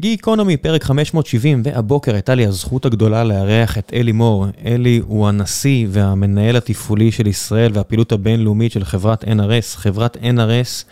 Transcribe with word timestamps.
גיקונומי, 0.00 0.56
פרק 0.56 0.84
570, 0.84 1.62
והבוקר 1.64 2.14
הייתה 2.14 2.34
לי 2.34 2.46
הזכות 2.46 2.86
הגדולה 2.86 3.24
לארח 3.24 3.78
את 3.78 3.92
אלי 3.94 4.12
מור. 4.12 4.46
אלי 4.64 5.00
הוא 5.06 5.28
הנשיא 5.28 5.86
והמנהל 5.90 6.56
התפעולי 6.56 7.12
של 7.12 7.26
ישראל 7.26 7.70
והפעילות 7.74 8.12
הבינלאומית 8.12 8.72
של 8.72 8.84
חברת 8.84 9.24
NRS. 9.24 9.76
חברת 9.76 10.16
NRS 10.16 10.84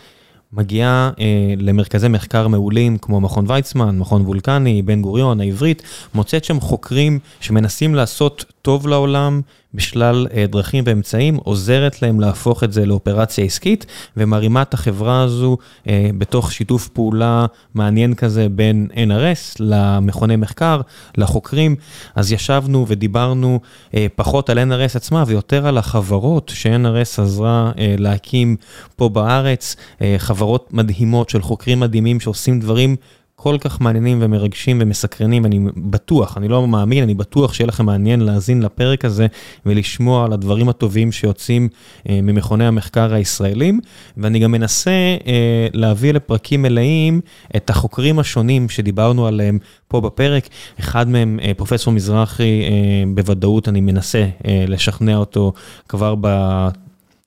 מגיעה 0.53 1.11
אה, 1.19 1.53
למרכזי 1.57 2.07
מחקר 2.07 2.47
מעולים 2.47 2.97
כמו 2.97 3.21
מכון 3.21 3.45
ויצמן, 3.47 3.99
מכון 3.99 4.21
וולקני, 4.21 4.81
בן 4.81 5.01
גוריון, 5.01 5.41
העברית, 5.41 5.83
מוצאת 6.13 6.43
שם 6.43 6.59
חוקרים 6.59 7.19
שמנסים 7.39 7.95
לעשות 7.95 8.45
טוב 8.61 8.87
לעולם 8.87 9.41
בשלל 9.73 10.27
אה, 10.33 10.45
דרכים 10.47 10.83
ואמצעים, 10.87 11.35
עוזרת 11.35 12.01
להם 12.01 12.19
להפוך 12.19 12.63
את 12.63 12.73
זה 12.73 12.85
לאופרציה 12.85 13.45
עסקית 13.45 13.85
ומרימה 14.17 14.61
את 14.61 14.73
החברה 14.73 15.23
הזו 15.23 15.57
אה, 15.87 16.09
בתוך 16.17 16.51
שיתוף 16.51 16.87
פעולה 16.87 17.45
מעניין 17.73 18.13
כזה 18.13 18.47
בין 18.49 18.87
NRS 18.93 19.55
למכוני 19.59 20.35
מחקר, 20.35 20.81
לחוקרים. 21.17 21.75
אז 22.15 22.31
ישבנו 22.31 22.85
ודיברנו 22.87 23.59
אה, 23.93 24.07
פחות 24.15 24.49
על 24.49 24.59
NRS 24.59 24.95
עצמה 24.95 25.23
ויותר 25.27 25.67
על 25.67 25.77
החברות 25.77 26.51
ש-NRS 26.55 27.21
עזרה 27.21 27.71
להקים 27.97 28.55
פה 28.95 29.09
בארץ, 29.09 29.75
חברות 30.17 30.73
מדהימות 30.73 31.29
של 31.29 31.41
חוקרים 31.41 31.79
מדהימים 31.79 32.19
שעושים 32.19 32.59
דברים 32.59 32.95
כל 33.41 33.57
כך 33.59 33.81
מעניינים 33.81 34.17
ומרגשים 34.21 34.77
ומסקרנים, 34.81 35.45
אני 35.45 35.59
בטוח, 35.77 36.37
אני 36.37 36.47
לא 36.47 36.67
מאמין, 36.67 37.03
אני 37.03 37.13
בטוח 37.13 37.53
שיהיה 37.53 37.67
לכם 37.67 37.85
מעניין 37.85 38.21
להאזין 38.21 38.61
לפרק 38.61 39.05
הזה 39.05 39.27
ולשמוע 39.65 40.25
על 40.25 40.33
הדברים 40.33 40.69
הטובים 40.69 41.11
שיוצאים 41.11 41.69
אה, 42.09 42.19
ממכוני 42.23 42.65
המחקר 42.65 43.13
הישראלים, 43.13 43.79
ואני 44.17 44.39
גם 44.39 44.51
מנסה 44.51 44.91
אה, 45.27 45.67
להביא 45.73 46.13
לפרקים 46.13 46.61
מלאים 46.61 47.21
את 47.55 47.69
החוקרים 47.69 48.19
השונים 48.19 48.69
שדיברנו 48.69 49.27
עליהם 49.27 49.59
פה 49.87 50.01
בפרק. 50.01 50.47
אחד 50.79 51.09
מהם, 51.09 51.39
אה, 51.43 51.51
פרופסור 51.57 51.93
מזרחי, 51.93 52.61
אה, 52.63 53.03
בוודאות 53.15 53.67
אני 53.67 53.81
מנסה 53.81 54.25
אה, 54.47 54.65
לשכנע 54.67 55.15
אותו 55.15 55.53
כבר 55.87 56.15
ב... 56.21 56.27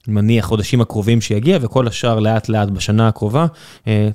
מניח 0.08 0.44
חודשים 0.44 0.80
הקרובים 0.80 1.20
שיגיע, 1.20 1.58
וכל 1.60 1.88
השאר 1.88 2.18
לאט 2.18 2.48
לאט 2.48 2.68
בשנה 2.68 3.08
הקרובה. 3.08 3.46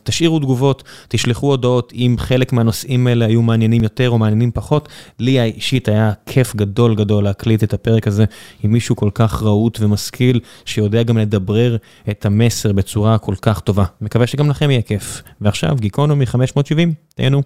תשאירו 0.03 0.39
תגובות, 0.39 0.83
תשלחו 1.07 1.47
הודעות 1.47 1.93
אם 1.95 2.15
חלק 2.19 2.53
מהנושאים 2.53 3.07
האלה 3.07 3.25
היו 3.25 3.41
מעניינים 3.41 3.83
יותר 3.83 4.09
או 4.09 4.17
מעניינים 4.17 4.51
פחות. 4.51 4.89
לי 5.19 5.39
האישית 5.39 5.87
היה 5.87 6.11
כיף 6.25 6.55
גדול 6.55 6.95
גדול 6.95 7.23
להקליט 7.23 7.63
את 7.63 7.73
הפרק 7.73 8.07
הזה 8.07 8.25
עם 8.63 8.71
מישהו 8.71 8.95
כל 8.95 9.09
כך 9.13 9.43
רהוט 9.43 9.77
ומשכיל, 9.81 10.39
שיודע 10.65 11.03
גם 11.03 11.17
לדברר 11.17 11.77
את 12.09 12.25
המסר 12.25 12.71
בצורה 12.71 13.17
כל 13.17 13.35
כך 13.41 13.59
טובה. 13.59 13.85
מקווה 14.01 14.27
שגם 14.27 14.49
לכם 14.49 14.71
יהיה 14.71 14.81
כיף. 14.81 15.21
ועכשיו, 15.41 15.75
גיקונומי 15.79 16.25
570, 16.25 16.93
תהנו. 17.15 17.41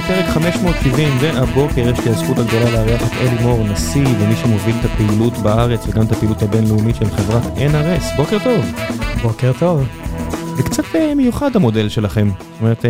גיקונומי, 0.00 0.22
פרק 0.22 0.34
570, 0.34 1.08
והבוקר 1.20 1.80
יש 1.80 1.98
לי 2.06 2.10
הזכות 2.10 2.38
הגדולה 2.38 2.70
לארח 2.70 3.02
את 3.02 3.12
אלי 3.12 3.42
מור, 3.42 3.64
נשיא 3.64 4.06
ומי 4.20 4.36
שמוביל 4.36 4.76
את 4.80 4.84
הפעילות 4.84 5.32
בארץ 5.32 5.86
וגם 5.86 6.06
את 6.06 6.12
הפעילות 6.12 6.42
הבינלאומית 6.42 6.96
של 6.96 7.10
חברת 7.10 7.42
NRS. 7.42 8.16
בוקר 8.16 8.38
טוב. 8.44 8.64
בוקר 9.22 9.52
טוב. 9.58 9.86
זה 10.56 10.62
קצת 10.62 10.84
מיוחד 11.16 11.56
המודל 11.56 11.88
שלכם. 11.88 12.28
זאת 12.28 12.60
אומרת, 12.60 12.84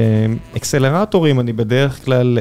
אקסלרטורים 0.56 1.40
אני 1.40 1.52
בדרך 1.52 2.04
כלל 2.04 2.38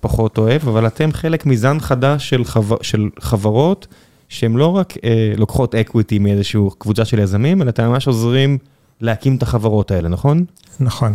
פחות 0.00 0.38
אוהב, 0.38 0.68
אבל 0.68 0.86
אתם 0.86 1.12
חלק 1.12 1.46
מזן 1.46 1.80
חדש 1.80 2.28
של, 2.28 2.44
חבר, 2.44 2.76
של 2.82 3.08
חברות 3.20 3.86
שהן 4.28 4.56
לא 4.56 4.76
רק 4.76 4.94
לוקחות 5.36 5.74
equity 5.74 6.18
מאיזושהי 6.18 6.60
קבוצה 6.78 7.04
של 7.04 7.18
יזמים, 7.18 7.62
אלא 7.62 7.70
אתם 7.70 7.88
ממש 7.88 8.06
עוזרים 8.06 8.58
להקים 9.00 9.36
את 9.36 9.42
החברות 9.42 9.90
האלה, 9.90 10.08
נכון? 10.08 10.44
נכון. 10.80 11.12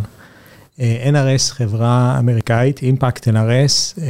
NRS 0.78 1.52
חברה 1.52 2.16
אמריקאית, 2.18 2.82
אימפקט 2.82 3.28
NRS, 3.28 4.00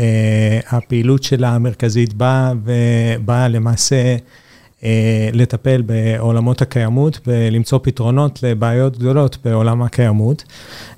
הפעילות 0.70 1.22
שלה 1.22 1.48
המרכזית 1.48 2.14
באה 2.14 2.52
ובאה 2.64 3.48
למעשה 3.48 4.16
לטפל 5.32 5.82
בעולמות 5.82 6.62
הקיימות 6.62 7.20
ולמצוא 7.26 7.78
פתרונות 7.82 8.42
לבעיות 8.42 8.98
גדולות 8.98 9.38
בעולם 9.44 9.82
הקיימות. 9.82 10.44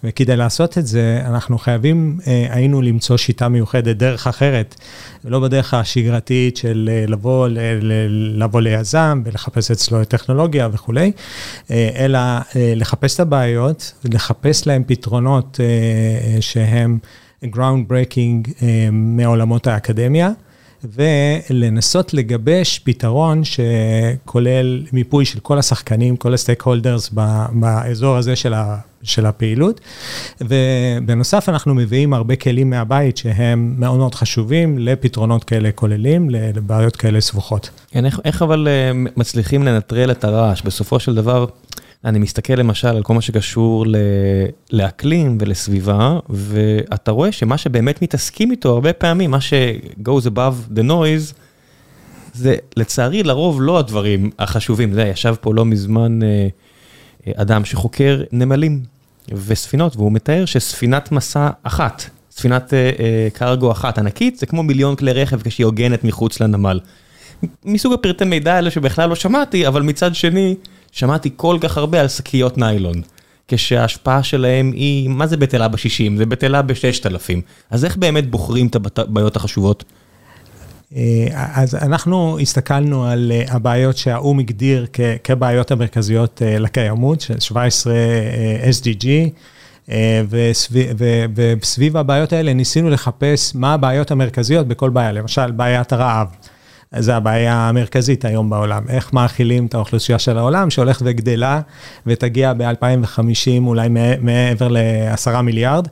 וכדי 0.04 0.36
לעשות 0.36 0.78
את 0.78 0.86
זה, 0.86 1.22
אנחנו 1.26 1.58
חייבים, 1.58 2.18
היינו 2.50 2.82
למצוא 2.82 3.16
שיטה 3.16 3.48
מיוחדת, 3.48 3.96
דרך 3.96 4.26
אחרת, 4.26 4.74
ולא 5.24 5.40
בדרך 5.40 5.74
השגרתית 5.74 6.56
של 6.56 6.90
לבוא, 7.08 7.48
לבוא 8.34 8.60
ליזם 8.60 9.22
ולחפש 9.24 9.70
אצלו 9.70 10.04
טכנולוגיה 10.04 10.68
וכולי, 10.72 11.12
אלא 11.70 12.18
לחפש 12.56 13.14
את 13.14 13.20
הבעיות 13.20 13.92
ולחפש 14.04 14.66
להם 14.66 14.82
פתרונות 14.86 15.60
שהם 16.40 16.98
ground 17.44 17.90
breaking 17.90 18.64
מעולמות 18.92 19.66
האקדמיה. 19.66 20.30
ולנסות 20.84 22.14
לגבש 22.14 22.78
פתרון 22.78 23.42
שכולל 23.44 24.82
מיפוי 24.92 25.24
של 25.24 25.40
כל 25.40 25.58
השחקנים, 25.58 26.16
כל 26.16 26.34
הסטייק 26.34 26.62
הולדרס 26.62 27.10
באזור 27.52 28.16
הזה 28.16 28.36
של, 28.36 28.54
ה, 28.54 28.76
של 29.02 29.26
הפעילות. 29.26 29.80
ובנוסף, 30.40 31.48
אנחנו 31.48 31.74
מביאים 31.74 32.14
הרבה 32.14 32.36
כלים 32.36 32.70
מהבית 32.70 33.16
שהם 33.16 33.74
מאוד 33.78 33.98
מאוד 33.98 34.14
חשובים 34.14 34.78
לפתרונות 34.78 35.44
כאלה 35.44 35.72
כוללים, 35.72 36.30
לבעיות 36.30 36.96
כאלה 36.96 37.20
סבוכות. 37.20 37.70
כן, 37.90 38.06
איך, 38.06 38.20
איך 38.24 38.42
אבל 38.42 38.68
מצליחים 39.16 39.62
לנטרל 39.62 40.10
את 40.10 40.24
הרעש? 40.24 40.62
בסופו 40.62 41.00
של 41.00 41.14
דבר... 41.14 41.46
אני 42.04 42.18
מסתכל 42.18 42.52
למשל 42.52 42.88
על 42.88 43.02
כל 43.02 43.14
מה 43.14 43.20
שקשור 43.20 43.86
לאקלים 44.72 45.38
ולסביבה, 45.40 46.18
ואתה 46.28 47.10
רואה 47.10 47.32
שמה 47.32 47.58
שבאמת 47.58 48.02
מתעסקים 48.02 48.50
איתו 48.50 48.72
הרבה 48.72 48.92
פעמים, 48.92 49.30
מה 49.30 49.40
ש-goes 49.40 50.26
above 50.26 50.76
the 50.76 50.82
noise, 50.82 51.34
זה 52.34 52.56
לצערי 52.76 53.22
לרוב 53.22 53.62
לא 53.62 53.78
הדברים 53.78 54.30
החשובים. 54.38 54.92
זה 54.92 55.02
ישב 55.02 55.34
פה 55.40 55.54
לא 55.54 55.64
מזמן 55.64 56.18
אדם 57.34 57.64
שחוקר 57.64 58.22
נמלים 58.32 58.82
וספינות, 59.46 59.96
והוא 59.96 60.12
מתאר 60.12 60.44
שספינת 60.44 61.12
מסע 61.12 61.50
אחת, 61.62 62.02
ספינת 62.30 62.72
קרגו 63.32 63.72
אחת 63.72 63.98
ענקית, 63.98 64.38
זה 64.38 64.46
כמו 64.46 64.62
מיליון 64.62 64.96
כלי 64.96 65.12
רכב 65.12 65.42
כשהיא 65.42 65.64
הוגנת 65.64 66.04
מחוץ 66.04 66.40
לנמל. 66.40 66.80
מסוג 67.64 67.92
הפרטי 67.92 68.24
מידע 68.24 68.54
האלה 68.54 68.70
שבכלל 68.70 69.08
לא 69.08 69.14
שמעתי, 69.14 69.66
אבל 69.66 69.82
מצד 69.82 70.14
שני, 70.14 70.54
שמעתי 70.92 71.30
כל 71.36 71.58
כך 71.60 71.78
הרבה 71.78 72.00
על 72.00 72.08
שקיות 72.08 72.58
ניילון, 72.58 73.02
כשההשפעה 73.48 74.22
שלהם 74.22 74.72
היא, 74.72 75.08
מה 75.08 75.26
זה 75.26 75.36
בטלה 75.36 75.68
ב-60? 75.68 76.16
זה 76.16 76.26
בטלה 76.26 76.62
ב-6000. 76.62 77.40
אז 77.70 77.84
איך 77.84 77.96
באמת 77.96 78.30
בוחרים 78.30 78.66
את 78.66 78.98
הבעיות 78.98 79.36
החשובות? 79.36 79.84
אז 81.34 81.74
אנחנו 81.74 82.38
הסתכלנו 82.38 83.06
על 83.06 83.32
הבעיות 83.48 83.96
שהאו"ם 83.96 84.38
הגדיר 84.38 84.86
כבעיות 85.24 85.70
המרכזיות 85.70 86.42
לקיימות, 86.44 87.20
של 87.20 87.40
17 87.40 87.94
SDG, 88.70 89.06
וסביב 91.34 91.96
הבעיות 91.96 92.32
האלה 92.32 92.52
ניסינו 92.52 92.90
לחפש 92.90 93.54
מה 93.54 93.74
הבעיות 93.74 94.10
המרכזיות 94.10 94.68
בכל 94.68 94.90
בעיה, 94.90 95.12
למשל 95.12 95.50
בעיית 95.50 95.92
הרעב. 95.92 96.26
זה 96.98 97.16
הבעיה 97.16 97.68
המרכזית 97.68 98.24
היום 98.24 98.50
בעולם, 98.50 98.82
איך 98.88 99.12
מאכילים 99.12 99.66
את 99.66 99.74
האוכלוסייה 99.74 100.18
של 100.18 100.38
העולם 100.38 100.70
שהולכת 100.70 101.02
וגדלה 101.04 101.60
ותגיע 102.06 102.52
ב-2050 102.52 103.66
אולי 103.66 103.88
מעבר 104.20 104.68
ל-10 104.68 105.40
מיליארד. 105.40 105.88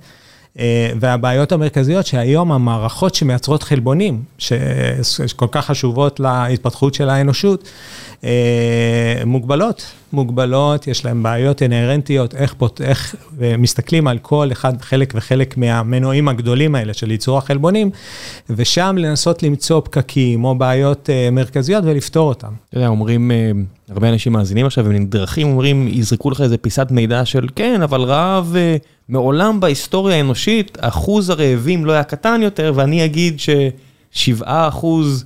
והבעיות 1.00 1.52
המרכזיות 1.52 2.06
שהיום 2.06 2.52
המערכות 2.52 3.14
שמייצרות 3.14 3.62
חלבונים, 3.62 4.22
שכל 4.38 5.46
כך 5.52 5.66
חשובות 5.66 6.20
להתפתחות 6.20 6.94
של 6.94 7.10
האנושות, 7.10 7.68
מוגבלות, 9.26 9.86
מוגבלות, 10.12 10.86
יש 10.86 11.04
להן 11.04 11.22
בעיות 11.22 11.62
אינהרנטיות, 11.62 12.34
איך, 12.34 12.54
איך 12.80 13.16
מסתכלים 13.58 14.06
על 14.08 14.18
כל 14.18 14.48
אחד, 14.52 14.82
חלק 14.82 15.12
וחלק 15.16 15.56
מהמנועים 15.56 16.28
הגדולים 16.28 16.74
האלה 16.74 16.94
של 16.94 17.10
ייצור 17.10 17.38
החלבונים, 17.38 17.90
ושם 18.50 18.96
לנסות 18.98 19.42
למצוא 19.42 19.80
פקקים 19.80 20.44
או 20.44 20.54
בעיות 20.54 21.10
מרכזיות 21.32 21.84
ולפתור 21.84 22.28
אותם. 22.28 22.52
אתה 22.68 22.78
יודע, 22.78 22.88
אומרים, 22.88 23.30
הרבה 23.90 24.08
אנשים 24.08 24.32
מאזינים 24.32 24.66
עכשיו, 24.66 24.86
הם 24.86 24.92
נדרכים, 24.92 25.48
אומרים, 25.48 25.88
יזרקו 25.88 26.30
לך 26.30 26.40
איזה 26.40 26.58
פיסת 26.58 26.86
מידע 26.90 27.24
של, 27.24 27.46
כן, 27.54 27.82
אבל 27.82 28.00
רעב... 28.00 28.56
מעולם 29.08 29.60
בהיסטוריה 29.60 30.16
האנושית, 30.16 30.78
אחוז 30.80 31.30
הרעבים 31.30 31.84
לא 31.84 31.92
היה 31.92 32.02
קטן 32.02 32.40
יותר, 32.42 32.72
ואני 32.74 33.04
אגיד 33.04 33.40
ששבעה 34.12 34.68
אחוז 34.68 35.24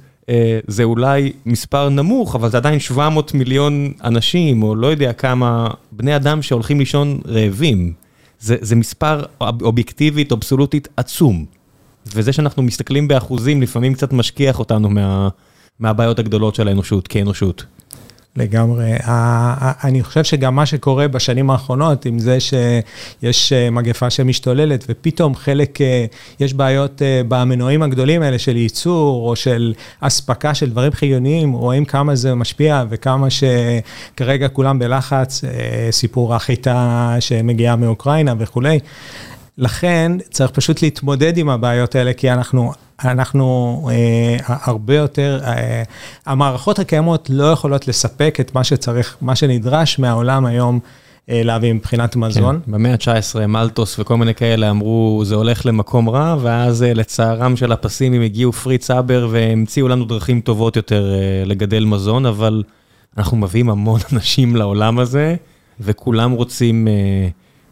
זה 0.66 0.84
אולי 0.84 1.32
מספר 1.46 1.88
נמוך, 1.88 2.34
אבל 2.34 2.50
זה 2.50 2.56
עדיין 2.56 2.78
700 2.78 3.34
מיליון 3.34 3.92
אנשים, 4.04 4.62
או 4.62 4.74
לא 4.74 4.86
יודע 4.86 5.12
כמה 5.12 5.68
בני 5.92 6.16
אדם 6.16 6.42
שהולכים 6.42 6.78
לישון 6.78 7.20
רעבים. 7.26 7.92
זה, 8.40 8.56
זה 8.60 8.76
מספר 8.76 9.22
אובייקטיבית, 9.40 10.32
אבסולוטית 10.32 10.88
עצום. 10.96 11.44
וזה 12.06 12.32
שאנחנו 12.32 12.62
מסתכלים 12.62 13.08
באחוזים, 13.08 13.62
לפעמים 13.62 13.94
קצת 13.94 14.12
משכיח 14.12 14.58
אותנו 14.58 14.88
מה, 14.88 15.28
מהבעיות 15.80 16.18
הגדולות 16.18 16.54
של 16.54 16.68
האנושות, 16.68 17.08
כאנושות. 17.08 17.64
לגמרי. 18.36 18.92
אני 19.84 20.02
חושב 20.02 20.24
שגם 20.24 20.54
מה 20.54 20.66
שקורה 20.66 21.08
בשנים 21.08 21.50
האחרונות, 21.50 22.06
עם 22.06 22.18
זה 22.18 22.38
שיש 22.40 23.52
אה, 23.52 23.70
מגפה 23.70 24.10
שמשתוללת, 24.10 24.84
ופתאום 24.88 25.34
חלק, 25.34 25.80
אה, 25.80 26.04
יש 26.40 26.54
בעיות 26.54 27.02
אה, 27.02 27.20
במנועים 27.28 27.82
הגדולים 27.82 28.22
האלה 28.22 28.38
של 28.38 28.56
ייצור, 28.56 29.28
או 29.28 29.36
של 29.36 29.74
אספקה 30.00 30.54
של 30.54 30.70
דברים 30.70 30.92
חיוניים, 30.92 31.52
רואים 31.52 31.84
כמה 31.84 32.14
זה 32.14 32.34
משפיע 32.34 32.84
וכמה 32.90 33.26
שכרגע 33.30 34.48
כולם 34.48 34.78
בלחץ, 34.78 35.44
סיפור 35.90 36.34
החיטה 36.34 37.16
שמגיעה 37.20 37.76
מאוקראינה 37.76 38.34
וכולי. 38.38 38.78
לכן 39.58 40.12
צריך 40.30 40.50
פשוט 40.50 40.82
להתמודד 40.82 41.38
עם 41.38 41.48
הבעיות 41.48 41.94
האלה, 41.94 42.12
כי 42.12 42.30
אנחנו 42.30 42.72
אנחנו 43.04 43.88
אה, 43.92 44.36
הרבה 44.46 44.96
יותר, 44.96 45.40
אה, 45.44 45.82
המערכות 46.26 46.78
הקיימות 46.78 47.30
לא 47.32 47.44
יכולות 47.44 47.88
לספק 47.88 48.36
את 48.40 48.54
מה 48.54 48.64
שצריך, 48.64 49.16
מה 49.20 49.36
שנדרש 49.36 49.98
מהעולם 49.98 50.46
היום. 50.46 50.80
אה, 51.30 51.42
להביא 51.42 51.72
מבחינת 51.72 52.16
מזון. 52.16 52.60
כן, 52.66 52.72
במאה 52.72 52.92
ה-19 52.92 53.46
מלטוס 53.46 53.98
וכל 53.98 54.16
מיני 54.16 54.34
כאלה 54.34 54.70
אמרו 54.70 55.22
זה 55.24 55.34
הולך 55.34 55.66
למקום 55.66 56.08
רע 56.08 56.36
ואז 56.40 56.82
אה, 56.82 56.94
לצערם 56.94 57.56
של 57.56 57.72
הפסימים 57.72 58.22
הגיעו 58.22 58.52
פריץ 58.52 58.90
אבר 58.90 59.28
והמציאו 59.30 59.88
לנו 59.88 60.04
דרכים 60.04 60.40
טובות 60.40 60.76
יותר 60.76 61.14
אה, 61.14 61.44
לגדל 61.46 61.84
מזון 61.84 62.26
אבל 62.26 62.62
אנחנו 63.16 63.36
מביאים 63.36 63.70
המון 63.70 64.00
אנשים 64.12 64.56
לעולם 64.56 64.98
הזה 64.98 65.34
וכולם 65.80 66.32
רוצים 66.32 66.88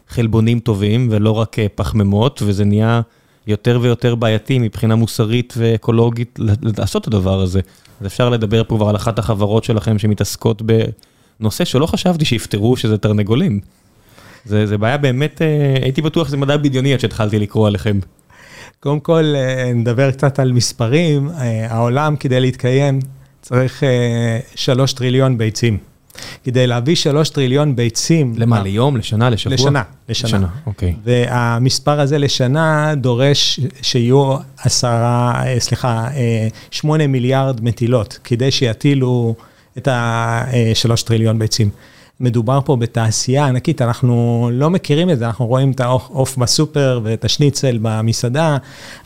חלבונים 0.09 0.61
טובים 0.61 1.09
ולא 1.11 1.31
רק 1.31 1.57
פחמימות 1.75 2.43
וזה 2.47 2.65
נהיה 2.65 3.01
יותר 3.51 3.79
ויותר 3.83 4.15
בעייתי 4.15 4.59
מבחינה 4.59 4.95
מוסרית 4.95 5.55
ואקולוגית 5.57 6.39
לעשות 6.63 7.03
את 7.03 7.07
הדבר 7.07 7.41
הזה. 7.41 7.61
אז 8.01 8.07
אפשר 8.07 8.31
לדבר 8.31 8.65
פה 8.65 8.77
כבר 8.77 8.89
על 8.89 8.97
אחת 8.97 9.19
החברות 9.19 9.65
שלכם 9.65 9.99
שמתעסקות 9.99 10.63
בנושא 10.63 11.65
שלא 11.65 11.87
חשבתי 11.87 12.25
שיפתרו 12.25 12.77
שזה 12.77 12.99
תרנגולים. 12.99 13.61
זה, 14.45 14.67
זה 14.67 14.79
בעיה 14.79 14.99
באמת, 14.99 15.43
אה, 15.43 15.75
הייתי 15.83 16.03
בטוח 16.03 16.29
שזה 16.29 16.37
מדע 16.37 16.57
בדיוני 16.57 16.95
עד 16.95 17.01
שהתחלתי 17.01 17.39
לקרוא 17.39 17.67
עליכם. 17.67 17.99
קודם 18.81 19.01
כל, 19.01 19.35
אה, 19.37 19.73
נדבר 19.75 20.11
קצת 20.11 20.39
על 20.39 20.53
מספרים. 20.53 21.31
אה, 21.31 21.67
העולם 21.71 22.17
כדי 22.17 22.41
להתקיים 22.41 22.99
צריך 23.43 23.83
שלוש 24.55 24.93
טריליון 24.93 25.39
ביצים. 25.39 25.90
כדי 26.45 26.67
להביא 26.67 26.95
שלוש 26.95 27.31
טריליון 27.31 27.77
ביצים. 27.77 28.35
למה, 28.37 28.63
ליום, 28.63 28.97
לשנה, 28.97 29.31
לשבוע? 29.31 29.55
לשנה, 29.55 29.83
לשנה. 30.09 30.29
לשנה, 30.29 30.49
אוקיי. 30.67 30.95
והמספר 31.05 32.01
הזה 32.01 32.19
לשנה 32.19 32.95
דורש 32.97 33.61
שיהיו 33.83 34.37
עשרה, 34.59 35.43
אה, 35.47 35.61
סליחה, 35.61 36.09
אה, 36.15 36.49
שמונה 36.71 37.07
מיליארד 37.07 37.65
מטילות, 37.65 38.19
כדי 38.25 38.51
שיטילו 38.51 39.35
את 39.79 39.89
השלוש 39.91 41.03
טריליון 41.03 41.39
ביצים. 41.39 41.71
מדובר 42.21 42.61
פה 42.65 42.77
בתעשייה 42.77 43.47
ענקית, 43.47 43.83
אנחנו 43.83 44.51
לא 44.53 44.71
מכירים 44.71 45.11
את 45.11 45.19
זה, 45.19 45.27
אנחנו 45.27 45.47
רואים 45.47 45.71
את 45.71 45.81
העוף 45.81 46.37
בסופר 46.37 47.01
ואת 47.03 47.25
השניצל 47.25 47.79
במסעדה, 47.83 48.57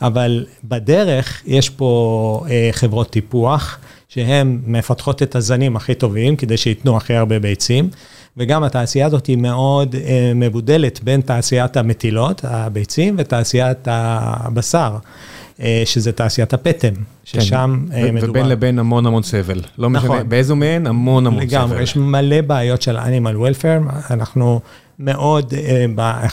אבל 0.03 0.47
בדרך 0.65 1.43
יש 1.47 1.71
פה 1.71 2.45
אה, 2.51 2.69
חברות 2.73 3.11
טיפוח. 3.11 3.79
שהן 4.15 4.59
מפתחות 4.67 5.23
את 5.23 5.37
הזנים 5.37 5.77
הכי 5.77 5.95
טובים, 5.95 6.37
כדי 6.37 6.57
שייתנו 6.57 6.97
הכי 6.97 7.15
הרבה 7.15 7.39
ביצים, 7.39 7.89
וגם 8.37 8.65
התעשייה 8.65 9.07
הזאת 9.07 9.27
היא 9.27 9.37
מאוד 9.37 9.95
אה, 9.95 10.33
מבודלת 10.35 11.01
בין 11.03 11.21
תעשיית 11.21 11.77
המטילות, 11.77 12.41
הביצים, 12.45 13.15
ותעשיית 13.19 13.79
הבשר. 13.91 14.97
אה, 15.61 15.83
שזה 15.85 16.13
תעשיית 16.13 16.53
הפטם, 16.53 16.89
כן. 16.89 17.41
ששם 17.41 17.85
כן. 17.91 18.15
מדובר. 18.15 18.31
ובין 18.31 18.49
לבין 18.49 18.79
המון 18.79 19.07
המון 19.07 19.23
סבל. 19.23 19.61
לא 19.79 19.91
נכון. 19.91 20.11
משנה 20.11 20.25
באיזו 20.25 20.57
מהן, 20.57 20.87
המון 20.87 21.27
המון 21.27 21.43
לגמרי, 21.43 21.49
סבל. 21.49 21.67
לגמרי, 21.67 21.83
יש 21.83 21.97
מלא 21.97 22.41
בעיות 22.41 22.83
של 22.83 22.99
animal 22.99 23.35
welfare, 23.35 24.13
אנחנו 24.13 24.61
מאוד, 24.99 25.55
אה, 25.55 26.27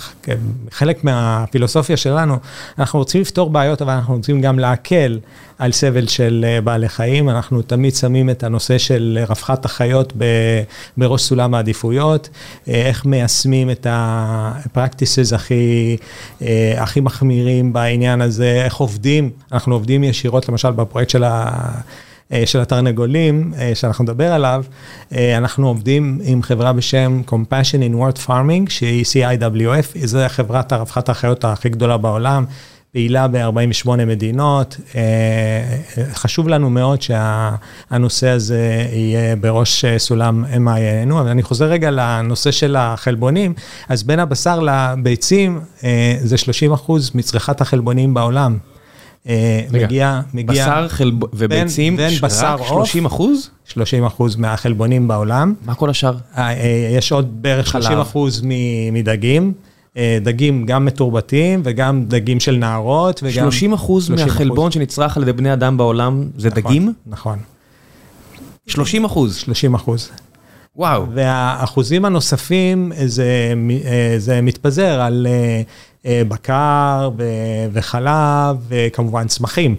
חלק 0.71 1.03
מהפילוסופיה 1.03 1.97
שלנו, 1.97 2.37
אנחנו 2.79 2.99
רוצים 2.99 3.21
לפתור 3.21 3.49
בעיות, 3.49 3.81
אבל 3.81 3.93
אנחנו 3.93 4.15
רוצים 4.15 4.41
גם 4.41 4.59
להקל 4.59 5.19
על 5.57 5.71
סבל 5.71 6.07
של 6.07 6.45
אה, 6.47 6.61
בעלי 6.61 6.89
חיים. 6.89 7.29
אנחנו 7.29 7.61
תמיד 7.61 7.95
שמים 7.95 8.29
את 8.29 8.43
הנושא 8.43 8.77
של 8.77 9.19
רווחת 9.27 9.65
החיות 9.65 10.13
בראש 10.97 11.21
סולם 11.21 11.53
העדיפויות, 11.53 12.29
אה, 12.67 12.73
איך 12.73 13.05
מיישמים 13.05 13.69
את 13.69 13.85
ה-practices 13.85 15.35
הכי, 15.35 15.97
הכי 16.77 16.99
מחמירים 16.99 17.73
בעניין 17.73 18.21
הזה, 18.21 18.61
איך 18.65 18.75
עובדים, 18.75 19.29
אנחנו 19.51 19.73
עובדים 19.75 20.03
ישירות, 20.03 20.49
למשל 20.49 20.71
בפרויקט 20.71 21.09
של 21.09 21.23
ה... 21.23 21.51
אה, 22.31 22.43
של 22.45 22.59
התרנגולים, 22.59 23.53
אה, 23.59 23.71
שאנחנו 23.75 24.03
נדבר 24.03 24.33
עליו, 24.33 24.63
אה, 25.15 25.37
אנחנו 25.37 25.67
עובדים 25.67 26.19
עם 26.23 26.43
חברה 26.43 26.73
בשם 26.73 27.21
Compassion 27.27 27.91
in 27.91 27.95
World 27.95 28.27
Farming, 28.27 28.69
שהיא 28.69 29.05
CIWF, 29.05 30.05
זו 30.05 30.19
חברת 30.27 30.71
הרווחת 30.71 31.09
החיות 31.09 31.45
הכי 31.45 31.69
גדולה 31.69 31.97
בעולם. 31.97 32.45
פעילה 32.93 33.27
ב-48 33.27 33.89
מדינות. 33.89 34.77
חשוב 36.13 36.47
לנו 36.47 36.69
מאוד 36.69 36.99
שהנושא 37.01 38.27
הזה 38.29 38.85
יהיה 38.91 39.35
בראש 39.35 39.85
סולם 39.97 40.45
MINנו, 40.45 41.13
אבל 41.19 41.27
אני 41.27 41.43
חוזר 41.43 41.65
רגע 41.65 41.91
לנושא 41.91 42.51
של 42.51 42.75
החלבונים. 42.75 43.53
אז 43.89 44.03
בין 44.03 44.19
הבשר 44.19 44.59
לביצים, 44.59 45.59
זה 46.23 46.37
30 46.37 46.73
אחוז 46.73 47.11
מצריכת 47.15 47.61
החלבונים 47.61 48.13
בעולם. 48.13 48.57
אה, 49.27 49.61
מגיע, 49.71 50.21
מגיע... 50.33 50.63
בשר 50.65 50.87
חלב... 50.87 51.13
וביצים, 51.33 51.97
בין 51.97 52.13
בשר 52.21 52.55
עוף, 52.59 52.67
30 52.67 53.05
אחוז? 53.05 53.49
30 53.65 54.05
אחוז 54.05 54.35
מהחלבונים 54.35 55.07
בעולם. 55.07 55.53
מה 55.65 55.75
כל 55.75 55.89
השאר? 55.89 56.15
אה, 56.37 56.49
אה, 56.49 56.89
יש 56.97 57.11
עוד 57.11 57.41
בערך 57.41 57.67
30 57.67 57.99
אחוז 57.99 58.41
מדגים. 58.91 59.53
דגים 60.21 60.65
גם 60.65 60.85
מתורבתים 60.85 61.61
וגם 61.63 62.05
דגים 62.07 62.39
של 62.39 62.55
נערות 62.55 63.19
וגם... 63.23 63.51
30 63.51 63.73
אחוז 63.73 64.09
מהחלבון 64.09 64.71
שנצרך 64.71 65.17
על 65.17 65.23
ידי 65.23 65.33
בני 65.33 65.53
אדם 65.53 65.77
בעולם 65.77 66.23
זה 66.37 66.49
נכון, 66.49 66.61
דגים? 66.63 66.93
נכון. 67.07 67.39
30 68.67 69.05
אחוז? 69.05 69.35
30 69.35 69.73
אחוז. 69.73 70.09
וואו. 70.75 71.05
והאחוזים 71.13 72.05
הנוספים 72.05 72.91
זה, 73.05 73.53
זה 74.17 74.41
מתפזר 74.41 75.01
על 75.01 75.27
בקר 76.05 77.09
וחלב 77.73 78.57
וכמובן 78.69 79.27
צמחים. 79.27 79.75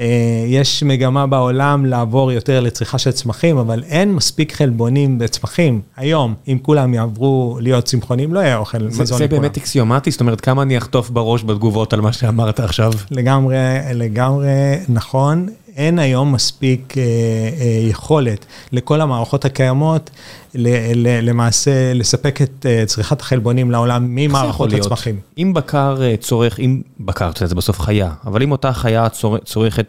אה, 0.00 0.44
יש 0.46 0.82
מגמה 0.82 1.26
בעולם 1.26 1.86
לעבור 1.86 2.32
יותר 2.32 2.60
לצריכה 2.60 2.98
של 2.98 3.10
צמחים, 3.10 3.58
אבל 3.58 3.82
אין 3.82 4.12
מספיק 4.12 4.52
חלבונים 4.52 5.18
בצמחים. 5.18 5.80
היום, 5.96 6.34
אם 6.48 6.58
כולם 6.62 6.94
יעברו 6.94 7.58
להיות 7.60 7.84
צמחונים, 7.84 8.34
לא 8.34 8.40
יהיה 8.40 8.56
אוכל 8.56 8.78
מזון 8.78 9.04
לכולם. 9.04 9.18
זה 9.18 9.28
באמת 9.28 9.56
אקסיומטי? 9.56 10.10
זאת 10.10 10.20
אומרת, 10.20 10.40
כמה 10.40 10.62
אני 10.62 10.78
אחטוף 10.78 11.10
בראש 11.10 11.44
בתגובות 11.44 11.92
על 11.92 12.00
מה 12.00 12.12
שאמרת 12.12 12.60
עכשיו? 12.60 12.92
לגמרי, 13.10 13.56
לגמרי 13.94 14.48
נכון. 14.88 15.46
אין 15.76 15.98
היום 15.98 16.32
מספיק 16.32 16.94
אה, 16.98 17.02
אה, 17.02 17.88
יכולת 17.88 18.46
לכל 18.72 19.00
המערכות 19.00 19.44
הקיימות 19.44 20.10
ל, 20.54 20.68
ל, 20.94 21.28
למעשה 21.28 21.94
לספק 21.94 22.42
את 22.42 22.66
אה, 22.68 22.86
צריכת 22.86 23.20
החלבונים 23.20 23.70
לעולם 23.70 24.06
ממערכות 24.08 24.72
הצמחים. 24.72 25.20
אם 25.38 25.52
בקר 25.54 26.16
צורך, 26.20 26.60
אם 26.60 26.82
בקר, 27.00 27.30
אתה 27.30 27.38
יודע, 27.38 27.48
זה 27.48 27.54
בסוף 27.54 27.80
חיה, 27.80 28.10
אבל 28.26 28.42
אם 28.42 28.52
אותה 28.52 28.72
חיה 28.72 29.08
צורכת 29.44 29.86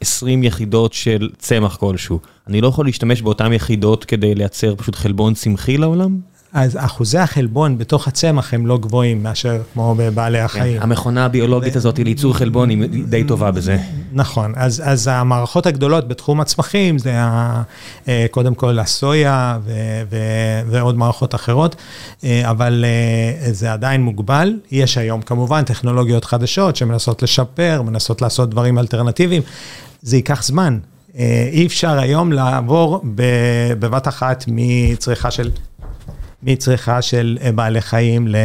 20 0.00 0.42
יחידות 0.42 0.92
של 0.92 1.30
צמח 1.38 1.76
כלשהו, 1.76 2.18
אני 2.48 2.60
לא 2.60 2.68
יכול 2.68 2.86
להשתמש 2.86 3.22
באותן 3.22 3.52
יחידות 3.52 4.04
כדי 4.04 4.34
לייצר 4.34 4.74
פשוט 4.76 4.94
חלבון 4.94 5.34
צמחי 5.34 5.76
לעולם? 5.76 6.31
אז 6.52 6.76
אחוזי 6.80 7.18
החלבון 7.18 7.78
בתוך 7.78 8.08
הצמח 8.08 8.54
הם 8.54 8.66
לא 8.66 8.78
גבוהים 8.78 9.22
מאשר 9.22 9.62
כמו 9.72 9.94
בבעלי 9.98 10.38
כן, 10.38 10.44
החיים. 10.44 10.76
כן, 10.76 10.82
המכונה 10.82 11.24
הביולוגית 11.24 11.76
הזאת 11.76 11.98
לייצור 11.98 12.34
חלבון 12.34 12.68
היא 12.68 13.04
די 13.08 13.24
טובה 13.24 13.50
בזה. 13.50 13.78
נכון, 14.12 14.52
אז, 14.56 14.82
אז 14.84 15.08
המערכות 15.12 15.66
הגדולות 15.66 16.08
בתחום 16.08 16.40
הצמחים 16.40 16.98
זה 16.98 17.12
ה, 17.16 17.62
אה, 18.08 18.26
קודם 18.30 18.54
כל 18.54 18.78
הסויה 18.78 19.58
ו, 19.64 19.72
ו, 20.10 20.16
ועוד 20.70 20.96
מערכות 20.96 21.34
אחרות, 21.34 21.76
אה, 22.24 22.50
אבל 22.50 22.84
אה, 22.84 23.52
זה 23.52 23.72
עדיין 23.72 24.02
מוגבל. 24.02 24.52
יש 24.70 24.98
היום 24.98 25.22
כמובן 25.22 25.64
טכנולוגיות 25.64 26.24
חדשות 26.24 26.76
שמנסות 26.76 27.22
לשפר, 27.22 27.82
מנסות 27.82 28.22
לעשות 28.22 28.50
דברים 28.50 28.78
אלטרנטיביים. 28.78 29.42
זה 30.02 30.16
ייקח 30.16 30.42
זמן. 30.42 30.78
אי 31.52 31.66
אפשר 31.66 31.98
היום 31.98 32.32
לעבור 32.32 33.00
בבת 33.78 34.08
אחת 34.08 34.44
מצריכה 34.48 35.30
של 35.30 35.50
מצריכה 36.42 37.02
של 37.02 37.38
אה, 37.42 37.52
בעלי 37.52 37.80
חיים 37.80 38.28
ל... 38.28 38.36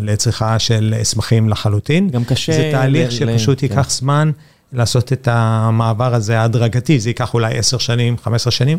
לצריכה 0.00 0.58
של 0.58 0.94
צמחים 1.02 1.48
לחלוטין. 1.48 2.08
גם 2.10 2.24
קשה... 2.24 2.52
זה 2.52 2.68
תהליך 2.72 3.12
שפשוט 3.12 3.62
ייקח 3.62 3.82
כן. 3.82 3.88
זמן 3.88 4.30
לעשות 4.72 5.12
את 5.12 5.28
המעבר 5.30 6.14
הזה 6.14 6.40
ההדרגתי, 6.40 7.00
זה 7.00 7.10
ייקח 7.10 7.34
אולי 7.34 7.58
10 7.58 7.78
שנים, 7.78 8.16
15 8.18 8.50
שנים. 8.50 8.78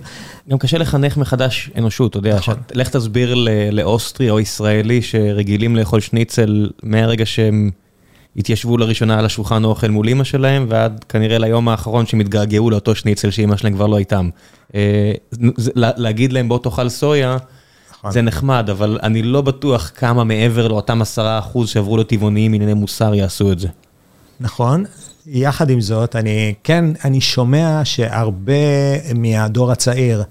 גם 0.50 0.58
קשה 0.58 0.77
לחנך 0.77 1.18
מחדש 1.18 1.70
אנושות, 1.77 2.12
אתה 2.12 2.20
יודע, 2.20 2.36
נכון. 2.36 2.56
שאת, 2.56 2.75
לך 2.75 2.89
תסביר 2.89 3.36
לאוסטרי 3.72 4.29
או 4.29 4.39
ישראלי 4.39 5.01
שרגילים 5.01 5.75
לאכול 5.75 6.00
שניצל 6.00 6.70
מהרגע 6.84 7.25
שהם 7.25 7.72
התיישבו 8.38 8.77
לראשונה 8.77 9.19
על 9.19 9.25
השולחן 9.25 9.63
אוכל 9.63 9.88
מול 9.88 10.09
אמא 10.09 10.24
שלהם, 10.24 10.65
ועד 10.69 11.05
כנראה 11.09 11.38
ליום 11.38 11.69
האחרון 11.69 12.05
שהם 12.05 12.19
התגעגעו 12.19 12.69
לאותו 12.69 12.95
שניצל 12.95 13.29
שאמא 13.31 13.57
שלהם 13.57 13.74
כבר 13.74 13.88
לא 13.88 13.98
איתם. 13.98 14.29
להגיד 15.75 16.33
להם 16.33 16.50
בוא 16.50 16.59
תאכל 16.59 16.89
סויה, 16.89 17.38
זה 18.09 18.21
נחמד, 18.21 18.69
אבל 18.69 19.00
אני 19.03 19.24
לא 19.24 19.41
בטוח 19.41 19.91
כמה 19.95 20.24
מעבר 20.24 20.67
לאותם 20.67 21.01
עשרה 21.01 21.39
אחוז 21.39 21.69
שעברו 21.69 21.98
לטבעוניים 21.98 22.53
ענייני 22.53 22.74
מוסר 22.74 23.13
יעשו 23.13 23.51
את 23.51 23.59
זה. 23.59 23.67
נכון, 24.39 24.86
יחד 25.27 25.69
עם 25.69 25.81
זאת, 25.81 26.15
אני 26.15 26.53
כן, 26.63 26.86
אני 27.05 27.21
שומע 27.21 27.81
שהרבה 27.83 28.53
מהדור 29.15 29.71
הצעיר, 29.71 30.24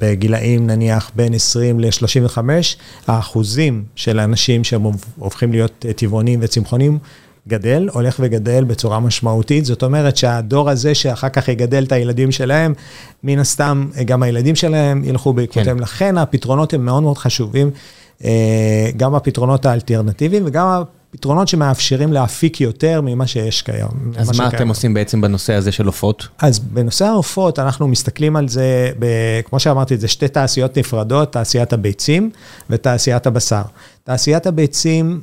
בגילאים 0.00 0.66
נניח 0.66 1.10
בין 1.16 1.34
20 1.34 1.80
ל-35, 1.80 2.38
האחוזים 3.06 3.84
של 3.96 4.18
האנשים 4.18 4.64
שהם 4.64 4.82
הופכים 5.18 5.52
להיות 5.52 5.86
טבעונים 5.96 6.40
וצמחונים, 6.42 6.98
גדל, 7.48 7.88
הולך 7.92 8.16
וגדל 8.20 8.64
בצורה 8.64 9.00
משמעותית. 9.00 9.64
זאת 9.64 9.82
אומרת 9.82 10.16
שהדור 10.16 10.70
הזה 10.70 10.94
שאחר 10.94 11.28
כך 11.28 11.48
יגדל 11.48 11.84
את 11.84 11.92
הילדים 11.92 12.32
שלהם, 12.32 12.74
מן 13.24 13.38
הסתם 13.38 13.86
גם 14.04 14.22
הילדים 14.22 14.54
שלהם 14.54 15.04
ילכו 15.04 15.32
בעקבותיהם. 15.32 15.80
לכן 15.80 16.18
הפתרונות 16.18 16.74
הם 16.74 16.84
מאוד 16.84 17.02
מאוד 17.02 17.18
חשובים, 17.18 17.70
גם 18.96 19.14
הפתרונות 19.14 19.66
האלטרנטיביים 19.66 20.42
וגם 20.46 20.82
פתרונות 21.14 21.48
שמאפשרים 21.48 22.12
להפיק 22.12 22.60
יותר 22.60 23.00
ממה 23.00 23.26
שיש 23.26 23.62
כיום. 23.62 24.12
אז 24.16 24.38
מה 24.38 24.48
אתם 24.48 24.68
עושים 24.68 24.94
בעצם 24.94 25.20
בנושא 25.20 25.52
הזה 25.52 25.72
של 25.72 25.86
עופות? 25.86 26.28
אז 26.38 26.58
בנושא 26.58 27.04
העופות, 27.04 27.58
אנחנו 27.58 27.88
מסתכלים 27.88 28.36
על 28.36 28.48
זה, 28.48 28.90
כמו 29.44 29.60
שאמרתי, 29.60 29.96
זה 29.96 30.08
שתי 30.08 30.28
תעשיות 30.28 30.78
נפרדות, 30.78 31.32
תעשיית 31.32 31.72
הביצים 31.72 32.30
ותעשיית 32.70 33.26
הבשר. 33.26 33.62
תעשיית 34.04 34.46
הביצים, 34.46 35.20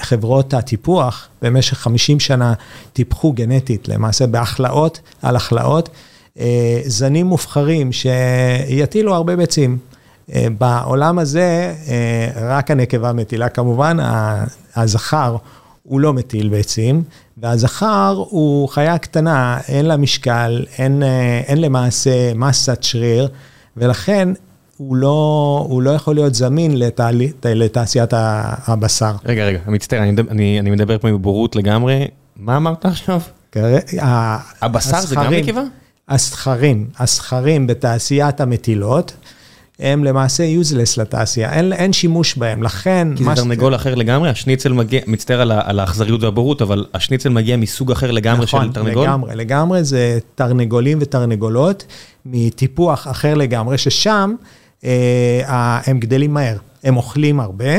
חברות 0.00 0.54
הטיפוח, 0.54 1.28
במשך 1.42 1.76
50 1.78 2.20
שנה 2.20 2.54
טיפחו 2.92 3.32
גנטית, 3.32 3.88
למעשה 3.88 4.26
בהכלאות 4.26 5.00
על 5.22 5.36
הכלאות, 5.36 5.88
זנים 6.86 7.26
מובחרים 7.26 7.90
שיטילו 7.92 9.14
הרבה 9.14 9.36
ביצים. 9.36 9.78
בעולם 10.58 11.18
הזה, 11.18 11.74
רק 12.36 12.70
הנקבה 12.70 13.12
מטילה 13.12 13.48
כמובן, 13.48 13.96
הזכר 14.76 15.36
הוא 15.82 16.00
לא 16.00 16.12
מטיל 16.12 16.48
ביצים, 16.48 17.02
והזכר 17.38 18.24
הוא 18.28 18.68
חיה 18.68 18.98
קטנה, 18.98 19.58
אין 19.68 19.86
לה 19.86 19.96
משקל, 19.96 20.64
אין, 20.78 21.02
אין 21.46 21.60
למעשה 21.60 22.34
מסת 22.34 22.82
שריר, 22.82 23.28
ולכן 23.76 24.28
הוא 24.76 24.96
לא, 24.96 25.66
הוא 25.68 25.82
לא 25.82 25.90
יכול 25.90 26.14
להיות 26.14 26.34
זמין 26.34 26.78
לתעשיית 27.44 28.10
הבשר. 28.66 29.12
רגע, 29.24 29.44
רגע, 29.44 29.58
מצטער, 29.66 30.02
אני, 30.02 30.60
אני 30.60 30.70
מדבר 30.70 30.98
פה 30.98 31.12
מבורות 31.12 31.56
לגמרי, 31.56 32.08
מה 32.36 32.56
אמרת 32.56 32.86
עכשיו? 32.86 33.20
הבשר 34.62 35.00
זה 35.00 35.14
גם 35.14 35.32
נקבה? 35.32 35.62
הזכרים, 36.08 36.86
הזכרים 36.98 37.66
בתעשיית 37.66 38.40
המטילות. 38.40 39.12
הם 39.80 40.04
למעשה 40.04 40.44
יוזלס 40.44 40.96
לתעשייה, 40.96 41.52
אין 41.52 41.72
אין 41.72 41.92
שימוש 41.92 42.36
בהם, 42.36 42.62
לכן... 42.62 43.08
כי 43.16 43.24
זה 43.24 43.30
תרנגול 43.34 43.74
אחר 43.74 43.94
לגמרי, 43.94 44.30
השניצל 44.30 44.72
מגיע, 44.72 45.00
מצטער 45.06 45.40
על 45.40 45.80
האכזריות 45.80 46.22
והבורות, 46.22 46.62
אבל 46.62 46.84
השניצל 46.94 47.28
מגיע 47.28 47.56
מסוג 47.56 47.92
אחר 47.92 48.10
לגמרי 48.10 48.46
של 48.46 48.72
תרנגול? 48.72 48.90
נכון, 48.90 49.00
לגמרי, 49.02 49.36
לגמרי 49.36 49.84
זה 49.84 50.18
תרנגולים 50.34 50.98
ותרנגולות 51.00 51.86
מטיפוח 52.26 53.08
אחר 53.08 53.34
לגמרי, 53.34 53.78
ששם 53.78 54.34
אה, 54.84 55.80
הם 55.86 56.00
גדלים 56.00 56.34
מהר, 56.34 56.56
הם 56.84 56.96
אוכלים 56.96 57.40
הרבה, 57.40 57.74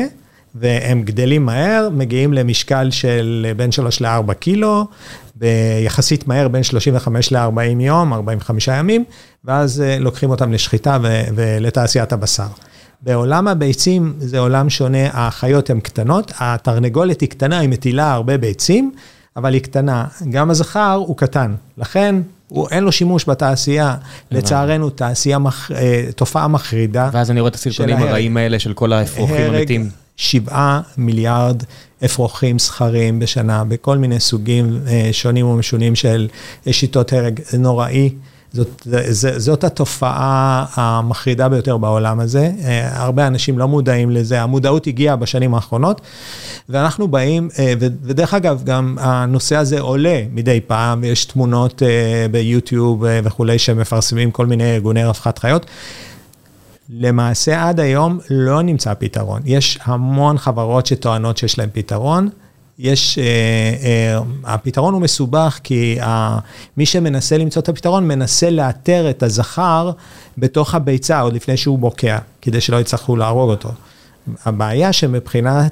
והם 0.56 1.04
גדלים 1.04 1.46
מהר, 1.46 1.90
מגיעים 1.94 2.34
למשקל 2.34 2.92
של 2.92 3.52
בין 3.58 3.72
3 3.72 4.02
ל-4 4.02 4.34
קילו, 4.34 4.88
ביחסית 5.36 6.28
מהר 6.28 6.48
בין 6.48 6.64
35 6.64 7.32
ל-40 7.32 7.82
יום, 7.82 8.14
45 8.14 8.68
ימים, 8.68 9.04
ואז 9.46 9.84
לוקחים 10.00 10.30
אותם 10.30 10.54
לשחיטה 10.54 10.98
ולתעשיית 11.36 12.14
הבשר. 12.14 12.48
בעולם 13.02 13.48
הביצים 13.48 14.14
זה 14.20 14.40
עולם 14.40 14.70
שונה, 14.70 15.08
החיות 15.14 15.70
הן 15.70 15.80
קטנות, 15.80 16.32
התרנגולת 16.40 17.22
היא 17.22 17.30
קטנה, 17.30 17.60
היא 17.60 17.70
מטילה 17.70 18.14
הרבה 18.14 18.38
ביצים, 18.38 18.92
אבל 19.38 19.54
היא 19.54 19.62
קטנה. 19.62 20.06
גם 20.30 20.50
הזכר 20.50 21.04
הוא 21.06 21.18
קטן, 21.18 21.56
לכן 21.78 22.16
הוא, 22.48 22.68
אין 22.72 22.84
לו 22.84 22.92
שימוש 22.92 23.30
בתעשייה, 23.30 23.96
לצערנו, 24.32 24.90
תעשייה, 24.90 25.38
תופעה 26.16 26.48
מחרידה. 26.48 27.10
ואז 27.14 27.32
אני 27.32 27.40
רואה 27.40 27.50
את 27.50 27.56
הסרטונים 27.56 27.98
הרעים 27.98 28.38
האלה 28.38 28.60
של 28.60 28.74
כל 28.74 28.94
האפרוחים 28.94 29.54
המתים. 29.54 29.90
שבעה 30.18 30.82
מיליארד 30.98 31.64
אפרוחים 32.06 32.60
זכרים 32.60 33.20
בשנה, 33.20 33.64
בכל 33.64 33.98
מיני 33.98 34.20
סוגים 34.20 34.82
שונים 35.12 35.46
ומשונים 35.46 35.96
של 35.96 36.28
שיטות 36.72 37.14
הרג, 37.14 37.40
זה 37.50 37.58
נוראי. 37.58 38.10
זאת, 38.54 38.88
זאת 39.38 39.64
התופעה 39.64 40.66
המחרידה 40.74 41.50
ביותר 41.50 41.78
בעולם 41.78 42.20
הזה. 42.20 42.52
הרבה 42.92 43.28
אנשים 43.28 43.60
לא 43.60 43.68
מודעים 43.68 44.12
לזה, 44.12 44.42
המודעות 44.42 44.88
הגיעה 44.88 45.16
בשנים 45.16 45.56
האחרונות, 45.56 46.02
ואנחנו 46.70 47.08
באים, 47.08 47.50
ודרך 47.80 48.34
אגב, 48.34 48.62
גם 48.64 48.98
הנושא 49.00 49.56
הזה 49.56 49.80
עולה 49.80 50.22
מדי 50.34 50.62
פעם, 50.68 51.04
יש 51.04 51.26
תמונות 51.26 51.82
ביוטיוב 52.32 53.04
וכולי 53.24 53.60
שמפרסמים 53.60 54.32
כל 54.32 54.46
מיני 54.46 54.74
ארגוני 54.74 55.06
רווחת 55.06 55.38
חיות. 55.40 55.66
למעשה 56.90 57.68
עד 57.68 57.80
היום 57.80 58.20
לא 58.30 58.62
נמצא 58.62 58.94
פתרון. 58.94 59.42
יש 59.46 59.80
המון 59.84 60.38
חברות 60.38 60.86
שטוענות 60.86 61.38
שיש 61.38 61.58
להן 61.58 61.70
פתרון. 61.74 62.30
יש, 62.80 63.20
הפתרון 64.44 64.94
הוא 64.94 65.02
מסובך 65.02 65.60
כי 65.64 65.98
מי 66.78 66.86
שמנסה 66.86 67.38
למצוא 67.38 67.62
את 67.62 67.70
הפתרון 67.70 68.08
מנסה 68.08 68.50
לאתר 68.50 69.10
את 69.10 69.24
הזכר 69.24 69.92
בתוך 70.38 70.76
הביצה 70.76 71.20
עוד 71.20 71.34
לפני 71.34 71.58
שהוא 71.58 71.80
בוקע, 71.80 72.18
כדי 72.42 72.62
שלא 72.62 72.78
יצטרכו 72.78 73.16
להרוג 73.16 73.50
אותו. 73.50 73.70
הבעיה 74.46 74.94
שמבחינה 74.94 75.68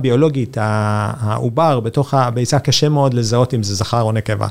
ביולוגית, 0.00 0.56
העובר 0.60 1.80
בתוך 1.80 2.14
הביצה 2.14 2.58
קשה 2.58 2.88
מאוד 2.88 3.14
לזהות 3.14 3.54
אם 3.54 3.62
זה 3.62 3.74
זכר 3.74 4.02
או 4.02 4.12
נקבה. 4.12 4.48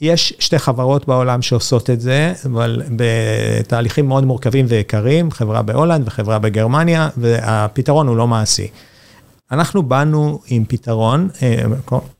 יש 0.00 0.34
שתי 0.38 0.58
חברות 0.58 1.08
בעולם 1.08 1.42
שעושות 1.42 1.90
את 1.90 2.00
זה, 2.00 2.32
אבל 2.44 2.82
בתהליכים 2.96 4.08
מאוד 4.08 4.24
מורכבים 4.24 4.66
ויקרים, 4.68 5.30
חברה 5.30 5.62
בהולנד 5.62 6.06
וחברה 6.06 6.38
בגרמניה, 6.38 7.08
והפתרון 7.16 8.08
הוא 8.08 8.16
לא 8.16 8.26
מעשי. 8.26 8.68
אנחנו 9.52 9.82
באנו 9.82 10.40
עם 10.46 10.64
פתרון, 10.68 11.28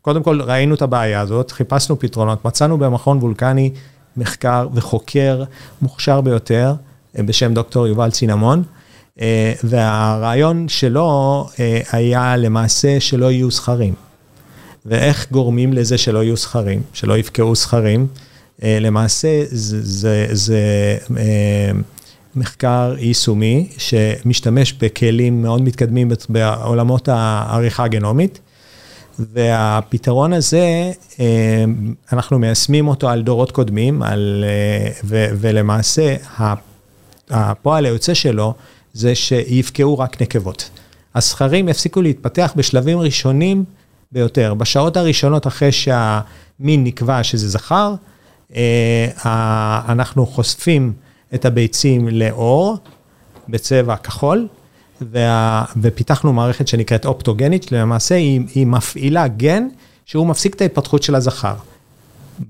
קודם 0.02 0.22
כל 0.22 0.40
ראינו 0.42 0.74
את 0.74 0.82
הבעיה 0.82 1.20
הזאת, 1.20 1.50
חיפשנו 1.50 1.98
פתרונות, 1.98 2.44
מצאנו 2.44 2.78
במכון 2.78 3.18
וולקני 3.18 3.70
מחקר 4.16 4.68
וחוקר 4.74 5.44
מוכשר 5.82 6.20
ביותר, 6.20 6.74
בשם 7.14 7.54
דוקטור 7.54 7.86
יובל 7.86 8.10
צינמון, 8.10 8.62
והרעיון 9.64 10.68
שלו 10.68 11.46
היה 11.92 12.36
למעשה 12.36 13.00
שלא 13.00 13.30
יהיו 13.32 13.50
זכרים. 13.50 13.94
ואיך 14.86 15.30
גורמים 15.30 15.72
לזה 15.72 15.98
שלא 15.98 16.22
יהיו 16.22 16.36
זכרים, 16.36 16.82
שלא 16.92 17.18
יפקעו 17.18 17.54
זכרים. 17.54 18.06
למעשה 18.62 19.42
זה, 19.50 20.26
זה 20.32 20.58
מחקר 22.38 22.94
יישומי 22.98 23.68
שמשתמש 23.78 24.72
בכלים 24.72 25.42
מאוד 25.42 25.62
מתקדמים 25.62 26.10
בעולמות 26.28 27.08
העריכה 27.08 27.84
הגנומית, 27.84 28.40
והפתרון 29.18 30.32
הזה, 30.32 30.92
אנחנו 32.12 32.38
מיישמים 32.38 32.88
אותו 32.88 33.08
על 33.08 33.22
דורות 33.22 33.50
קודמים, 33.50 34.02
על, 34.02 34.44
ו, 35.04 35.26
ולמעשה 35.40 36.16
הפועל 37.30 37.84
היוצא 37.84 38.14
שלו 38.14 38.54
זה 38.92 39.14
שיפקעו 39.14 39.98
רק 39.98 40.22
נקבות. 40.22 40.70
הזכרים 41.14 41.68
יפסיקו 41.68 42.02
להתפתח 42.02 42.52
בשלבים 42.56 42.98
ראשונים, 42.98 43.64
ביותר. 44.12 44.54
בשעות 44.54 44.96
הראשונות 44.96 45.46
אחרי 45.46 45.72
שהמין 45.72 46.84
נקבע 46.84 47.22
שזה 47.22 47.48
זכר, 47.48 47.94
אנחנו 49.88 50.26
חושפים 50.26 50.92
את 51.34 51.44
הביצים 51.44 52.08
לאור 52.08 52.76
בצבע 53.48 53.96
כחול, 53.96 54.48
ופיתחנו 55.80 56.32
מערכת 56.32 56.68
שנקראת 56.68 57.06
אופטוגנית, 57.06 57.72
למעשה 57.72 58.14
היא, 58.14 58.40
היא 58.54 58.66
מפעילה 58.66 59.28
גן 59.28 59.68
שהוא 60.06 60.26
מפסיק 60.26 60.54
את 60.54 60.60
ההתפתחות 60.60 61.02
של 61.02 61.14
הזכר. 61.14 61.54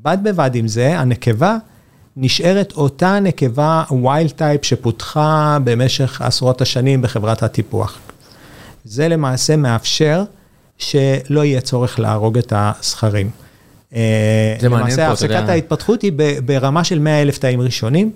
בד 0.02 0.18
בבד 0.22 0.50
עם 0.54 0.68
זה, 0.68 0.98
הנקבה 0.98 1.56
נשארת 2.16 2.72
אותה 2.72 3.20
נקבה 3.20 3.84
wild 3.90 4.30
type 4.30 4.64
שפותחה 4.64 5.58
במשך 5.64 6.22
עשרות 6.22 6.60
השנים 6.60 7.02
בחברת 7.02 7.42
הטיפוח. 7.42 7.98
זה 8.84 9.08
למעשה 9.08 9.56
מאפשר 9.56 10.24
שלא 10.78 11.44
יהיה 11.44 11.60
צורך 11.60 11.98
להרוג 11.98 12.38
את 12.38 12.52
הזכרים. 12.56 13.30
זה 13.90 13.98
מעניין 13.98 14.60
פה, 14.60 14.62
אתה 14.62 14.70
יודע. 14.70 14.78
למעשה, 14.78 15.12
הפסקת 15.12 15.48
ההתפתחות 15.48 16.02
היא 16.02 16.12
ברמה 16.44 16.84
של 16.84 16.98
100 16.98 17.22
אלף 17.22 17.38
תאים 17.38 17.60
ראשונים, 17.60 18.10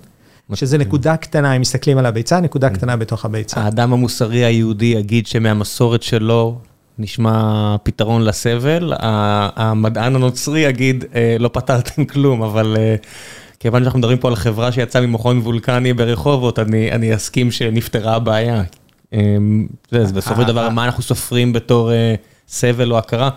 שזה 0.53 0.77
נקודה 0.77 1.17
קטנה, 1.17 1.55
אם 1.55 1.61
מסתכלים 1.61 1.97
על 1.97 2.05
הביצה, 2.05 2.39
נקודה 2.39 2.69
קטנה 2.69 2.95
בתוך 2.95 3.25
הביצה. 3.25 3.61
האדם 3.61 3.93
המוסרי 3.93 4.45
היהודי 4.45 4.85
יגיד 4.85 5.27
שמהמסורת 5.27 6.03
שלו, 6.03 6.57
נשמע 6.99 7.75
פתרון 7.83 8.21
לסבל, 8.21 8.93
המדען 8.99 10.15
הנוצרי 10.15 10.59
יגיד, 10.59 11.05
לא 11.39 11.49
פתרתם 11.53 12.05
כלום, 12.13 12.43
אבל 12.43 12.77
כיוון 13.59 13.81
שאנחנו 13.83 13.99
מדברים 13.99 14.17
פה 14.17 14.27
על 14.27 14.35
חברה 14.35 14.71
שיצאה 14.71 15.01
ממכון 15.01 15.37
וולקני 15.37 15.93
ברחובות, 15.93 16.59
אני 16.91 17.15
אסכים 17.15 17.51
שנפתרה 17.51 18.15
הבעיה. 18.15 18.63
בסופו 19.91 20.41
של 20.41 20.47
דבר, 20.47 20.69
מה 20.69 20.85
אנחנו 20.85 21.03
סופרים 21.03 21.53
בתור 21.53 21.91
סבל 22.47 22.91
או 22.91 22.97
הכרה? 22.97 23.29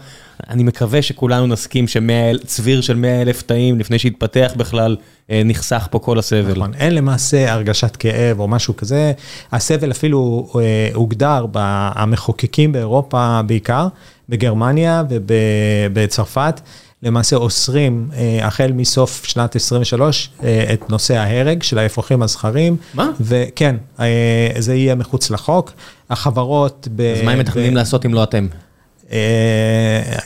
אני 0.51 0.63
מקווה 0.63 1.03
שכולנו 1.03 1.47
נסכים 1.47 1.85
שצביר 1.89 2.81
של 2.81 2.97
100 2.97 3.23
אלף 3.23 3.43
תאים 3.43 3.79
לפני 3.79 3.99
שהתפתח 3.99 4.53
בכלל, 4.57 4.97
נחסך 5.31 5.89
פה 5.91 5.99
כל 5.99 6.19
הסבל. 6.19 6.53
נכון, 6.53 6.75
אין 6.75 6.95
למעשה 6.95 7.53
הרגשת 7.53 7.97
כאב 7.97 8.41
או 8.41 8.49
משהו 8.49 8.77
כזה, 8.77 9.13
הסבל 9.53 9.91
אפילו 9.91 10.49
הוגדר 10.95 11.47
במחוקקים 11.53 12.73
באירופה 12.73 13.41
בעיקר, 13.47 13.89
בגרמניה 14.29 15.03
ובצרפת. 15.09 16.61
למעשה 17.03 17.37
אוסרים 17.37 18.11
החל 18.43 18.73
מסוף 18.73 19.25
שנת 19.25 19.57
23 19.57 20.31
את 20.73 20.91
נושא 20.91 21.17
ההרג 21.17 21.63
של 21.63 21.79
האפרוחים 21.79 22.23
הזכרים. 22.23 22.77
מה? 22.95 23.11
וכן, 23.21 23.77
זה 24.59 24.75
יהיה 24.75 24.95
מחוץ 24.95 25.31
לחוק. 25.31 25.73
החברות... 26.11 26.89
אז 27.19 27.23
מה 27.25 27.31
הם 27.33 27.39
מתכננים 27.39 27.77
לעשות 27.77 28.07
אם 28.07 28.15
לא 28.15 28.23
אתם? 28.23 28.47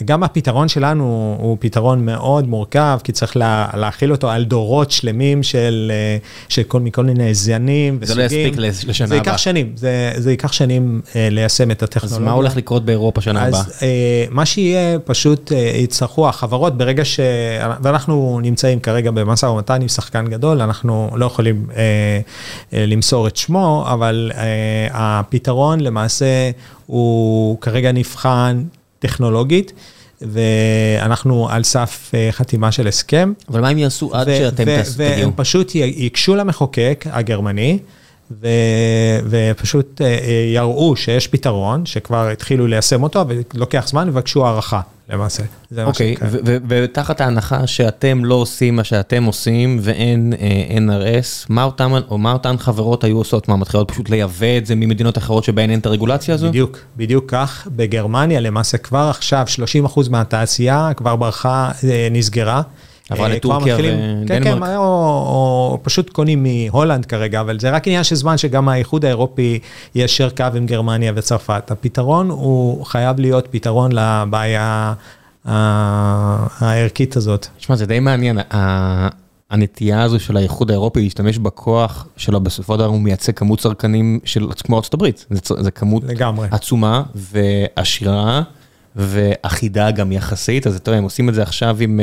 גם 0.04 0.22
הפתרון 0.22 0.68
שלנו 0.68 1.36
הוא 1.40 1.56
פתרון 1.60 2.06
מאוד 2.06 2.48
מורכב, 2.48 2.98
כי 3.04 3.12
צריך 3.12 3.36
להכיל 3.74 4.12
אותו 4.12 4.30
על 4.30 4.44
דורות 4.44 4.90
שלמים 4.90 5.42
של 5.42 6.62
כל 6.92 7.04
מיני 7.04 7.34
זנים 7.34 7.98
וסוגים. 8.00 8.28
זה 8.28 8.36
לא 8.36 8.66
יספיק 8.66 8.88
לשנה 8.88 9.06
הבאה. 9.06 9.08
זה 9.08 9.14
ייקח 9.14 9.36
שנים, 9.36 9.72
זה 10.16 10.30
ייקח 10.30 10.52
שנים 10.52 11.00
ליישם 11.14 11.70
את 11.70 11.82
הטכנולוגיה. 11.82 12.18
אז 12.18 12.24
מה 12.24 12.32
הולך 12.32 12.56
לקרות 12.56 12.84
באירופה 12.84 13.20
שנה 13.20 13.42
הבאה? 13.42 13.60
אז 13.60 13.82
מה 14.30 14.46
שיהיה, 14.46 14.98
פשוט 14.98 15.52
יצטרכו 15.74 16.28
החברות, 16.28 16.78
ברגע 16.78 17.04
ש... 17.04 17.20
ואנחנו 17.82 18.40
נמצאים 18.42 18.80
כרגע 18.80 19.10
במשא 19.10 19.46
ומתן 19.46 19.82
עם 19.82 19.88
שחקן 19.88 20.26
גדול, 20.26 20.62
אנחנו 20.62 21.10
לא 21.14 21.26
יכולים 21.26 21.66
למסור 22.72 23.26
את 23.26 23.36
שמו, 23.36 23.84
אבל 23.92 24.32
הפתרון 24.90 25.80
למעשה 25.80 26.50
הוא 26.90 27.60
כרגע 27.60 27.92
נבחן 27.92 28.64
טכנולוגית, 28.98 29.72
ואנחנו 30.20 31.48
על 31.50 31.62
סף 31.62 32.12
חתימה 32.30 32.72
של 32.72 32.88
הסכם. 32.88 33.32
אבל 33.48 33.60
מה 33.60 33.68
הם 33.68 33.78
יעשו 33.78 34.14
עד 34.14 34.26
שאתם 34.26 34.64
תגיעו? 34.64 34.82
והם 34.96 35.30
פשוט 35.36 35.74
ייגשו 35.74 36.36
למחוקק 36.36 37.04
הגרמני, 37.10 37.78
ופשוט 39.30 40.00
יראו 40.54 40.96
שיש 40.96 41.26
פתרון, 41.26 41.86
שכבר 41.86 42.28
התחילו 42.28 42.66
ליישם 42.66 43.02
אותו, 43.02 43.24
ולוקח 43.54 43.84
זמן, 43.88 44.08
ובקשו 44.08 44.46
הערכה. 44.46 44.80
למעשה, 45.12 45.42
מה. 45.70 45.84
אוקיי, 45.84 46.14
ותחת 46.68 47.20
ההנחה 47.20 47.66
שאתם 47.66 48.24
לא 48.24 48.34
עושים 48.34 48.76
מה 48.76 48.84
שאתם 48.84 49.24
עושים 49.24 49.78
ואין 49.82 50.32
NRS, 50.88 51.46
מה 52.18 52.32
אותן 52.32 52.58
חברות 52.58 53.04
היו 53.04 53.16
עושות? 53.16 53.48
מה, 53.48 53.56
מתחילות 53.56 53.90
פשוט 53.90 54.10
לייבא 54.10 54.58
את 54.58 54.66
זה 54.66 54.74
ממדינות 54.74 55.18
אחרות 55.18 55.44
שבהן 55.44 55.70
אין 55.70 55.78
את 55.78 55.86
הרגולציה 55.86 56.34
הזו? 56.34 56.48
בדיוק, 56.48 56.78
בדיוק 56.96 57.24
כך. 57.28 57.68
בגרמניה 57.76 58.40
למעשה 58.40 58.78
כבר 58.78 59.06
עכשיו 59.10 59.46
30% 59.86 60.10
מהתעשייה 60.10 60.90
כבר 60.96 61.16
ברכה, 61.16 61.70
נסגרה. 62.10 62.62
עברה 63.10 63.28
לטורקיה 63.28 63.76
ודנמרק. 63.76 64.28
כן, 64.28 64.44
כן, 64.44 64.62
או 64.76 65.78
פשוט 65.82 66.10
קונים 66.10 66.42
מהולנד 66.42 67.06
כרגע, 67.06 67.40
אבל 67.40 67.60
זה 67.60 67.70
רק 67.70 67.86
עניין 67.86 68.04
של 68.04 68.14
זמן 68.14 68.38
שגם 68.38 68.68
האיחוד 68.68 69.04
האירופי 69.04 69.58
יישר 69.94 70.30
קו 70.30 70.44
עם 70.54 70.66
גרמניה 70.66 71.12
וצרפת. 71.16 71.70
הפתרון 71.70 72.30
הוא 72.30 72.86
חייב 72.86 73.20
להיות 73.20 73.48
פתרון 73.50 73.90
לבעיה 73.92 74.92
הערכית 75.44 77.16
הזאת. 77.16 77.46
תשמע, 77.58 77.76
זה 77.76 77.86
די 77.86 78.00
מעניין, 78.00 78.38
הנטייה 79.50 80.02
הזו 80.02 80.20
של 80.20 80.36
האיחוד 80.36 80.70
האירופי 80.70 81.00
להשתמש 81.00 81.38
בכוח 81.38 82.06
שלו, 82.16 82.40
בסופו 82.40 82.72
של 82.72 82.78
דבר 82.78 82.88
הוא 82.88 83.00
מייצג 83.00 83.32
כמות 83.32 83.58
צרכנים 83.58 84.20
כמו 84.64 84.76
ארצות 84.76 84.94
הברית. 84.94 85.26
זה 85.58 85.70
כמות 85.70 86.02
עצומה 86.50 87.02
ועשירה 87.14 88.42
ואחידה 88.96 89.90
גם 89.90 90.12
יחסית, 90.12 90.66
אז 90.66 90.76
אתה 90.76 90.88
יודע, 90.90 90.98
הם 90.98 91.04
עושים 91.04 91.28
את 91.28 91.34
זה 91.34 91.42
עכשיו 91.42 91.76
עם... 91.80 92.00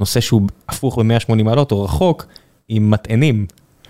נושא 0.00 0.20
שהוא 0.20 0.42
הפוך 0.68 0.98
ב-180 0.98 1.42
מעלות 1.42 1.72
או 1.72 1.84
רחוק, 1.84 2.26
עם 2.68 2.90
מטענים. 2.90 3.46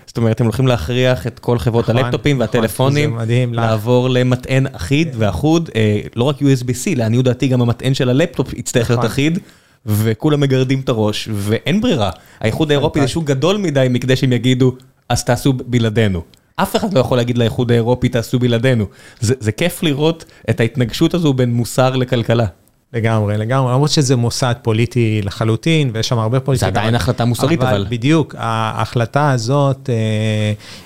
זאת 0.07 0.17
אומרת, 0.17 0.41
הם 0.41 0.45
הולכים 0.45 0.67
להכריח 0.67 1.27
את 1.27 1.39
כל 1.39 1.59
חברות 1.59 1.89
הלפטופים 1.89 2.39
והטלפונים, 2.39 3.17
לעבור 3.51 4.09
למטען 4.09 4.65
אחיד 4.71 5.07
ואחוד, 5.17 5.69
לא 6.15 6.23
רק 6.23 6.35
USB-C, 6.37 6.95
לעניות 6.95 7.25
דעתי 7.25 7.47
גם 7.47 7.61
המטען 7.61 7.93
של 7.93 8.09
הלפטופ 8.09 8.53
יצטרך 8.53 8.89
להיות 8.89 9.05
אחיד, 9.05 9.39
וכולם 9.85 10.39
מגרדים 10.39 10.79
את 10.79 10.89
הראש, 10.89 11.29
ואין 11.33 11.81
ברירה. 11.81 12.09
האיחוד 12.39 12.71
האירופי 12.71 13.01
זה 13.01 13.07
שוק 13.07 13.23
גדול 13.23 13.57
מדי 13.57 13.87
מכדי 13.89 14.15
שהם 14.15 14.33
יגידו, 14.33 14.75
אז 15.09 15.23
תעשו 15.23 15.53
בלעדינו. 15.53 16.21
אף 16.55 16.75
אחד 16.75 16.93
לא 16.93 16.99
יכול 16.99 17.17
להגיד 17.17 17.37
לאיחוד 17.37 17.71
האירופי, 17.71 18.09
תעשו 18.09 18.39
בלעדינו. 18.39 18.85
זה 19.19 19.51
כיף 19.51 19.83
לראות 19.83 20.25
את 20.49 20.59
ההתנגשות 20.59 21.13
הזו 21.13 21.33
בין 21.33 21.53
מוסר 21.53 21.95
לכלכלה. 21.95 22.45
לגמרי, 22.93 23.37
לגמרי, 23.37 23.71
למרות 23.71 23.89
שזה 23.89 24.15
מוסד 24.15 24.53
פוליטי 24.61 25.21
לחלוטין, 25.23 25.91
ויש 25.93 26.07
שם 26.07 26.19
הרבה 26.19 26.39
פוליטיקה. 26.39 26.71
זה 26.71 26.79
עדיין 26.79 26.95
החלטה 26.95 27.25
מוסרית, 27.25 27.61
אבל... 27.61 27.85
בדיוק, 27.89 28.35
ההחלטה 28.37 29.31
הזאת 29.31 29.89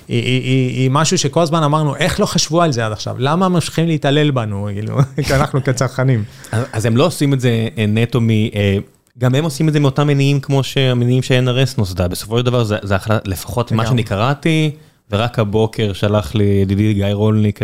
היא 0.07 0.91
משהו 0.91 1.17
שכל 1.17 1.41
הזמן 1.41 1.63
אמרנו, 1.63 1.95
איך 1.95 2.19
לא 2.19 2.25
חשבו 2.25 2.61
על 2.61 2.71
זה 2.71 2.85
עד 2.85 2.91
עכשיו? 2.91 3.15
למה 3.19 3.49
ממשיכים 3.49 3.87
להתעלל 3.87 4.31
בנו, 4.31 4.67
כאילו, 4.73 4.97
כי 5.23 5.35
אנחנו 5.35 5.63
כצרכנים. 5.63 6.23
אז 6.51 6.85
הם 6.85 6.97
לא 6.97 7.05
עושים 7.05 7.33
את 7.33 7.39
זה 7.39 7.67
נטו 7.87 8.21
מ... 8.21 8.29
גם 9.17 9.35
הם 9.35 9.43
עושים 9.43 9.67
את 9.67 9.73
זה 9.73 9.79
מאותם 9.79 10.07
מניעים 10.07 10.39
כמו 10.39 10.63
שהמניעים 10.63 11.23
ש-NRS 11.23 11.73
נוסדה, 11.77 12.07
בסופו 12.07 12.39
של 12.39 12.45
דבר 12.45 12.63
זה 12.63 12.95
החלטה, 12.95 13.29
לפחות 13.29 13.71
מה 13.71 13.87
שאני 13.87 14.03
קראתי, 14.03 14.71
ורק 15.11 15.39
הבוקר 15.39 15.93
שלח 15.93 16.35
לי 16.35 16.43
ידידי 16.43 16.93
גיא 16.93 17.07
רולניק 17.07 17.59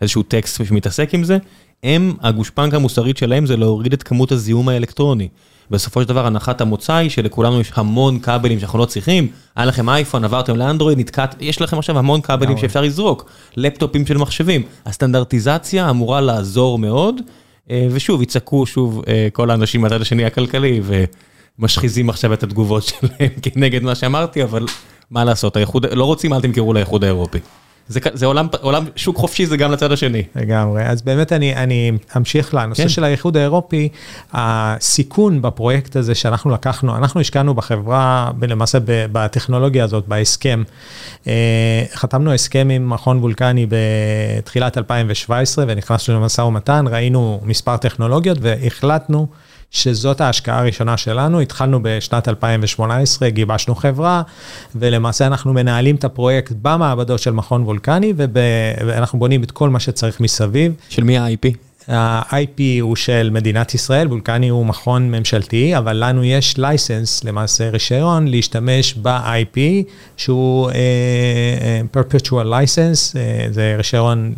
איזשהו 0.00 0.22
טקסט 0.22 0.64
שמתעסק 0.64 1.14
עם 1.14 1.24
זה. 1.24 1.38
הם, 1.84 2.14
הגושפנקה 2.20 2.76
המוסרית 2.76 3.16
שלהם 3.16 3.46
זה 3.46 3.56
להוריד 3.56 3.92
את 3.92 4.02
כמות 4.02 4.32
הזיהום 4.32 4.68
האלקטרוני. 4.68 5.28
בסופו 5.70 6.02
של 6.02 6.08
דבר 6.08 6.26
הנחת 6.26 6.60
המוצא 6.60 6.94
היא 6.94 7.10
שלכולנו 7.10 7.60
יש 7.60 7.70
המון 7.74 8.18
כבלים 8.18 8.60
שאנחנו 8.60 8.78
לא 8.78 8.84
צריכים, 8.84 9.28
היה 9.56 9.66
לכם 9.66 9.88
אייפון, 9.88 10.24
עברתם 10.24 10.56
לאנדרואיד, 10.56 10.98
נתקעת, 10.98 11.34
יש 11.40 11.60
לכם 11.62 11.78
עכשיו 11.78 11.98
המון 11.98 12.20
כבלים 12.20 12.58
שאפשר 12.58 12.80
לזרוק, 12.80 13.30
לפטופים 13.56 14.06
של 14.06 14.18
מחשבים. 14.18 14.62
הסטנדרטיזציה 14.86 15.90
אמורה 15.90 16.20
לעזור 16.20 16.78
מאוד, 16.78 17.16
ושוב, 17.72 18.22
יצעקו 18.22 18.66
שוב 18.66 19.02
כל 19.32 19.50
האנשים 19.50 19.80
מהצד 19.80 20.00
השני 20.00 20.24
הכלכלי, 20.24 20.80
ומשחיזים 21.58 22.10
עכשיו 22.10 22.32
את 22.32 22.42
התגובות 22.42 22.82
שלהם 22.82 23.30
כנגד 23.42 23.82
מה 23.82 23.94
שאמרתי, 23.94 24.42
אבל 24.42 24.66
מה 25.10 25.24
לעשות, 25.24 25.56
לא 25.92 26.04
רוצים, 26.04 26.32
אל 26.32 26.40
תמכרו 26.40 26.72
לאיחוד 26.72 27.04
האירופי. 27.04 27.38
זה 27.88 28.26
עולם, 28.60 28.84
שוק 28.96 29.16
חופשי 29.16 29.46
זה 29.46 29.56
גם 29.56 29.72
לצד 29.72 29.92
השני. 29.92 30.22
לגמרי, 30.36 30.82
אז 30.86 31.02
באמת 31.02 31.32
אני 31.32 31.92
אמשיך 32.16 32.54
לנושא 32.54 32.88
של 32.88 33.04
האיחוד 33.04 33.36
האירופי, 33.36 33.88
הסיכון 34.32 35.42
בפרויקט 35.42 35.96
הזה 35.96 36.14
שאנחנו 36.14 36.50
לקחנו, 36.50 36.96
אנחנו 36.96 37.20
השקענו 37.20 37.54
בחברה, 37.54 38.30
למעשה 38.42 38.78
בטכנולוגיה 38.84 39.84
הזאת, 39.84 40.08
בהסכם. 40.08 40.62
חתמנו 41.94 42.34
הסכם 42.34 42.68
עם 42.72 42.90
מכון 42.90 43.18
וולקני 43.18 43.66
בתחילת 43.68 44.78
2017 44.78 45.64
ונכנסנו 45.68 46.14
למשא 46.20 46.42
ומתן, 46.42 46.84
ראינו 46.90 47.40
מספר 47.44 47.76
טכנולוגיות 47.76 48.38
והחלטנו 48.40 49.26
שזאת 49.70 50.20
ההשקעה 50.20 50.58
הראשונה 50.58 50.96
שלנו, 50.96 51.40
התחלנו 51.40 51.80
בשנת 51.82 52.28
2018, 52.28 53.30
גיבשנו 53.30 53.74
חברה, 53.74 54.22
ולמעשה 54.74 55.26
אנחנו 55.26 55.52
מנהלים 55.52 55.96
את 55.96 56.04
הפרויקט 56.04 56.52
במעבדות 56.62 57.18
של 57.18 57.30
מכון 57.30 57.62
וולקני, 57.62 58.12
ואנחנו 58.86 59.18
בונים 59.18 59.42
את 59.42 59.50
כל 59.50 59.68
מה 59.68 59.80
שצריך 59.80 60.20
מסביב. 60.20 60.72
של 60.88 61.04
מי 61.04 61.18
ה-IP? 61.18 61.67
ה-IP 61.88 62.60
הוא 62.80 62.96
של 62.96 63.30
מדינת 63.32 63.74
ישראל, 63.74 64.08
וולקני 64.08 64.48
הוא 64.48 64.66
מכון 64.66 65.10
ממשלתי, 65.10 65.76
אבל 65.76 66.04
לנו 66.04 66.24
יש 66.24 66.58
לייסנס, 66.58 67.24
למעשה 67.24 67.70
רישיון, 67.70 68.28
להשתמש 68.28 68.94
ב-IP, 69.02 69.58
שהוא 70.16 70.70
uh, 70.70 70.74
perpetual 71.96 72.44
license, 72.44 73.12
uh, 73.12 73.16
זה 73.50 73.74
רישיון... 73.76 74.34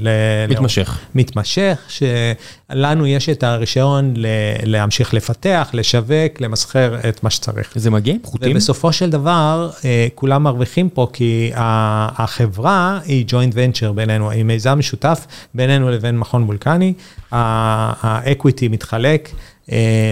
מתמשך. 0.48 0.98
מתמשך, 1.14 1.78
שלנו 1.88 3.06
יש 3.06 3.28
את 3.28 3.42
הרישיון 3.42 4.14
להמשיך 4.62 5.14
לפתח, 5.14 5.70
לשווק, 5.72 6.40
למסחר 6.40 6.98
את 7.08 7.24
מה 7.24 7.30
שצריך. 7.30 7.72
זה 7.74 7.90
מגיע? 7.90 8.14
פחותים? 8.22 8.52
ובסופו 8.52 8.92
של 8.92 9.10
דבר, 9.10 9.70
uh, 9.78 9.84
כולם 10.14 10.42
מרוויחים 10.42 10.88
פה, 10.88 11.06
כי 11.12 11.50
החברה 11.54 13.00
היא 13.04 13.24
joint 13.28 13.54
venture 13.54 13.92
בינינו, 13.94 14.30
היא 14.30 14.44
מיזם 14.44 14.78
משותף 14.78 15.26
בינינו 15.54 15.90
לבין 15.90 16.18
מכון 16.18 16.42
וולקני. 16.42 16.92
האקוויטי 17.32 18.68
מתחלק, 18.68 19.30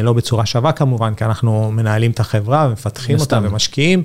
לא 0.03 0.13
בצורה 0.13 0.47
שווה 0.47 0.73
כמובן, 0.73 1.15
כי 1.15 1.25
אנחנו 1.25 1.71
מנהלים 1.73 2.11
את 2.11 2.21
החברה 2.21 2.67
ומפתחים 2.69 3.21
אותה 3.21 3.41
ומשקיעים, 3.43 4.03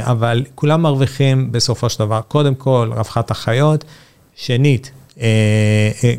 אבל 0.00 0.44
כולם 0.54 0.82
מרוויחים 0.82 1.52
בסופו 1.52 1.88
של 1.88 1.98
דבר, 1.98 2.20
קודם 2.28 2.54
כל 2.54 2.90
רווחת 2.96 3.30
החיות, 3.30 3.84
שנית, 4.36 4.90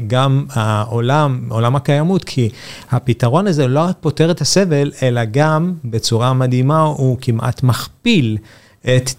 גם 0.08 0.46
העולם, 0.50 1.40
עולם 1.50 1.76
הקיימות, 1.76 2.24
כי 2.24 2.50
הפתרון 2.92 3.48
הזה 3.48 3.68
לא 3.68 3.80
רק 3.80 3.96
פותר 4.02 4.32
את 4.32 4.42
הסבל, 4.42 4.92
אלא 5.04 5.22
גם 5.32 5.74
בצורה 5.86 6.34
מדהימה 6.34 6.82
הוא 6.82 7.18
כמעט 7.22 7.64
מכפיל 7.64 8.38
את, 8.82 9.12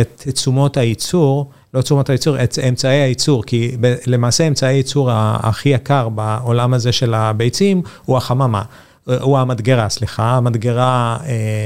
את 0.00 0.22
תשומות 0.32 0.76
הייצור. 0.76 1.50
לא 1.76 1.82
תשומות 1.82 2.10
הייצור, 2.10 2.36
אמצעי 2.68 2.96
הייצור, 3.00 3.44
כי 3.44 3.76
למעשה 4.06 4.48
אמצעי 4.48 4.74
הייצור 4.74 5.10
הכי 5.12 5.68
יקר 5.68 6.08
בעולם 6.08 6.74
הזה 6.74 6.92
של 6.92 7.14
הביצים 7.14 7.82
הוא 8.04 8.16
החממה. 8.16 8.62
הוא 9.20 9.38
המדגרה, 9.38 9.88
סליחה, 9.88 10.36
המדגרה, 10.36 11.16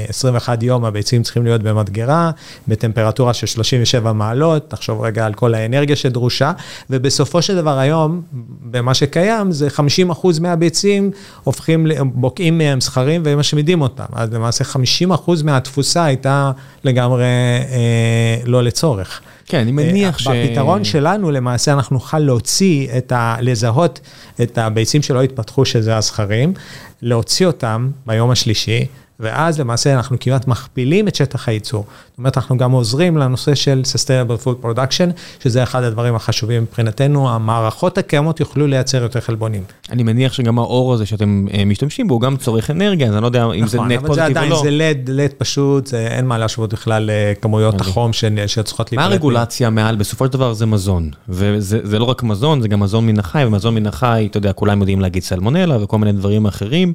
21 0.07 0.63
יום 0.63 0.85
הביצים 0.85 1.23
צריכים 1.23 1.43
להיות 1.43 1.61
במדגרה, 1.61 2.31
בטמפרטורה 2.67 3.33
של 3.33 3.47
37 3.47 4.13
מעלות, 4.13 4.69
תחשוב 4.69 5.01
רגע 5.01 5.25
על 5.25 5.33
כל 5.33 5.53
האנרגיה 5.53 5.95
שדרושה, 5.95 6.51
ובסופו 6.89 7.41
של 7.41 7.55
דבר 7.55 7.77
היום, 7.77 8.21
במה 8.61 8.93
שקיים, 8.93 9.51
זה 9.51 9.69
50 9.69 10.09
אחוז 10.09 10.39
מהביצים 10.39 11.11
הופכים, 11.43 11.87
בוקעים 12.13 12.57
מהם 12.57 12.81
זכרים 12.81 13.21
והם 13.25 13.39
משמידים 13.39 13.81
אותם. 13.81 14.05
אז 14.13 14.33
למעשה 14.33 14.63
50 14.63 15.11
אחוז 15.11 15.41
מהתפוסה 15.41 16.05
הייתה 16.05 16.51
לגמרי 16.83 17.25
אה, 17.25 18.37
לא 18.45 18.63
לצורך. 18.63 19.21
כן, 19.45 19.59
אני 19.59 19.71
מניח 19.71 20.17
ש... 20.17 20.27
בפתרון 20.27 20.83
שלנו, 20.83 21.31
למעשה 21.31 21.73
אנחנו 21.73 21.93
נוכל 21.93 22.19
להוציא 22.19 22.87
את 22.97 23.11
ה... 23.11 23.35
לזהות 23.41 23.99
את 24.41 24.57
הביצים 24.57 25.01
שלא 25.01 25.23
התפתחו, 25.23 25.65
שזה 25.65 25.97
הזכרים, 25.97 26.53
להוציא 27.01 27.47
אותם 27.47 27.89
ביום 28.05 28.31
השלישי, 28.31 28.85
ואז 29.21 29.59
למעשה 29.59 29.93
אנחנו 29.93 30.17
כמעט 30.19 30.47
מכפילים 30.47 31.07
את 31.07 31.15
שטח 31.15 31.47
הייצור. 31.47 31.85
זאת 32.09 32.17
אומרת, 32.17 32.37
אנחנו 32.37 32.57
גם 32.57 32.71
עוזרים 32.71 33.17
לנושא 33.17 33.55
של 33.55 33.81
Sustainable 33.93 34.45
Food 34.45 34.65
Production, 34.65 35.11
שזה 35.43 35.63
אחד 35.63 35.83
הדברים 35.83 36.15
החשובים 36.15 36.61
מבחינתנו, 36.61 37.29
המערכות 37.29 37.97
הקיימות 37.97 38.39
יוכלו 38.39 38.67
לייצר 38.67 39.03
יותר 39.03 39.19
חלבונים. 39.19 39.63
אני 39.89 40.03
מניח 40.03 40.33
שגם 40.33 40.59
האור 40.59 40.93
הזה 40.93 41.05
שאתם 41.05 41.47
משתמשים 41.65 42.07
בו, 42.07 42.13
הוא 42.13 42.21
גם 42.21 42.37
צורך 42.37 42.71
אנרגיה, 42.71 43.07
אז 43.07 43.13
אני 43.13 43.21
לא 43.21 43.27
יודע 43.27 43.45
אם 43.53 43.67
זה 43.67 43.81
נט 43.81 44.05
פוזיטיב 44.05 44.07
או 44.07 44.13
לא. 44.13 44.15
נכון, 44.15 44.19
אבל 44.19 44.33
זה 44.33 44.39
עדיין, 44.39 44.63
זה 44.63 44.71
לד, 44.71 45.09
לד 45.09 45.33
פשוט, 45.37 45.87
זה 45.87 46.07
אין 46.07 46.25
מה 46.27 46.37
להשוות 46.37 46.73
בכלל 46.73 47.09
לכמויות 47.13 47.81
החום 47.81 48.13
שצריכות 48.13 48.91
להתפלט. 48.91 49.07
מה 49.07 49.13
הרגולציה 49.13 49.69
מעל? 49.69 49.95
בסופו 49.95 50.25
של 50.25 50.31
דבר 50.31 50.53
זה 50.53 50.65
מזון, 50.65 51.09
וזה 51.29 51.99
לא 51.99 52.03
רק 52.03 52.23
מזון, 52.23 52.61
זה 52.61 52.67
גם 52.67 52.79
מזון 52.79 53.05
מן 53.05 53.19
החי, 53.19 53.43
ומזון 53.47 53.75
מן 53.75 53.87
החי, 53.87 54.27
אתה 54.31 54.37
יודע, 54.37 54.53
כולם 54.53 54.79
יודעים 54.79 55.01
להגיד 55.01 55.23
סלמונלה 55.23 55.83
וכל 55.83 55.97
מיני 55.97 56.11
דברים 56.11 56.45
אחרים. 56.45 56.93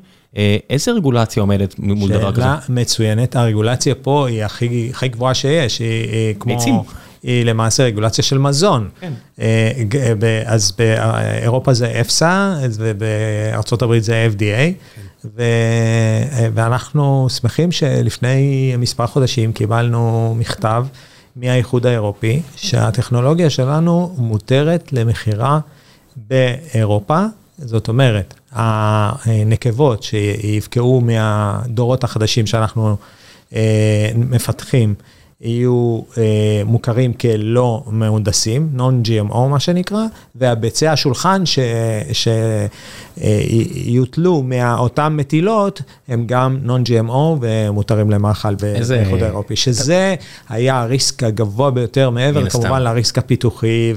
איזה 0.70 0.90
רגולציה 0.90 1.40
עומדת 1.40 1.74
מול 1.78 2.10
דבר 2.10 2.32
כזה? 2.32 2.42
שאלה 2.42 2.58
מצוינת, 2.68 3.36
הרגולציה 3.36 3.94
פה 3.94 4.28
היא 4.28 4.44
הכי, 4.44 4.90
הכי 4.94 5.08
גבוהה 5.08 5.34
שיש, 5.34 5.78
היא, 5.78 6.10
היא 6.10 6.34
כמו... 6.38 6.56
ביצים. 6.56 6.74
היא 7.22 7.44
למעשה 7.44 7.84
רגולציה 7.84 8.24
של 8.24 8.38
מזון. 8.38 8.88
כן. 9.00 9.12
אז 10.46 10.72
באירופה 10.78 11.74
זה 11.74 12.02
EFSA, 12.02 12.24
ובארה"ב 12.74 13.98
זה 13.98 14.28
FDA, 14.32 14.40
כן. 14.40 14.72
ו, 15.24 15.42
ואנחנו 16.54 17.26
שמחים 17.30 17.72
שלפני 17.72 18.74
מספר 18.78 19.06
חודשים 19.06 19.52
קיבלנו 19.52 20.34
מכתב 20.38 20.86
מהאיחוד 21.36 21.86
האירופי, 21.86 22.42
שהטכנולוגיה 22.56 23.50
שלנו 23.50 24.14
מותרת 24.18 24.92
למכירה 24.92 25.58
באירופה, 26.16 27.24
זאת 27.58 27.88
אומרת, 27.88 28.34
הנקבות 28.52 30.02
שיבקעו 30.02 31.00
מהדורות 31.00 32.04
החדשים 32.04 32.46
שאנחנו 32.46 32.96
אה, 33.54 34.10
מפתחים, 34.14 34.94
יהיו 35.40 36.00
אה, 36.18 36.62
מוכרים 36.64 37.12
כלא 37.12 37.82
מהונדסים, 37.86 38.68
non-GMO 38.76 39.38
מה 39.38 39.60
שנקרא, 39.60 40.04
והביצי 40.34 40.86
השולחן 40.86 41.42
שיוטלו 43.16 44.36
אה, 44.36 44.42
מאותן 44.42 45.16
מטילות, 45.16 45.82
הם 46.08 46.26
גם 46.26 46.58
non-GMO 46.66 47.38
ומותרים 47.40 48.10
למאכל 48.10 48.54
באיחוד 48.54 49.22
האירופי, 49.22 49.56
שזה 49.56 50.14
היה 50.48 50.80
הריסק 50.80 51.22
הגבוה 51.22 51.70
ביותר, 51.70 52.10
מעבר 52.10 52.50
כמובן 52.50 52.82
לריסק 52.82 53.18
הפיתוחי 53.18 53.92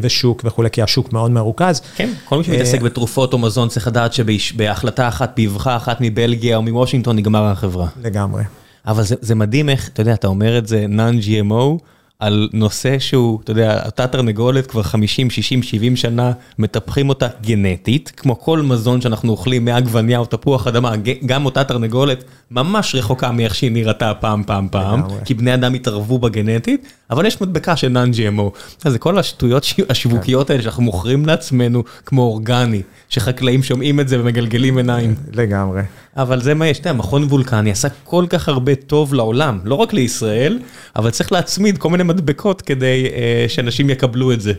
ושוק 0.00 0.42
וכולי, 0.44 0.70
כי 0.70 0.82
השוק 0.82 1.12
מאוד 1.12 1.30
מרוכז. 1.30 1.82
כן, 1.96 2.10
כל 2.24 2.38
מי 2.38 2.44
שמתעסק 2.44 2.80
בתרופות 2.80 3.32
או 3.32 3.38
מזון 3.38 3.68
צריך 3.68 3.86
לדעת 3.86 4.12
שבהחלטה 4.12 5.08
אחת, 5.08 5.32
באבחה 5.36 5.76
אחת 5.76 5.96
מבלגיה 6.00 6.56
או 6.56 6.62
מוושינגטון 6.62 7.16
נגמר 7.16 7.44
החברה. 7.44 7.86
לגמרי. 8.02 8.42
אבל 8.86 9.02
זה, 9.02 9.14
זה 9.20 9.34
מדהים 9.34 9.68
איך, 9.68 9.88
אתה 9.88 10.02
יודע, 10.02 10.14
אתה 10.14 10.26
אומר 10.26 10.58
את 10.58 10.66
זה 10.66 10.86
non-GMO, 10.88 11.78
על 12.22 12.48
נושא 12.52 12.98
שהוא, 12.98 13.38
אתה 13.44 13.50
יודע, 13.50 13.84
אותה 13.86 14.06
תרנגולת 14.06 14.66
כבר 14.66 14.82
50, 14.82 15.30
60, 15.30 15.62
70 15.62 15.96
שנה, 15.96 16.32
מטפחים 16.58 17.08
אותה 17.08 17.26
גנטית, 17.42 18.12
כמו 18.16 18.40
כל 18.40 18.62
מזון 18.62 19.00
שאנחנו 19.00 19.32
אוכלים 19.32 19.64
מעגבניה 19.64 20.18
או 20.18 20.24
תפוח 20.24 20.66
אדמה, 20.66 20.92
גם 21.26 21.44
אותה 21.44 21.64
תרנגולת 21.64 22.24
ממש 22.50 22.94
רחוקה 22.94 23.32
מאיך 23.32 23.54
שהיא 23.54 23.72
נראתה 23.72 24.14
פעם, 24.14 24.44
פעם, 24.46 24.68
פעם, 24.70 25.02
כי 25.24 25.34
בני 25.34 25.54
אדם 25.54 25.74
התערבו 25.74 26.18
בגנטית, 26.18 26.92
אבל 27.12 27.26
יש 27.26 27.40
מדבקה 27.40 27.76
של 27.76 27.96
non-GMO. 27.96 28.58
זה 28.90 28.98
כל 28.98 29.18
השטויות 29.18 29.66
השיווקיות 29.88 30.50
האלה 30.50 30.62
שאנחנו 30.62 30.82
מוכרים 30.82 31.26
לעצמנו 31.26 31.84
כמו 32.06 32.22
אורגני, 32.22 32.82
שחקלאים 33.08 33.62
שומעים 33.62 34.00
את 34.00 34.08
זה 34.08 34.20
ומגלגלים 34.20 34.76
עיניים. 34.76 35.14
לגמרי. 35.32 35.82
אבל 36.16 36.42
זה 36.42 36.54
מה 36.54 36.66
יש, 36.66 36.78
אתה 36.78 36.88
יודע, 36.88 36.98
מכון 36.98 37.24
וולקני 37.24 37.70
עשה 37.70 37.88
כל 38.04 38.24
כך 38.28 38.48
הרבה 38.48 38.74
טוב 38.74 39.14
לעולם, 39.14 39.58
לא 39.64 39.74
רק 39.74 39.92
לישראל, 39.92 40.58
אבל 40.96 41.10
צריך 41.10 41.32
להצמיד 41.32 41.78
כל 41.78 41.90
מיני 41.90 42.02
מדבקות 42.02 42.62
כדי 42.62 43.06
uh, 43.06 43.48
שאנשים 43.48 43.90
יקבלו 43.90 44.32
את 44.32 44.40
זה. 44.40 44.52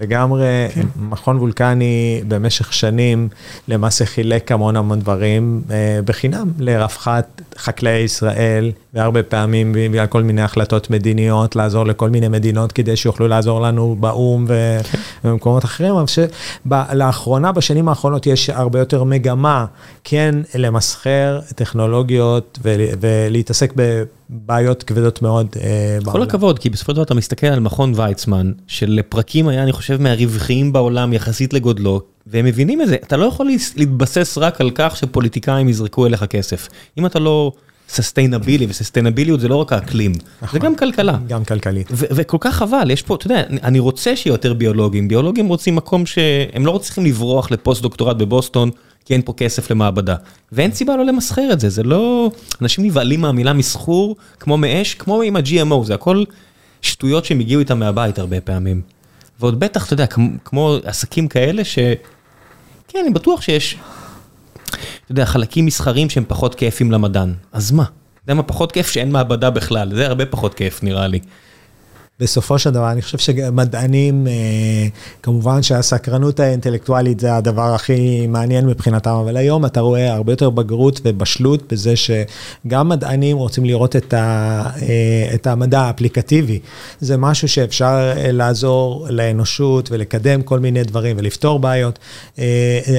לגמרי, 0.00 0.68
כן. 0.74 0.86
מכון 0.96 1.36
וולקני 1.36 2.22
במשך 2.28 2.72
שנים 2.72 3.28
למעשה 3.68 4.06
חילק 4.06 4.52
המון 4.52 4.76
המון 4.76 5.00
דברים 5.00 5.62
אה, 5.70 6.00
בחינם 6.04 6.52
לרווחת 6.58 7.42
חקלאי 7.58 7.98
ישראל, 7.98 8.72
והרבה 8.94 9.22
פעמים 9.22 9.72
בגלל 9.72 10.06
כל 10.06 10.22
מיני 10.22 10.42
החלטות 10.42 10.90
מדיניות, 10.90 11.56
לעזור 11.56 11.86
לכל 11.86 12.10
מיני 12.10 12.28
מדינות 12.28 12.72
כדי 12.72 12.96
שיוכלו 12.96 13.28
לעזור 13.28 13.60
לנו 13.60 13.96
באו"ם 14.00 14.46
כן. 14.48 14.98
ובמקומות 15.24 15.64
אחרים, 15.64 15.94
אבל 15.94 16.04
שלאחרונה, 16.06 17.52
בשנים 17.52 17.88
האחרונות 17.88 18.26
יש 18.26 18.50
הרבה 18.50 18.78
יותר 18.78 19.04
מגמה 19.04 19.66
כן 20.04 20.34
למסחר 20.54 21.40
טכנולוגיות 21.54 22.58
ולהתעסק 22.62 23.72
ב... 23.76 24.02
בעיות 24.34 24.82
כבדות 24.82 25.22
מאוד 25.22 25.46
אה, 25.60 25.98
בעולם. 26.04 26.12
כל 26.12 26.22
הכבוד, 26.22 26.58
כי 26.58 26.70
בסופו 26.70 26.92
של 26.92 26.96
דבר 26.96 27.02
אתה 27.02 27.14
מסתכל 27.14 27.46
על 27.46 27.60
מכון 27.60 27.92
ויצמן, 27.96 28.52
שלפרקים 28.66 29.48
היה, 29.48 29.62
אני 29.62 29.72
חושב, 29.72 30.02
מהרווחיים 30.02 30.72
בעולם 30.72 31.12
יחסית 31.12 31.52
לגודלו, 31.52 32.00
והם 32.26 32.44
מבינים 32.44 32.82
את 32.82 32.88
זה. 32.88 32.96
אתה 33.06 33.16
לא 33.16 33.24
יכול 33.24 33.50
להתבסס 33.76 34.38
רק 34.38 34.60
על 34.60 34.70
כך 34.74 34.96
שפוליטיקאים 34.96 35.68
יזרקו 35.68 36.06
אליך 36.06 36.24
כסף. 36.24 36.68
אם 36.98 37.06
אתה 37.06 37.18
לא 37.18 37.52
ססטיינבילי, 37.92 38.66
וססטיינביליות 38.68 39.40
זה 39.40 39.48
לא 39.48 39.56
רק 39.56 39.72
האקלים, 39.72 40.14
זה 40.14 40.20
נכון. 40.42 40.60
גם 40.60 40.76
כלכלה. 40.76 41.18
גם 41.28 41.44
כלכלית. 41.44 41.88
וכל 41.92 42.36
כך 42.40 42.54
חבל, 42.54 42.90
יש 42.90 43.02
פה, 43.02 43.14
אתה 43.14 43.26
יודע, 43.26 43.42
אני 43.62 43.78
רוצה 43.78 44.16
שיהיה 44.16 44.34
יותר 44.34 44.54
ביולוגים. 44.54 45.08
ביולוגים 45.08 45.46
רוצים 45.46 45.76
מקום 45.76 46.06
שהם 46.06 46.66
לא 46.66 46.78
צריכים 46.82 47.04
לברוח 47.04 47.50
לפוסט 47.50 47.82
דוקטורט 47.82 48.16
בבוסטון. 48.16 48.70
כי 49.04 49.14
אין 49.14 49.22
פה 49.22 49.32
כסף 49.32 49.70
למעבדה. 49.70 50.16
ואין 50.52 50.72
סיבה 50.72 50.96
לא 50.96 51.04
למסחר 51.04 51.48
את 51.52 51.60
זה, 51.60 51.68
זה 51.68 51.82
לא... 51.82 52.30
אנשים 52.62 52.84
נבהלים 52.84 53.20
מהמילה 53.20 53.52
מסחור, 53.52 54.16
כמו 54.40 54.56
מאש, 54.56 54.94
כמו 54.94 55.22
עם 55.22 55.36
ה-GMO, 55.36 55.84
זה 55.84 55.94
הכל 55.94 56.24
שטויות 56.82 57.24
שהם 57.24 57.40
הגיעו 57.40 57.60
איתם 57.60 57.78
מהבית 57.78 58.18
הרבה 58.18 58.40
פעמים. 58.40 58.82
ועוד 59.40 59.60
בטח, 59.60 59.86
אתה 59.86 59.94
יודע, 59.94 60.06
כמו 60.44 60.76
עסקים 60.84 61.28
כאלה 61.28 61.64
ש... 61.64 61.78
כן, 62.88 62.98
אני 63.02 63.10
בטוח 63.10 63.40
שיש, 63.40 63.76
אתה 65.04 65.12
יודע, 65.12 65.26
חלקים 65.26 65.66
מסחרים 65.66 66.10
שהם 66.10 66.24
פחות 66.28 66.54
כיפים 66.54 66.92
למדען. 66.92 67.34
אז 67.52 67.72
מה? 67.72 67.82
אתה 67.82 67.92
יודע 68.24 68.34
מה 68.34 68.42
פחות 68.42 68.72
כיף? 68.72 68.90
שאין 68.90 69.12
מעבדה 69.12 69.50
בכלל, 69.50 69.94
זה 69.94 70.06
הרבה 70.06 70.26
פחות 70.26 70.54
כיף 70.54 70.82
נראה 70.82 71.06
לי. 71.06 71.18
בסופו 72.20 72.58
של 72.58 72.70
דבר, 72.70 72.90
אני 72.90 73.02
חושב 73.02 73.18
שמדענים, 73.18 74.26
אה, 74.26 74.32
כמובן 75.22 75.62
שהסקרנות 75.62 76.40
האינטלקטואלית 76.40 77.20
זה 77.20 77.36
הדבר 77.36 77.74
הכי 77.74 78.26
מעניין 78.26 78.66
מבחינתם, 78.66 79.10
אבל 79.10 79.36
היום 79.36 79.66
אתה 79.66 79.80
רואה 79.80 80.12
הרבה 80.12 80.32
יותר 80.32 80.50
בגרות 80.50 81.00
ובשלות 81.04 81.72
בזה 81.72 81.94
שגם 81.96 82.88
מדענים 82.88 83.36
רוצים 83.36 83.64
לראות 83.64 83.96
את, 83.96 84.14
ה, 84.14 84.18
אה, 84.82 85.34
את 85.34 85.46
המדע 85.46 85.80
האפליקטיבי. 85.80 86.58
זה 87.00 87.16
משהו 87.16 87.48
שאפשר 87.48 88.12
אה, 88.16 88.32
לעזור 88.32 89.06
לאנושות 89.10 89.90
ולקדם 89.90 90.42
כל 90.42 90.58
מיני 90.58 90.84
דברים 90.84 91.16
ולפתור 91.18 91.58
בעיות. 91.58 91.98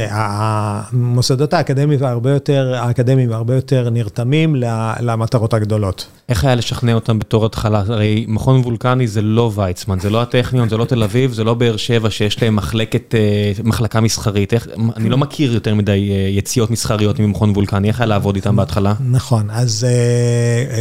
המוסדות 0.10 1.54
האקדמיים 1.54 2.04
הרבה 2.04 2.32
יותר, 2.32 2.74
האקדמיים 2.78 3.32
הרבה 3.32 3.56
יותר 3.56 3.90
נרתמים 3.90 4.56
למטרות 5.00 5.54
הגדולות. 5.54 6.06
איך 6.30 6.44
היה 6.46 6.56
לשכנע 6.56 6.94
אותם 6.94 7.20
בתור 7.20 7.46
התחלה? 7.46 7.84
הרי 7.88 8.26
מכון 8.28 8.60
וולקני 8.60 9.08
זה 9.08 9.22
לא 9.22 9.52
ויצמן, 9.56 10.00
זה 10.00 10.10
לא 10.10 10.22
הטכניון, 10.22 10.70
זה 10.70 10.78
לא 10.78 10.86
תל 10.86 11.04
אביב, 11.04 11.34
זה 11.34 11.44
לא 11.44 11.54
באר 11.54 11.78
שבע 11.78 12.10
שיש 12.10 12.44
להם 12.44 12.56
מחלקת, 12.56 13.16
מחלקה 13.64 14.02
מסחרית. 14.02 14.54
אני 14.96 15.10
לא 15.10 15.18
מכיר 15.18 15.54
יותר 15.54 15.76
מדי 15.76 16.12
יציאות 16.38 16.72
מסחריות 16.72 17.20
ממכון 17.20 17.50
וולקני, 17.50 17.88
איך 17.88 18.00
היה 18.00 18.08
לעבוד 18.08 18.36
איתם 18.36 18.56
בהתחלה? 18.56 18.94
נכון, 19.10 19.50
אז 19.50 19.88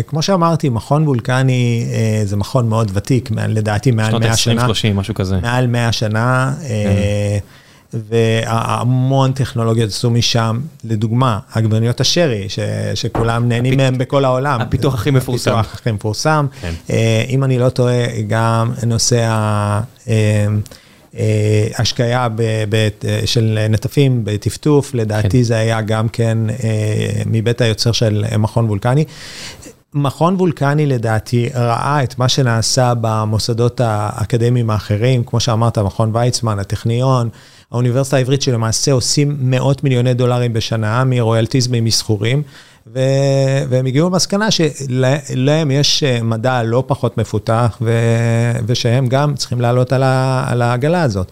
כמו 0.06 0.22
שאמרתי, 0.22 0.68
מכון 0.68 1.08
וולקני 1.08 1.86
זה 2.24 2.36
מכון 2.36 2.68
מאוד 2.68 2.90
ותיק, 2.94 3.30
לדעתי 3.48 3.90
מעל 3.90 4.18
100 4.18 4.36
שנה. 4.36 4.36
שנות 4.36 4.70
ה-20-30, 4.70 4.94
משהו 4.94 5.14
כזה. 5.14 5.40
מעל 5.42 5.66
100 5.66 5.92
שנה. 5.92 6.54
והמון 7.94 9.32
טכנולוגיות 9.32 9.90
עשו 9.90 10.10
משם, 10.10 10.60
לדוגמה, 10.84 11.38
עגבניות 11.52 12.00
השרי, 12.00 12.46
שכולם 12.94 13.48
נהנים 13.48 13.76
מהם 13.76 13.98
בכל 13.98 14.24
העולם. 14.24 14.60
הפיתוח 14.60 14.94
הכי 14.94 15.10
מפורסם. 15.10 15.50
הפיתוח 15.50 15.74
הכי 15.74 15.92
מפורסם. 15.92 16.46
אם 17.28 17.44
אני 17.44 17.58
לא 17.58 17.68
טועה, 17.68 18.22
גם 18.28 18.72
נושא 18.86 19.38
ההשקיה 21.78 22.28
של 23.24 23.58
נטפים 23.70 24.20
בטפטוף, 24.24 24.94
לדעתי 24.94 25.44
זה 25.44 25.56
היה 25.56 25.80
גם 25.80 26.08
כן 26.08 26.38
מבית 27.26 27.60
היוצר 27.60 27.92
של 27.92 28.24
מכון 28.38 28.64
וולקני. 28.66 29.04
מכון 29.94 30.34
וולקני 30.34 30.86
לדעתי 30.86 31.48
ראה 31.54 32.02
את 32.02 32.18
מה 32.18 32.28
שנעשה 32.28 32.92
במוסדות 33.00 33.80
האקדמיים 33.84 34.70
האחרים, 34.70 35.24
כמו 35.24 35.40
שאמרת, 35.40 35.78
מכון 35.78 36.10
ויצמן, 36.16 36.58
הטכניון, 36.58 37.28
האוניברסיטה 37.72 38.16
העברית 38.16 38.42
שלמעשה 38.42 38.92
עושים 38.92 39.36
מאות 39.40 39.84
מיליוני 39.84 40.14
דולרים 40.14 40.52
בשנה 40.52 41.04
מרויאלטיז 41.04 41.68
ממסחורים, 41.70 42.42
והם 43.68 43.86
הגיעו 43.86 44.08
למסקנה 44.10 44.48
שלהם 44.50 45.70
יש 45.70 46.04
מדע 46.22 46.62
לא 46.62 46.84
פחות 46.86 47.18
מפותח, 47.18 47.82
ושהם 48.66 49.06
גם 49.06 49.34
צריכים 49.34 49.60
לעלות 49.60 49.92
על 49.92 50.62
העגלה 50.62 51.02
הזאת. 51.02 51.30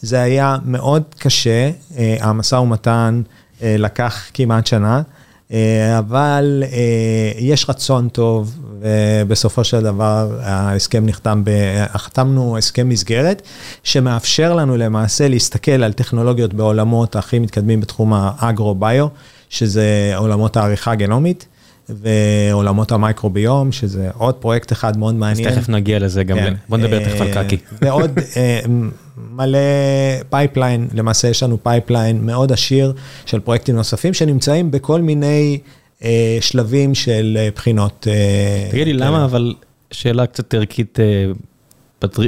זה 0.00 0.22
היה 0.22 0.56
מאוד 0.64 1.02
קשה, 1.18 1.70
המשא 2.20 2.54
ומתן 2.54 3.22
לקח 3.62 4.22
כמעט 4.34 4.66
שנה. 4.66 5.02
אבל 5.98 6.64
יש 7.38 7.66
רצון 7.68 8.08
טוב, 8.08 8.58
ובסופו 8.80 9.64
של 9.64 9.80
דבר 9.80 10.38
ההסכם 10.42 11.06
נחתם, 11.06 11.42
חתמנו 11.96 12.58
הסכם 12.58 12.88
מסגרת, 12.88 13.42
שמאפשר 13.82 14.54
לנו 14.54 14.76
למעשה 14.76 15.28
להסתכל 15.28 15.70
על 15.84 15.92
טכנולוגיות 15.92 16.54
בעולמות 16.54 17.16
הכי 17.16 17.38
מתקדמים 17.38 17.80
בתחום 17.80 18.12
האגרו-ביו, 18.14 19.06
שזה 19.48 20.12
עולמות 20.16 20.56
העריכה 20.56 20.92
הגנומית. 20.92 21.46
ועולמות 21.88 22.92
המייקרוביום, 22.92 23.72
שזה 23.72 24.10
עוד 24.18 24.34
פרויקט 24.34 24.72
אחד 24.72 24.98
מאוד 24.98 25.14
מעניין. 25.14 25.48
אז 25.48 25.54
תכף 25.54 25.68
נגיע 25.68 25.98
לזה 25.98 26.24
גם, 26.24 26.36
כן, 26.36 26.54
בוא 26.68 26.78
נדבר 26.78 27.04
תכף 27.04 27.20
על 27.20 27.34
קקי. 27.34 27.56
ועוד 27.82 28.10
מלא 29.16 29.58
pipeline, 30.30 30.88
למעשה 30.94 31.28
יש 31.28 31.42
לנו 31.42 31.62
pipeline 31.62 32.26
מאוד 32.26 32.52
עשיר 32.52 32.92
של 33.26 33.40
פרויקטים 33.40 33.76
נוספים 33.76 34.14
שנמצאים 34.14 34.70
בכל 34.70 35.00
מיני 35.00 35.58
שלבים 36.40 36.94
של 36.94 37.38
בחינות. 37.54 38.06
תגיד 38.70 38.86
לי, 38.86 38.92
למה 38.92 39.24
אבל, 39.24 39.54
שאלה 39.90 40.26
קצת 40.26 40.54
ערכית, 40.54 40.98
אתה 41.98 42.22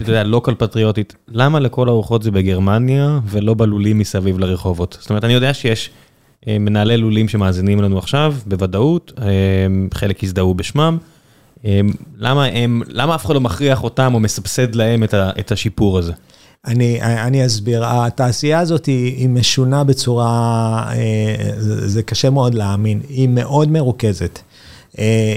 יודע, 0.00 0.24
לוקל 0.24 0.54
פטריוטית, 0.54 1.14
למה 1.28 1.60
לכל 1.60 1.88
הרוחות 1.88 2.22
זה 2.22 2.30
בגרמניה 2.30 3.18
ולא 3.26 3.54
בלולים 3.54 3.98
מסביב 3.98 4.38
לרחובות? 4.38 4.96
זאת 5.00 5.10
אומרת, 5.10 5.24
אני 5.24 5.32
יודע 5.32 5.54
שיש... 5.54 5.90
מנהלי 6.48 6.96
לולים 6.96 7.28
שמאזינים 7.28 7.82
לנו 7.82 7.98
עכשיו, 7.98 8.34
בוודאות, 8.46 9.12
חלק 9.94 10.24
הזדהו 10.24 10.54
בשמם. 10.54 10.98
למה 12.18 12.44
הם, 12.44 12.82
למה 12.88 13.14
אף 13.14 13.26
אחד 13.26 13.34
לא 13.34 13.40
מכריח 13.40 13.82
אותם 13.82 14.14
או 14.14 14.20
מסבסד 14.20 14.74
להם 14.74 15.02
את 15.14 15.52
השיפור 15.52 15.98
הזה? 15.98 16.12
אני, 16.66 17.02
אני 17.02 17.46
אסביר, 17.46 17.84
התעשייה 17.86 18.58
הזאת 18.58 18.86
היא, 18.86 19.16
היא 19.16 19.28
משונה 19.28 19.84
בצורה, 19.84 20.90
זה, 21.58 21.88
זה 21.88 22.02
קשה 22.02 22.30
מאוד 22.30 22.54
להאמין, 22.54 23.00
היא 23.08 23.28
מאוד 23.28 23.70
מרוכזת. 23.70 24.38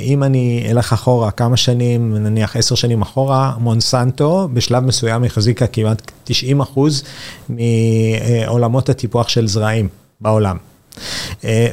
אם 0.03 0.23
אני 0.23 0.67
אלך 0.71 0.93
אחורה 0.93 1.31
כמה 1.31 1.57
שנים, 1.57 2.17
נניח 2.17 2.55
עשר 2.55 2.75
שנים 2.75 3.01
אחורה, 3.01 3.53
מונסנטו 3.59 4.49
בשלב 4.53 4.83
מסוים 4.83 5.23
החזיקה 5.23 5.67
כמעט 5.67 6.11
90 6.23 6.59
אחוז 6.61 7.03
מעולמות 7.49 8.89
הטיפוח 8.89 9.29
של 9.29 9.47
זרעים 9.47 9.87
בעולם. 10.21 10.57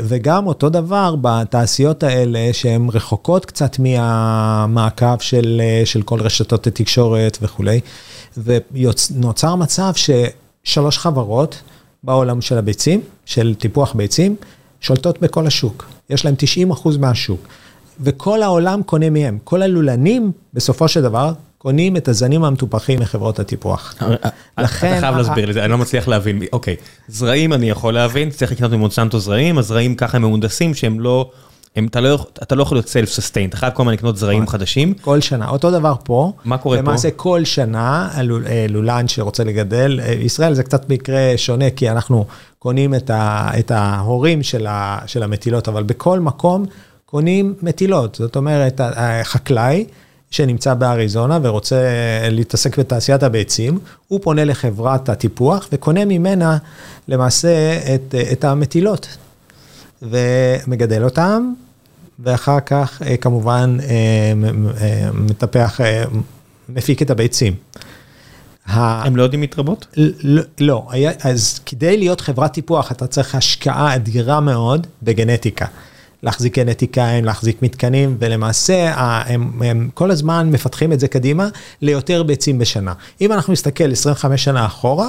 וגם 0.02 0.46
אותו 0.46 0.68
דבר 0.68 1.14
בתעשיות 1.20 2.02
האלה 2.02 2.48
שהן 2.52 2.88
רחוקות 2.92 3.44
קצת 3.46 3.78
מהמעקב 3.78 5.18
של, 5.20 5.62
של 5.84 6.02
כל 6.02 6.20
רשתות 6.20 6.66
התקשורת 6.66 7.38
וכולי, 7.42 7.80
ונוצר 8.36 9.54
מצב 9.54 9.92
ששלוש 9.94 10.98
חברות 10.98 11.62
בעולם 12.02 12.40
של 12.40 12.58
הביצים, 12.58 13.00
של 13.24 13.54
טיפוח 13.58 13.92
ביצים, 13.92 14.36
שולטות 14.80 15.20
בכל 15.20 15.46
השוק. 15.46 15.86
יש 16.10 16.24
להם 16.24 16.34
90 16.38 16.70
אחוז 16.70 16.96
מהשוק. 16.96 17.48
וכל 18.00 18.42
העולם 18.42 18.82
קונה 18.82 19.10
מהם. 19.10 19.38
כל 19.44 19.62
הלולנים, 19.62 20.32
בסופו 20.54 20.88
של 20.88 21.02
דבר, 21.02 21.32
קונים 21.64 21.96
את 21.96 22.08
הזנים 22.08 22.44
המטופחים 22.44 23.00
מחברות 23.00 23.38
הטיפוח. 23.38 23.94
לכן... 24.58 24.92
אתה 24.92 25.00
חייב 25.00 25.16
להסביר 25.16 25.46
לי 25.46 25.52
זה, 25.52 25.62
אני 25.62 25.70
לא 25.70 25.78
מצליח 25.78 26.08
להבין. 26.08 26.42
אוקיי, 26.52 26.76
זרעים 27.08 27.52
אני 27.52 27.70
יכול 27.70 27.94
להבין, 27.94 28.30
צריך 28.30 28.52
לקנות 28.52 28.72
ממונסנטו 28.72 29.18
זרעים, 29.18 29.58
הזרעים 29.58 29.94
ככה 29.94 30.16
הם 30.16 30.22
מהונדסים 30.22 30.74
שהם 30.74 31.00
לא... 31.00 31.30
אתה 31.86 32.00
לא, 32.00 32.26
אתה 32.42 32.54
לא 32.54 32.62
יכול 32.62 32.76
להיות 32.76 32.88
סלף 32.88 33.08
סוסטיין, 33.08 33.48
אתה 33.48 33.56
חייב 33.56 33.72
כל 33.72 33.82
הזמן 33.82 33.92
לקנות 33.92 34.16
זרעים 34.16 34.46
חדשים. 34.46 34.94
כל 34.94 35.20
שנה, 35.20 35.48
אותו 35.48 35.70
דבר 35.70 35.94
פה. 36.04 36.32
מה 36.44 36.58
קורה 36.58 36.76
פה? 36.76 36.82
למעשה 36.82 37.10
כל 37.10 37.44
שנה, 37.44 38.10
לולן 38.68 39.08
שרוצה 39.08 39.44
לגדל, 39.44 40.00
ישראל 40.20 40.54
זה 40.54 40.62
קצת 40.62 40.90
מקרה 40.90 41.32
שונה, 41.36 41.70
כי 41.70 41.90
אנחנו 41.90 42.26
קונים 42.58 42.94
את 43.10 43.70
ההורים 43.70 44.42
של 45.06 45.22
המטילות, 45.22 45.68
אבל 45.68 45.82
בכל 45.82 46.20
מקום 46.20 46.66
קונים 47.06 47.54
מטילות. 47.62 48.14
זאת 48.14 48.36
אומרת, 48.36 48.80
החקלאי, 48.96 49.84
שנמצא 50.34 50.74
באריזונה 50.74 51.38
ורוצה 51.42 51.76
להתעסק 52.30 52.78
בתעשיית 52.78 53.22
הביצים, 53.22 53.78
הוא 54.08 54.20
פונה 54.22 54.44
לחברת 54.44 55.08
הטיפוח 55.08 55.68
וקונה 55.72 56.04
ממנה 56.04 56.58
למעשה 57.08 57.78
את, 57.94 58.14
את 58.32 58.44
המטילות. 58.44 59.16
ומגדל 60.02 61.04
אותם, 61.04 61.52
ואחר 62.18 62.60
כך 62.60 63.02
כמובן 63.20 63.76
מטפח, 65.14 65.80
מפיק 66.68 67.02
את 67.02 67.10
הביצים. 67.10 67.54
הם 68.66 69.16
לא 69.16 69.22
יודעים 69.22 69.40
להתרבות? 69.40 69.86
לא, 69.96 70.42
לא, 70.60 70.88
אז 71.20 71.60
כדי 71.66 71.96
להיות 71.96 72.20
חברת 72.20 72.52
טיפוח 72.52 72.92
אתה 72.92 73.06
צריך 73.06 73.34
השקעה 73.34 73.94
אדירה 73.94 74.40
מאוד 74.40 74.86
בגנטיקה. 75.02 75.66
להחזיק 76.24 76.58
גנטיקאים, 76.58 77.24
להחזיק 77.24 77.62
מתקנים, 77.62 78.16
ולמעשה 78.18 78.92
הם, 79.26 79.62
הם 79.62 79.88
כל 79.94 80.10
הזמן 80.10 80.50
מפתחים 80.50 80.92
את 80.92 81.00
זה 81.00 81.08
קדימה 81.08 81.48
ליותר 81.82 82.22
ביצים 82.22 82.58
בשנה. 82.58 82.92
אם 83.20 83.32
אנחנו 83.32 83.52
נסתכל 83.52 83.92
25 83.92 84.44
שנה 84.44 84.66
אחורה, 84.66 85.08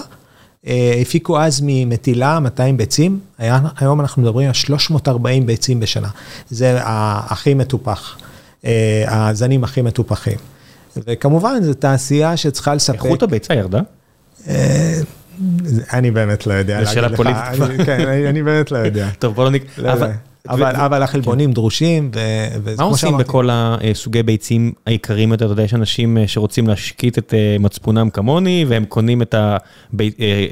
הפיקו 1.02 1.40
אז 1.40 1.62
ממטילה 1.64 2.40
200 2.40 2.78
ביצים, 2.78 3.20
היה, 3.38 3.60
היום 3.78 4.02
אנחנו 4.02 4.22
מדברים 4.22 4.48
על 4.48 4.54
340 4.54 5.46
ביצים 5.46 5.80
בשנה. 5.80 6.08
זה 6.50 6.78
הכי 6.82 7.54
מטופח, 7.54 8.18
הזנים 9.08 9.64
הכי 9.64 9.82
מטופחים. 9.82 10.38
וכמובן, 10.98 11.64
זו 11.64 11.74
תעשייה 11.74 12.38
שצריכה 12.38 12.76
לספק... 12.76 13.06
איכות 13.06 13.24
הביצה 13.24 13.54
ירדה? 13.54 13.82
אני 15.94 16.12
באמת 16.12 16.48
לא 16.48 16.54
יודע. 16.54 16.84
זו 16.84 16.92
שאלה 16.92 17.18
פוליטית. 17.18 17.44
כן, 17.86 18.08
אני 18.30 18.44
באמת 18.44 18.72
לא 18.72 18.78
יודע. 18.78 19.10
טוב, 19.20 19.36
בוא 19.36 19.44
לא 19.44 19.50
נק... 19.52 19.64
אבל, 20.50 20.76
אבל 20.76 21.04
החלבונים 21.04 21.52
דרושים, 21.52 22.12
מה 22.78 22.84
עושים 22.84 23.18
בכל 23.18 23.50
הסוגי 23.52 24.24
ביצים 24.24 24.72
העיקריים 24.86 25.32
יותר? 25.32 25.46
אתה 25.46 25.54
יודע, 25.54 25.64
יש 25.64 25.74
אנשים 25.74 26.18
שרוצים 26.28 26.68
להשקיט 26.68 27.18
את 27.18 27.34
מצפונם 27.60 28.10
כמוני, 28.10 28.66
והם 28.68 28.86
קונים 28.86 29.22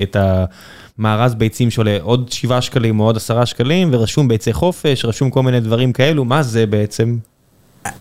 את 0.04 0.16
המארז 0.16 1.36
ביצים 1.36 1.72
שעולה 1.72 1.98
עוד 2.02 2.32
7 2.32 2.62
שקלים 2.62 3.00
או 3.00 3.06
עוד 3.06 3.18
10 3.18 3.46
שקלים, 3.46 3.90
ורשום 3.92 4.28
ביצי 4.28 4.54
חופש, 4.54 5.06
רשום 5.06 5.30
כל 5.30 5.44
מיני 5.44 5.60
דברים 5.60 5.94
כאלו, 5.94 6.26
מה 6.26 6.44
זה 6.44 6.66
בעצם? 6.66 7.18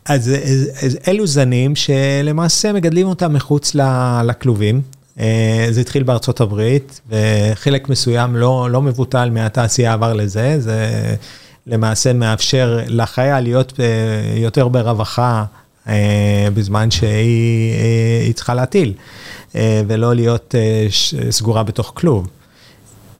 אז, 0.06 0.34
אז 0.82 0.98
אלו 1.08 1.26
זנים 1.26 1.76
שלמעשה 1.76 2.72
מגדלים 2.72 3.06
אותם 3.06 3.32
מחוץ 3.32 3.76
לכלובים. 4.24 4.80
זה 5.70 5.80
התחיל 5.80 6.02
בארצות 6.02 6.40
הברית, 6.40 7.00
וחלק 7.08 7.88
מסוים 7.88 8.36
לא, 8.36 8.68
לא 8.70 8.82
מבוטל 8.82 9.30
מהתעשייה 9.30 9.92
עבר 9.92 10.12
לזה, 10.12 10.60
זה... 10.60 11.14
למעשה 11.66 12.12
מאפשר 12.12 12.80
לחיה 12.86 13.40
להיות 13.40 13.72
יותר 14.36 14.68
ברווחה 14.68 15.44
בזמן 16.54 16.90
שהיא 16.90 18.34
צריכה 18.34 18.54
להטיל, 18.54 18.92
ולא 19.54 20.14
להיות 20.14 20.54
סגורה 21.30 21.62
בתוך 21.62 21.92
כלוב. 21.94 22.28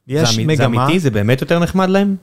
יש 0.09 0.39
מגמה... 0.39 0.57
זה 0.57 0.65
אמיתי? 0.65 1.01
זה 1.01 1.11
באמת 1.11 1.41
יותר 1.41 1.59
נחמד 1.59 1.89
להם? 1.89 2.17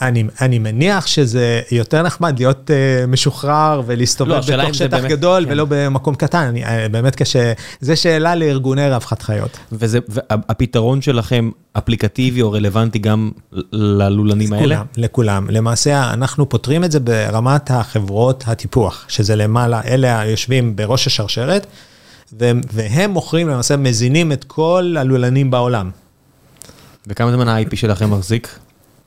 אני, 0.00 0.24
אני 0.40 0.58
מניח 0.58 1.06
שזה 1.06 1.60
יותר 1.70 2.02
נחמד 2.02 2.38
להיות 2.38 2.70
uh, 2.70 3.06
משוחרר 3.06 3.82
ולהסתובב 3.86 4.30
לא, 4.30 4.40
בתוך 4.40 4.74
שטח 4.74 4.96
באמת, 4.96 5.10
גדול 5.10 5.44
כן. 5.44 5.52
ולא 5.52 5.66
במקום 5.68 6.14
קטן, 6.14 6.38
אני, 6.42 6.64
אה, 6.64 6.88
באמת 6.88 7.16
קשה, 7.16 7.52
זה 7.80 7.96
שאלה 7.96 8.34
לארגוני 8.34 8.90
רווחת 8.90 9.22
חיות. 9.22 9.58
וזה, 9.72 9.98
והפתרון 10.08 11.02
שלכם 11.02 11.50
אפליקטיבי 11.72 12.42
או 12.42 12.52
רלוונטי 12.52 12.98
גם 12.98 13.30
ללולנים 13.72 14.52
האלה? 14.52 14.64
לכולם, 14.64 14.86
לכולם. 14.96 15.46
למעשה 15.50 16.12
אנחנו 16.12 16.48
פותרים 16.48 16.84
את 16.84 16.92
זה 16.92 17.00
ברמת 17.00 17.70
החברות 17.70 18.44
הטיפוח, 18.46 19.04
שזה 19.08 19.36
למעלה, 19.36 19.80
אלה 19.84 20.20
היושבים 20.20 20.76
בראש 20.76 21.06
השרשרת, 21.06 21.66
והם 22.72 23.10
מוכרים, 23.10 23.48
למעשה 23.48 23.76
מזינים 23.76 24.32
את 24.32 24.44
כל 24.44 24.96
הלולנים 24.98 25.50
בעולם. 25.50 25.90
וכמה 27.06 27.32
זמן 27.32 27.48
ה-IP 27.48 27.76
שלכם 27.76 28.10
מחזיק? 28.10 28.58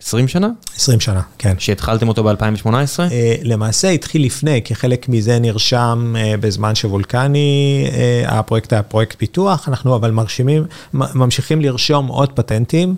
20 0.05 0.27
שנה? 0.27 0.49
20 0.75 0.99
שנה, 0.99 1.21
כן. 1.37 1.55
שהתחלתם 1.59 2.07
אותו 2.07 2.23
ב-2018? 2.23 2.67
אה, 3.11 3.35
למעשה 3.43 3.89
התחיל 3.89 4.25
לפני, 4.25 4.61
כי 4.63 4.75
חלק 4.75 5.09
מזה 5.09 5.39
נרשם 5.39 6.15
אה, 6.17 6.33
בזמן 6.39 6.75
שוולקני, 6.75 7.87
אה, 7.93 8.39
הפרויקט 8.39 8.73
היה 8.73 8.83
פרויקט 8.83 9.15
פיתוח, 9.17 9.69
אנחנו 9.69 9.95
אבל 9.95 10.11
מרשימים, 10.11 10.65
ממשיכים 10.93 11.61
לרשום 11.61 12.07
עוד 12.07 12.31
פטנטים. 12.31 12.95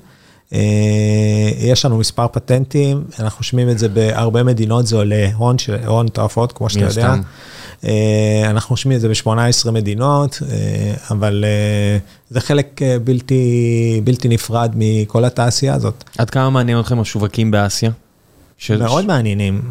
יש 1.57 1.85
לנו 1.85 1.97
מספר 1.97 2.27
פטנטים, 2.27 3.03
אנחנו 3.19 3.37
רושמים 3.37 3.69
את 3.69 3.79
זה 3.79 3.89
בהרבה 3.89 4.43
מדינות, 4.43 4.87
זה 4.87 4.95
עולה 4.95 5.29
הון, 5.35 5.55
הון 5.85 6.07
תועפות, 6.07 6.51
כמו 6.51 6.69
שאתה 6.69 6.85
יודע. 6.85 7.15
אה, 7.85 8.49
אנחנו 8.49 8.73
רושמים 8.73 8.97
את 8.97 9.01
זה 9.01 9.09
ב-18 9.09 9.71
מדינות, 9.71 10.39
אה, 10.51 10.93
אבל 11.11 11.45
אה, 11.47 11.97
זה 12.29 12.41
חלק 12.41 12.81
בלתי, 13.03 14.01
בלתי 14.03 14.27
נפרד 14.27 14.71
מכל 14.75 15.25
התעשייה 15.25 15.73
הזאת. 15.73 16.03
עד 16.17 16.29
כמה 16.29 16.49
מעניין 16.49 16.79
אתכם 16.79 16.99
השווקים 16.99 17.51
באסיה? 17.51 17.91
מאוד 18.79 19.05
מעניינים. 19.05 19.61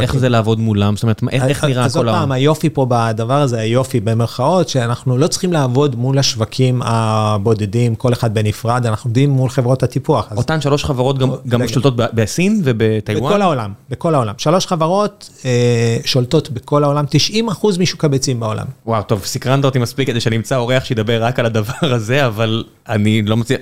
איך 0.00 0.16
זה 0.16 0.28
לעבוד 0.28 0.60
מולם? 0.60 0.96
זאת 0.96 1.02
אומרת, 1.02 1.22
איך 1.30 1.64
נראה 1.64 1.74
כל 1.74 1.78
העולם? 1.78 1.84
אז 1.84 1.96
עוד 1.96 2.06
פעם, 2.06 2.32
היופי 2.32 2.70
פה 2.70 2.86
בדבר 2.88 3.40
הזה, 3.40 3.60
היופי 3.60 4.00
במרכאות, 4.00 4.68
שאנחנו 4.68 5.18
לא 5.18 5.26
צריכים 5.26 5.52
לעבוד 5.52 5.96
מול 5.96 6.18
השווקים 6.18 6.82
הבודדים, 6.84 7.94
כל 7.94 8.12
אחד 8.12 8.34
בנפרד, 8.34 8.86
אנחנו 8.86 9.08
עובדים 9.08 9.30
מול 9.30 9.50
חברות 9.50 9.82
הטיפוח. 9.82 10.32
אותן 10.36 10.60
שלוש 10.60 10.84
חברות 10.84 11.18
גם 11.48 11.68
שולטות 11.68 11.96
בסין 11.96 12.60
ובטיוואן? 12.64 13.32
בכל 13.32 13.42
העולם, 13.42 13.72
בכל 13.90 14.14
העולם. 14.14 14.34
שלוש 14.38 14.66
חברות 14.66 15.30
אה, 15.44 15.98
שולטות 16.04 16.50
בכל 16.50 16.84
העולם, 16.84 17.04
90 17.08 17.48
אחוז 17.48 17.78
משוק 17.78 18.04
הביצים 18.04 18.40
בעולם. 18.40 18.66
וואו, 18.86 19.02
טוב, 19.02 19.24
סקרנת 19.24 19.64
אותי 19.64 19.78
מספיק 19.78 20.06
כדי 20.06 20.20
שאני 20.20 20.36
אמצא 20.36 20.56
אורח 20.56 20.84
שידבר 20.84 21.24
רק 21.24 21.38
על 21.38 21.46
הדבר 21.46 21.72
הזה, 21.82 22.26
אבל 22.26 22.64
אני 22.88 23.22
לא 23.22 23.36
מצליח, 23.36 23.60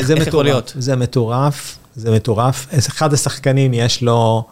איך 0.00 0.26
יכול 0.26 0.44
להיות? 0.44 0.72
זה 0.78 0.96
מטורף. 0.96 1.78
זה 1.94 2.10
מטורף. 2.10 2.66
אחד 2.88 3.12
השחקנים 3.12 3.74
יש 3.74 4.02
לו 4.02 4.44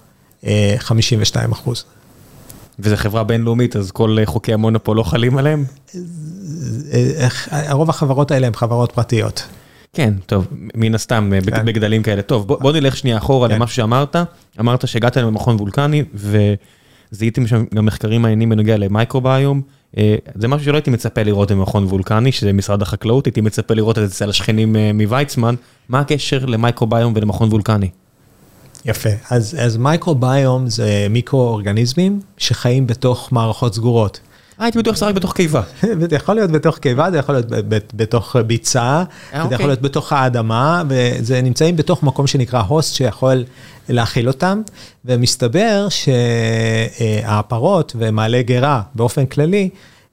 52 0.79 1.51
אה, 1.51 1.55
אחוז. 1.55 1.85
וזה 2.79 2.97
חברה 2.97 3.25
בינלאומית, 3.25 3.77
אז 3.77 3.91
כל 3.91 4.17
אה, 4.21 4.27
חוקי 4.27 4.53
המונופול 4.53 4.97
לא 4.97 5.03
חלים 5.03 5.39
עליהם? 5.39 5.65
אה, 7.53 7.73
רוב 7.73 7.91
החברות 7.91 8.31
האלה 8.31 8.47
הן 8.47 8.55
חברות 8.55 8.93
פרטיות. 8.93 9.47
כן, 9.93 10.15
טוב, 10.27 10.47
מן 10.75 10.95
הסתם, 10.95 11.31
כן. 11.47 11.65
בגדלים 11.65 12.03
כאלה. 12.03 12.23
טוב, 12.23 12.47
בוא, 12.47 12.61
בוא 12.61 12.73
נלך 12.73 12.97
שנייה 12.97 13.19
אחורה 13.19 13.49
כן. 13.49 13.55
למה 13.55 13.67
שאמרת. 13.67 14.17
אמרת 14.61 14.89
שהגעת 14.89 15.17
למכון 15.17 15.57
וולקני, 15.57 16.05
וזיהיתם 16.15 17.47
שם 17.47 17.65
גם 17.75 17.87
מחקרים 17.87 18.23
מעניינים 18.23 18.49
בנוגע 18.49 18.77
למייקרוביום. 18.77 19.63
זה 20.35 20.49
משהו 20.49 20.65
שלא 20.65 20.75
הייתי 20.75 20.91
מצפה 20.91 21.23
לראות 21.23 21.53
במכון 21.53 21.85
וולקני, 21.85 22.33
שזה 22.33 22.53
משרד 22.53 22.83
החקלאות, 22.83 23.27
הייתי 23.27 23.41
מצפה 23.41 23.75
לראות 23.75 23.99
את 23.99 24.03
זה 24.03 24.09
אצל 24.09 24.31
השכנים 24.31 24.77
מוויצמן. 24.95 25.55
מה 25.89 26.01
הקשר 26.01 26.45
למייקרוביום 26.45 27.13
ולמכון 27.17 27.49
וולקני? 27.49 27.89
יפה, 28.85 29.11
אז, 29.31 29.57
אז 29.61 29.77
מייקרוביום 29.77 30.69
זה 30.69 31.07
מיקרואורגניזמים 31.11 32.21
שחיים 32.39 32.87
בתוך 32.87 33.33
מערכות 33.33 33.75
סגורות. 33.75 34.21
אה, 34.61 34.65
הייתי 34.65 34.79
בטוח 34.79 34.97
שזה 34.97 35.07
רק 35.07 35.15
בתוך 35.15 35.33
קיבה. 35.33 35.63
זה 36.11 36.17
יכול 36.17 36.35
להיות 36.35 36.51
בתוך 36.51 36.79
קיבה, 36.79 37.11
זה 37.11 37.19
יכול 37.19 37.35
להיות 37.35 37.47
בתוך 37.95 38.37
ביצה, 38.37 38.83
אה, 38.83 39.05
זה 39.33 39.37
יכול 39.39 39.53
אוקיי. 39.53 39.67
להיות 39.67 39.83
בתוך 39.83 40.13
האדמה, 40.13 40.83
וזה 40.89 41.43
נמצאים 41.43 41.77
בתוך 41.77 42.03
מקום 42.03 42.27
שנקרא 42.27 42.63
הוסט 42.63 42.95
שיכול 42.95 43.45
להכיל 43.91 44.29
אותם, 44.29 44.63
ומסתבר 45.05 45.87
שהפרות 47.11 47.97
ומעלה 47.99 48.43
גרה 48.43 48.83
באופן 48.95 49.27
כללי, 49.27 49.71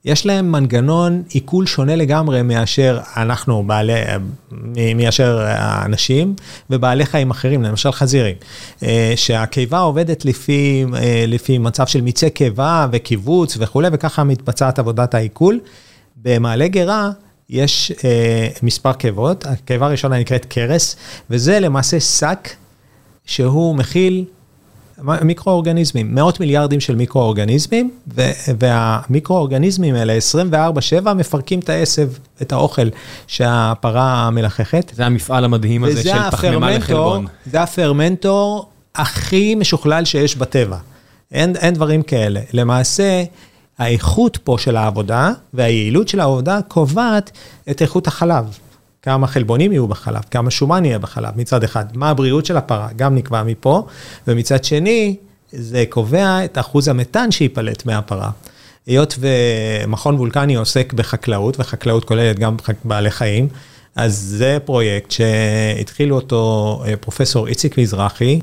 יש 0.07 0.25
להם 0.25 0.51
מנגנון 0.51 1.23
עיכול 1.29 1.65
שונה 1.65 1.95
לגמרי 1.95 2.41
מאשר 2.41 2.99
אנחנו, 3.17 3.63
בעלי, 3.63 3.93
מאשר 4.95 5.39
האנשים 5.41 6.35
ובעלי 6.69 7.05
חיים 7.05 7.31
אחרים, 7.31 7.63
למשל 7.63 7.91
חזירים. 7.91 8.35
אה, 8.83 9.13
שהקיבה 9.15 9.79
עובדת 9.79 10.25
לפי, 10.25 10.85
אה, 10.95 11.23
לפי 11.27 11.57
מצב 11.57 11.87
של 11.87 12.01
מיצי 12.01 12.29
קיבה 12.29 12.87
וקיבוץ 12.91 13.57
וכולי, 13.59 13.87
וככה 13.91 14.23
מתבצעת 14.23 14.79
עבודת 14.79 15.13
העיכול. 15.13 15.59
במעלה 16.21 16.67
גרה, 16.67 17.11
יש 17.49 17.91
אה, 18.03 18.47
מספר 18.63 18.93
קיבות, 18.93 19.45
הקיבה 19.45 19.85
הראשונה 19.85 20.19
נקראת 20.19 20.45
קרס, 20.45 20.95
וזה 21.29 21.59
למעשה 21.59 21.99
שק 21.99 22.49
שהוא 23.27 23.75
מכיל 23.75 24.25
מיקרואורגניזמים, 25.21 26.15
מאות 26.15 26.39
מיליארדים 26.39 26.79
של 26.79 26.95
מיקרואורגניזמים, 26.95 27.91
והמיקרואורגניזמים 28.59 29.95
האלה 29.95 30.17
24/7 31.03 31.13
מפרקים 31.13 31.59
את 31.59 31.69
העשב, 31.69 32.09
את 32.41 32.51
האוכל 32.51 32.87
שהפרה 33.27 34.29
מלחכת. 34.29 34.91
זה 34.95 35.05
המפעל 35.05 35.45
המדהים 35.45 35.83
הזה 35.83 36.03
של 36.03 36.29
פחמימה 36.31 36.71
לחלבון. 36.71 37.25
זה 37.51 37.61
הפרמנטור 37.61 38.69
הכי 38.95 39.55
משוכלל 39.55 40.05
שיש 40.05 40.35
בטבע. 40.35 40.77
אין, 41.31 41.55
אין 41.55 41.73
דברים 41.73 42.01
כאלה. 42.01 42.39
למעשה, 42.53 43.23
האיכות 43.77 44.37
פה 44.43 44.57
של 44.59 44.77
העבודה 44.77 45.31
והיעילות 45.53 46.07
של 46.07 46.19
העבודה 46.19 46.59
קובעת 46.67 47.31
את 47.69 47.81
איכות 47.81 48.07
החלב. 48.07 48.57
כמה 49.07 49.27
חלבונים 49.27 49.71
יהיו 49.71 49.87
בחלב, 49.87 50.21
כמה 50.31 50.51
שומן 50.51 50.85
יהיה 50.85 50.99
בחלב 50.99 51.29
מצד 51.35 51.63
אחד, 51.63 51.85
מה 51.93 52.09
הבריאות 52.09 52.45
של 52.45 52.57
הפרה, 52.57 52.87
גם 52.95 53.15
נקבע 53.15 53.43
מפה, 53.43 53.87
ומצד 54.27 54.63
שני, 54.63 55.15
זה 55.51 55.83
קובע 55.89 56.45
את 56.45 56.57
אחוז 56.57 56.87
המתאן 56.87 57.31
שייפלט 57.31 57.85
מהפרה. 57.85 58.29
היות 58.87 59.19
ומכון 59.19 60.15
וולקני 60.15 60.55
עוסק 60.55 60.93
בחקלאות, 60.93 61.59
וחקלאות 61.59 62.05
כוללת 62.05 62.39
גם 62.39 62.55
בעלי 62.83 63.11
חיים, 63.11 63.47
אז 63.95 64.15
זה 64.37 64.57
פרויקט 64.65 65.11
שהתחילו 65.11 66.15
אותו 66.15 66.83
אה, 66.87 66.97
פרופסור 66.97 67.47
איציק 67.47 67.77
מזרחי, 67.77 68.39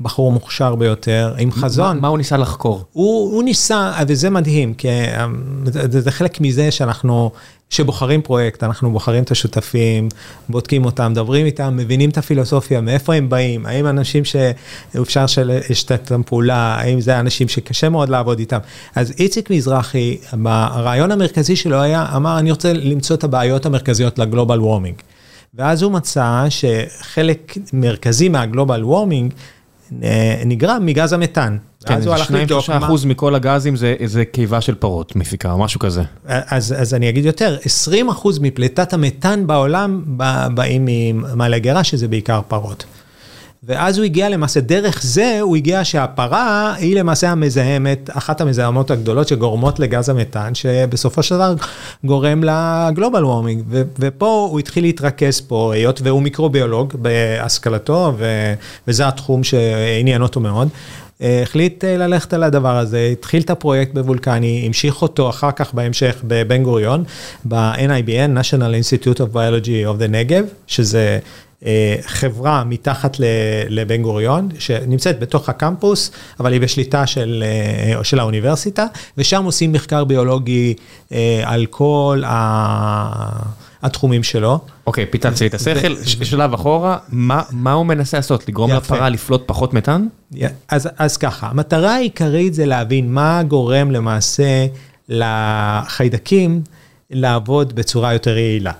בחור 0.00 0.32
מוכשר 0.32 0.74
ביותר, 0.74 1.34
עם 1.38 1.52
חזון. 1.52 1.96
מה, 1.96 2.00
מה 2.02 2.08
הוא 2.08 2.18
ניסה 2.18 2.36
לחקור? 2.36 2.84
הוא, 2.92 3.34
הוא 3.34 3.42
ניסה, 3.42 3.92
וזה 4.08 4.30
מדהים, 4.30 4.74
כי 4.74 4.88
אה, 4.88 5.26
זה, 5.64 6.00
זה 6.00 6.10
חלק 6.10 6.40
מזה 6.40 6.70
שאנחנו 6.70 7.30
שבוחרים 7.70 8.22
פרויקט, 8.22 8.62
אנחנו 8.62 8.90
בוחרים 8.90 9.22
את 9.22 9.30
השותפים, 9.30 10.08
בודקים 10.48 10.84
אותם, 10.84 11.10
מדברים 11.10 11.46
איתם, 11.46 11.76
מבינים 11.76 12.10
את 12.10 12.18
הפילוסופיה, 12.18 12.80
מאיפה 12.80 13.14
הם 13.14 13.28
באים, 13.28 13.66
האם 13.66 13.86
אנשים 13.86 14.24
שאפשר 14.24 15.24
לשתף 15.44 16.00
איתם 16.00 16.22
פעולה, 16.22 16.76
האם 16.80 17.00
זה 17.00 17.20
אנשים 17.20 17.48
שקשה 17.48 17.88
מאוד 17.88 18.08
לעבוד 18.08 18.38
איתם. 18.38 18.58
אז 18.94 19.12
איציק 19.18 19.50
מזרחי, 19.50 20.18
הרעיון 20.44 21.12
המרכזי 21.12 21.56
שלו 21.56 21.80
היה, 21.80 22.06
אמר, 22.16 22.38
אני 22.38 22.50
רוצה 22.50 22.72
למצוא 22.72 23.16
את 23.16 23.24
הבעיות 23.24 23.66
המרכזיות 23.66 24.18
לגלובל 24.18 24.60
וורמינג. 24.60 24.96
ואז 25.54 25.82
הוא 25.82 25.92
מצא 25.92 26.44
שחלק 26.48 27.56
מרכזי 27.72 28.28
מהגלובל 28.28 28.84
וורמינג, 28.84 29.34
אה, 30.02 30.42
נגרם 30.46 30.86
מגז 30.86 31.12
המתאן. 31.12 31.56
כן, 31.86 32.00
זה 32.00 32.14
2-3 32.14 32.18
אחוז 32.68 33.04
מכל 33.04 33.34
הגזים 33.34 33.76
זה, 33.76 33.94
זה 34.04 34.24
קיבה 34.24 34.60
של 34.60 34.74
פרות, 34.74 35.16
מפיקה, 35.16 35.52
או 35.52 35.58
משהו 35.58 35.80
כזה. 35.80 36.02
אז, 36.26 36.74
אז 36.78 36.94
אני 36.94 37.08
אגיד 37.08 37.24
יותר, 37.24 37.56
20 37.64 38.08
אחוז 38.08 38.38
מפליטת 38.38 38.92
המתאן 38.92 39.46
בעולם 39.46 40.02
באים 40.54 40.84
ממעלה 40.86 41.58
גרה, 41.58 41.84
שזה 41.84 42.08
בעיקר 42.08 42.40
פרות. 42.48 42.84
ואז 43.62 43.98
הוא 43.98 44.04
הגיע 44.04 44.28
למעשה, 44.28 44.60
דרך 44.60 45.00
זה 45.02 45.38
הוא 45.40 45.56
הגיע 45.56 45.84
שהפרה 45.84 46.74
היא 46.74 46.96
למעשה 46.96 47.30
המזהמת, 47.30 48.10
אחת 48.12 48.40
המזהמות 48.40 48.90
הגדולות 48.90 49.28
שגורמות 49.28 49.80
לגז 49.80 50.08
המתאן, 50.08 50.54
שבסופו 50.54 51.22
של 51.22 51.34
דבר 51.34 51.54
גורם 52.04 52.44
לגלובל 52.44 53.24
וורמינג. 53.24 53.62
ופה 53.98 54.48
הוא 54.50 54.58
התחיל 54.58 54.84
להתרכז 54.84 55.40
פה, 55.40 55.72
היות 55.74 56.00
והוא 56.04 56.22
מיקרוביולוג 56.22 56.92
בהשכלתו, 56.94 58.12
וזה 58.88 59.08
התחום 59.08 59.44
שעניין 59.44 60.22
אותו 60.22 60.40
מאוד. 60.40 60.68
החליט 61.20 61.84
ללכת 61.84 62.32
על 62.32 62.42
הדבר 62.42 62.76
הזה, 62.76 63.08
התחיל 63.12 63.42
את 63.42 63.50
הפרויקט 63.50 63.94
בוולקני, 63.94 64.62
המשיך 64.66 65.02
אותו 65.02 65.28
אחר 65.28 65.52
כך 65.52 65.74
בהמשך 65.74 66.16
בבן 66.24 66.62
גוריון, 66.62 67.04
ב-NIBN, 67.44 68.38
National 68.38 69.02
Institute 69.02 69.18
of 69.18 69.34
Biology 69.34 69.86
of 69.86 70.00
the 70.00 70.12
Negev, 70.12 70.54
שזה 70.66 71.18
אה, 71.66 71.96
חברה 72.06 72.64
מתחת 72.64 73.16
לבן 73.68 74.02
גוריון, 74.02 74.48
שנמצאת 74.58 75.18
בתוך 75.18 75.48
הקמפוס, 75.48 76.10
אבל 76.40 76.52
היא 76.52 76.60
בשליטה 76.60 77.06
של, 77.06 77.44
אה, 77.46 78.04
של 78.04 78.18
האוניברסיטה, 78.18 78.86
ושם 79.18 79.44
עושים 79.44 79.72
מחקר 79.72 80.04
ביולוגי 80.04 80.74
אה, 81.12 81.42
על 81.44 81.66
כל 81.66 82.22
ה... 82.26 83.58
התחומים 83.82 84.22
שלו. 84.22 84.58
אוקיי, 84.86 85.06
פיצצת 85.06 85.40
לי 85.40 85.46
את 85.46 85.54
השכל, 85.54 86.24
שלב 86.24 86.54
אחורה, 86.54 86.98
מה 87.50 87.72
הוא 87.72 87.86
מנסה 87.86 88.16
לעשות? 88.16 88.48
לגרום 88.48 88.72
לפרה 88.72 89.08
לפלוט 89.08 89.42
פחות 89.46 89.74
מתאן? 89.74 90.06
אז 90.98 91.16
ככה, 91.16 91.48
המטרה 91.48 91.94
העיקרית 91.94 92.54
זה 92.54 92.66
להבין 92.66 93.12
מה 93.12 93.42
גורם 93.42 93.90
למעשה 93.90 94.66
לחיידקים 95.08 96.62
לעבוד 97.10 97.74
בצורה 97.74 98.12
יותר 98.12 98.36
יעילה. 98.36 98.72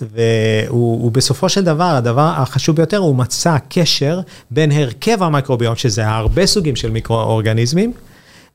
והוא 0.00 1.12
בסופו 1.12 1.48
של 1.48 1.64
דבר, 1.64 1.84
הדבר 1.84 2.32
החשוב 2.36 2.76
ביותר, 2.76 2.96
הוא 2.96 3.16
מצא 3.16 3.56
קשר 3.68 4.20
בין 4.50 4.72
הרכב 4.72 5.22
המיקרוביום, 5.22 5.76
שזה 5.76 6.08
הרבה 6.08 6.46
סוגים 6.46 6.76
של 6.76 6.90
מיקרואורגניזמים, 6.90 7.92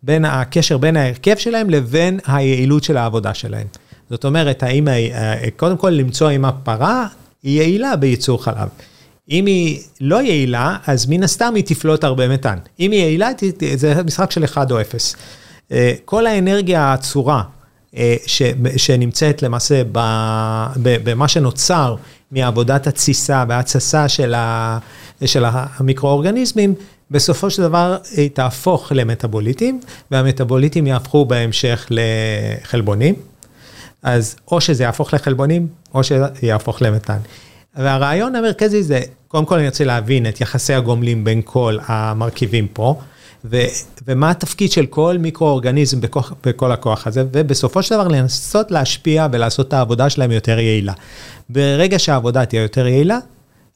בין 0.04 0.26
הקשר 0.26 0.78
בין 0.78 0.98
ההרכב 0.98 1.36
שלהם 1.38 1.70
לבין 1.70 2.20
היעילות 2.28 2.84
של 2.84 2.98
העבודה 2.98 3.34
שלהם. 3.34 3.68
זאת 4.14 4.26
אומרת, 4.26 4.64
האם, 4.64 4.88
קודם 5.58 5.78
כל 5.78 5.90
למצוא 5.90 6.32
אם 6.32 6.46
הפרה 6.46 7.08
היא 7.44 7.62
יעילה 7.62 7.96
בייצור 7.96 8.44
חלב. 8.44 8.70
אם 9.30 9.46
היא 9.46 9.80
לא 10.02 10.22
יעילה, 10.22 10.78
אז 10.88 11.06
מן 11.06 11.24
הסתם 11.24 11.54
היא 11.56 11.64
תפלוט 11.64 12.04
הרבה 12.04 12.28
מתאן. 12.28 12.58
אם 12.80 12.92
היא 12.92 13.00
יעילה, 13.00 13.30
זה 13.76 14.04
משחק 14.04 14.32
של 14.32 14.44
1 14.44 14.72
או 14.72 14.82
0. 14.82 15.16
אה, 15.72 15.94
כל 16.06 16.28
האנרגיה 16.28 16.82
העצורה 16.82 17.44
אה, 17.98 18.16
ש, 18.26 18.42
שנמצאת 18.78 19.42
למעשה 19.44 19.82
במה 20.76 21.28
שנוצר 21.28 21.96
מעבודת 22.32 22.88
התסיסה 22.88 23.44
וההתססה 23.50 24.10
של, 24.10 24.36
של 25.26 25.44
המיקרואורגניזמים, 25.48 26.74
בסופו 27.12 27.50
של 27.50 27.62
דבר 27.62 27.98
היא 28.18 28.30
תהפוך 28.30 28.92
למטאבוליטים, 28.96 29.80
והמטאבוליטים 30.12 30.88
יהפכו 30.88 31.26
בהמשך 31.26 31.88
לחלבונים. 31.90 33.33
אז 34.04 34.36
או 34.52 34.62
שזה 34.62 34.84
יהפוך 34.84 35.14
לחלבונים, 35.14 35.68
או 35.94 36.04
שזה 36.04 36.26
יהפוך 36.42 36.82
למתאן. 36.82 37.18
והרעיון 37.76 38.36
המרכזי 38.36 38.84
זה, 38.84 39.02
קודם 39.28 39.46
כל 39.46 39.56
אני 39.56 39.66
רוצה 39.68 39.84
להבין 39.84 40.28
את 40.28 40.42
יחסי 40.42 40.74
הגומלים 40.74 41.24
בין 41.24 41.42
כל 41.46 41.78
המרכיבים 41.86 42.68
פה. 42.74 43.00
ו, 43.46 43.58
ומה 44.08 44.30
התפקיד 44.30 44.72
של 44.72 44.86
כל 44.86 45.18
מיקרואורגניזם 45.20 46.02
בכוח, 46.02 46.34
בכל 46.46 46.72
הכוח 46.72 47.08
הזה, 47.08 47.24
ובסופו 47.32 47.84
של 47.84 47.96
דבר 47.96 48.08
לנסות 48.08 48.72
להשפיע 48.72 49.28
ולעשות 49.32 49.68
את 49.68 49.74
העבודה 49.74 50.10
שלהם 50.10 50.32
יותר 50.32 50.60
יעילה. 50.60 50.94
ברגע 51.50 52.00
שהעבודה 52.00 52.46
תהיה 52.46 52.62
יותר 52.62 52.88
יעילה, 52.88 53.18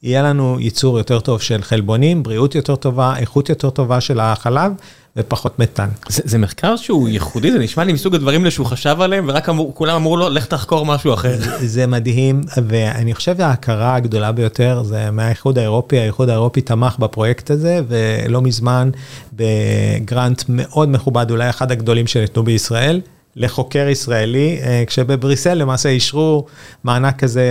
יהיה 0.02 0.22
לנו 0.22 0.56
ייצור 0.60 0.98
יותר 0.98 1.20
טוב 1.20 1.40
של 1.42 1.62
חלבונים, 1.62 2.22
בריאות 2.22 2.54
יותר 2.54 2.76
טובה, 2.76 3.16
איכות 3.16 3.48
יותר 3.48 3.70
טובה 3.70 4.00
של 4.00 4.20
החלב, 4.20 4.72
ופחות 5.16 5.58
מתאן. 5.58 5.88
זה, 6.08 6.22
זה 6.24 6.38
מחקר 6.38 6.76
שהוא 6.76 7.08
ייחודי, 7.08 7.52
זה 7.52 7.58
נשמע 7.58 7.84
לי 7.84 7.92
מסוג 7.92 8.14
הדברים 8.14 8.40
האלה 8.40 8.50
שהוא 8.50 8.66
חשב 8.66 8.96
עליהם, 9.00 9.24
ורק 9.28 9.48
אמור, 9.48 9.74
כולם 9.74 9.94
אמרו 9.96 10.16
לו, 10.16 10.28
לך 10.28 10.46
תחקור 10.46 10.86
משהו 10.86 11.14
אחר. 11.14 11.36
זה, 11.38 11.66
זה 11.66 11.86
מדהים, 11.86 12.40
ואני 12.66 13.14
חושב 13.14 13.36
שההכרה 13.36 13.94
הגדולה 13.94 14.32
ביותר 14.32 14.82
זה 14.82 15.10
מהאיחוד 15.10 15.58
האירופי, 15.58 15.98
האיחוד 15.98 16.28
האירופי 16.28 16.60
תמך 16.60 16.98
בפרויקט 16.98 17.50
הזה, 17.50 17.80
ולא 17.88 18.42
מזמן 18.42 18.90
בגרנט 19.32 20.42
מאוד 20.48 20.88
מכובד, 20.88 21.30
אולי 21.30 21.50
אחד 21.50 21.72
הגדולים 21.72 22.06
שניתנו 22.06 22.42
בישראל. 22.42 23.00
לחוקר 23.36 23.88
ישראלי, 23.88 24.58
אה, 24.62 24.84
כשבבריסל 24.86 25.54
למעשה 25.54 25.88
אישרו 25.88 26.46
מענק 26.84 27.18
כזה, 27.18 27.42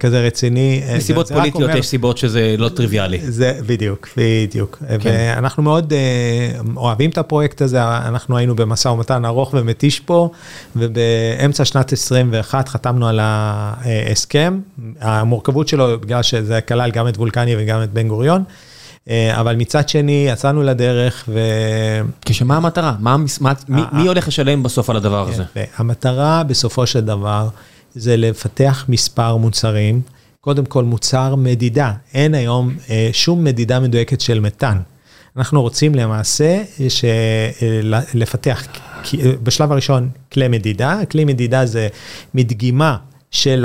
כזה 0.00 0.20
רציני. 0.20 0.82
אה, 0.88 0.96
מסיבות 0.96 1.28
פוליטיות 1.28 1.62
אומר, 1.62 1.76
יש 1.76 1.86
סיבות 1.86 2.18
שזה 2.18 2.54
לא 2.58 2.68
טריוויאלי. 2.68 3.18
זה 3.22 3.60
בדיוק, 3.66 4.08
בדיוק. 4.16 4.78
כן. 4.78 4.96
ואנחנו 5.02 5.62
מאוד 5.62 5.92
אה, 5.92 6.60
אוהבים 6.76 7.10
את 7.10 7.18
הפרויקט 7.18 7.62
הזה, 7.62 7.82
אנחנו 7.82 8.36
היינו 8.36 8.56
במשא 8.56 8.88
ומתן 8.88 9.24
ארוך 9.24 9.54
ומתיש 9.54 10.00
פה, 10.00 10.30
ובאמצע 10.76 11.64
שנת 11.64 11.92
21 11.92 12.68
חתמנו 12.68 13.08
על 13.08 13.20
ההסכם. 13.22 14.60
המורכבות 15.00 15.68
שלו, 15.68 16.00
בגלל 16.00 16.22
שזה 16.22 16.60
כלל 16.60 16.90
גם 16.90 17.08
את 17.08 17.16
וולקני 17.16 17.54
וגם 17.58 17.82
את 17.82 17.92
בן 17.92 18.08
גוריון. 18.08 18.44
אה, 19.10 19.40
אבל 19.40 19.56
מצד 19.56 19.88
שני, 19.88 20.26
יצאנו 20.28 20.62
לדרך 20.62 21.24
ו... 21.28 21.40
כשמה 22.24 22.56
המטרה? 22.56 22.94
מה, 22.98 23.16
מה, 23.40 23.52
מי, 23.68 23.82
מי 23.92 24.08
הולך 24.08 24.28
לשלם 24.28 24.62
בסוף 24.62 24.90
על 24.90 24.96
הדבר 24.96 25.28
הזה? 25.28 25.44
המטרה 25.76 26.42
בסופו 26.42 26.86
של 26.86 27.00
דבר 27.00 27.48
זה 27.94 28.16
לפתח 28.16 28.84
מספר 28.88 29.36
מוצרים. 29.36 30.00
קודם 30.40 30.64
כל 30.64 30.84
מוצר 30.84 31.34
מדידה, 31.34 31.92
אין 32.14 32.34
היום 32.34 32.74
אה, 32.90 33.08
שום 33.12 33.44
מדידה 33.44 33.80
מדויקת 33.80 34.20
של 34.20 34.40
מתאן. 34.40 34.80
אנחנו 35.36 35.62
רוצים 35.62 35.94
למעשה 35.94 36.62
ש... 36.88 37.04
לפתח 38.14 38.66
בשלב 39.42 39.72
הראשון 39.72 40.08
כלי 40.32 40.48
מדידה, 40.48 41.00
כלי 41.10 41.24
מדידה 41.24 41.66
זה 41.66 41.88
מדגימה 42.34 42.96
של 43.30 43.64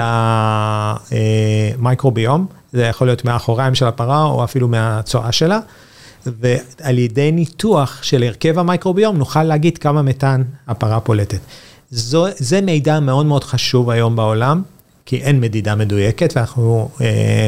המייקרוביום, 1.78 2.48
זה 2.76 2.84
יכול 2.84 3.08
להיות 3.08 3.26
מאחוריים 3.26 3.76
של 3.76 3.86
הפרה 3.86 4.24
או 4.24 4.44
אפילו 4.44 4.68
מהצואה 4.68 5.32
שלה, 5.32 5.60
ועל 6.26 6.98
ידי 6.98 7.32
ניתוח 7.32 8.04
של 8.04 8.24
הרכב 8.24 8.60
המייקרוביום 8.60 9.18
נוכל 9.18 9.44
להגיד 9.44 9.78
כמה 9.78 10.02
מתאן 10.02 10.44
הפרה 10.68 11.00
פולטת. 11.00 11.40
זו, 11.92 12.26
זה 12.38 12.62
מידע 12.62 13.00
מאוד 13.00 13.26
מאוד 13.26 13.44
חשוב 13.44 13.90
היום 13.90 14.16
בעולם, 14.16 14.62
כי 15.06 15.18
אין 15.18 15.40
מדידה 15.40 15.76
מדויקת 15.76 16.34
ואנחנו 16.36 16.90
אה, 17.02 17.48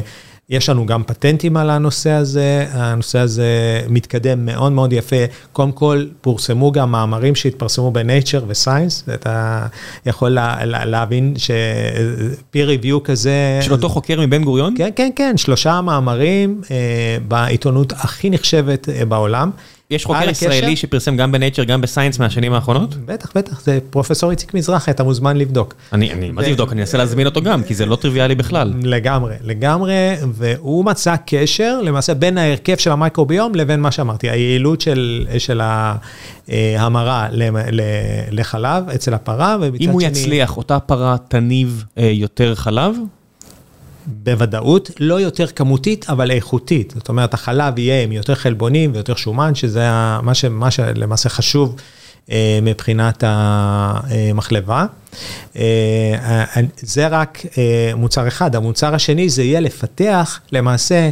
יש 0.50 0.70
לנו 0.70 0.86
גם 0.86 1.04
פטנטים 1.04 1.58
על 1.58 1.70
הנושא 1.70 2.10
הזה, 2.10 2.66
הנושא 2.72 3.20
הזה 3.20 3.82
מתקדם 3.90 4.46
מאוד 4.46 4.72
מאוד 4.72 4.94
יפה. 4.94 5.16
קודם 5.52 5.72
כל, 5.72 6.06
פורסמו 6.22 6.72
גם 6.72 6.92
מאמרים 6.92 7.36
שהתפרסמו 7.36 7.92
ב-Nature 7.92 8.44
ו-Science, 8.48 9.04
ואתה 9.08 9.66
יכול 10.06 10.30
לה, 10.30 10.66
לה, 10.66 10.86
להבין 10.86 11.34
ש-peer 11.38 12.84
review 12.84 13.00
כזה... 13.04 13.60
של 13.62 13.72
אותו 13.72 13.90
חוקר 13.90 14.22
מבן 14.22 14.44
גוריון? 14.44 14.74
כן, 14.78 14.90
כן, 14.96 15.10
כן, 15.16 15.38
שלושה 15.38 15.82
מאמרים 15.82 16.62
אה, 16.72 17.18
בעיתונות 17.28 17.94
הכי 17.94 18.30
נחשבת 18.30 18.90
אה, 18.90 19.06
בעולם. 19.06 19.52
יש 19.92 20.06
חוקר 20.06 20.30
ישראלי 20.30 20.76
שפרסם 20.76 21.18
גם 21.18 21.32
בנייצ'ר, 21.32 21.64
גם 21.64 21.82
בסיינס 21.82 22.20
מהשנים 22.20 22.54
האחרונות? 22.54 22.96
בטח, 23.06 23.32
בטח, 23.36 23.62
זה 23.62 23.80
פרופסור 23.90 24.32
איציק 24.32 24.54
מזרחי, 24.54 24.92
אתה 24.92 25.04
מוזמן 25.04 25.38
לבדוק. 25.38 25.76
אני, 25.94 26.14
אני, 26.14 26.32
מה 26.32 26.44
זה 26.44 26.50
לבדוק? 26.50 26.72
אני 26.72 26.82
אנסה 26.82 26.98
להזמין 26.98 27.26
אותו 27.26 27.42
גם, 27.42 27.64
כי 27.64 27.74
זה 27.74 27.86
לא 27.86 27.96
טריוויאלי 27.96 28.36
בכלל. 28.36 28.74
לגמרי, 28.84 29.36
לגמרי, 29.44 29.94
והוא 30.34 30.86
מצא 30.86 31.16
קשר 31.26 31.82
למעשה 31.82 32.14
בין 32.14 32.38
ההרכב 32.38 32.78
של 32.78 32.92
המייקרוביום 32.92 33.56
לבין 33.56 33.82
מה 33.82 33.92
שאמרתי, 33.92 34.30
היעילות 34.30 34.82
של, 34.82 35.28
של 35.38 35.62
ההמרה 35.62 37.28
לחלב 38.32 38.90
אצל 38.90 39.14
הפרה, 39.14 39.58
אם 39.80 39.90
הוא 39.90 40.02
יצליח, 40.02 40.58
אותה 40.58 40.80
פרה 40.80 41.16
תניב 41.28 41.84
אה, 41.98 42.10
יותר 42.14 42.56
חלב? 42.56 42.96
בוודאות, 44.08 44.92
לא 45.00 45.22
יותר 45.22 45.48
כמותית, 45.48 46.10
אבל 46.10 46.32
איכותית. 46.32 46.94
זאת 46.96 47.10
אומרת, 47.10 47.34
החלב 47.34 47.80
יהיה 47.80 48.04
עם 48.04 48.12
יותר 48.12 48.36
חלבונים 48.36 48.92
ויותר 48.94 49.16
שומן, 49.16 49.56
שזה 49.56 49.90
מה, 50.22 50.34
ש, 50.34 50.46
מה 50.46 50.72
שלמעשה 50.72 51.30
חשוב 51.30 51.76
אה, 52.32 52.60
מבחינת 52.62 53.24
המחלבה. 53.28 54.86
אה, 55.56 55.64
אה, 56.24 56.62
זה 56.78 57.08
רק 57.08 57.42
אה, 57.58 57.92
מוצר 57.96 58.28
אחד. 58.28 58.56
המוצר 58.56 58.96
השני 58.96 59.30
זה 59.30 59.44
יהיה 59.44 59.60
לפתח 59.60 60.40
למעשה 60.52 61.10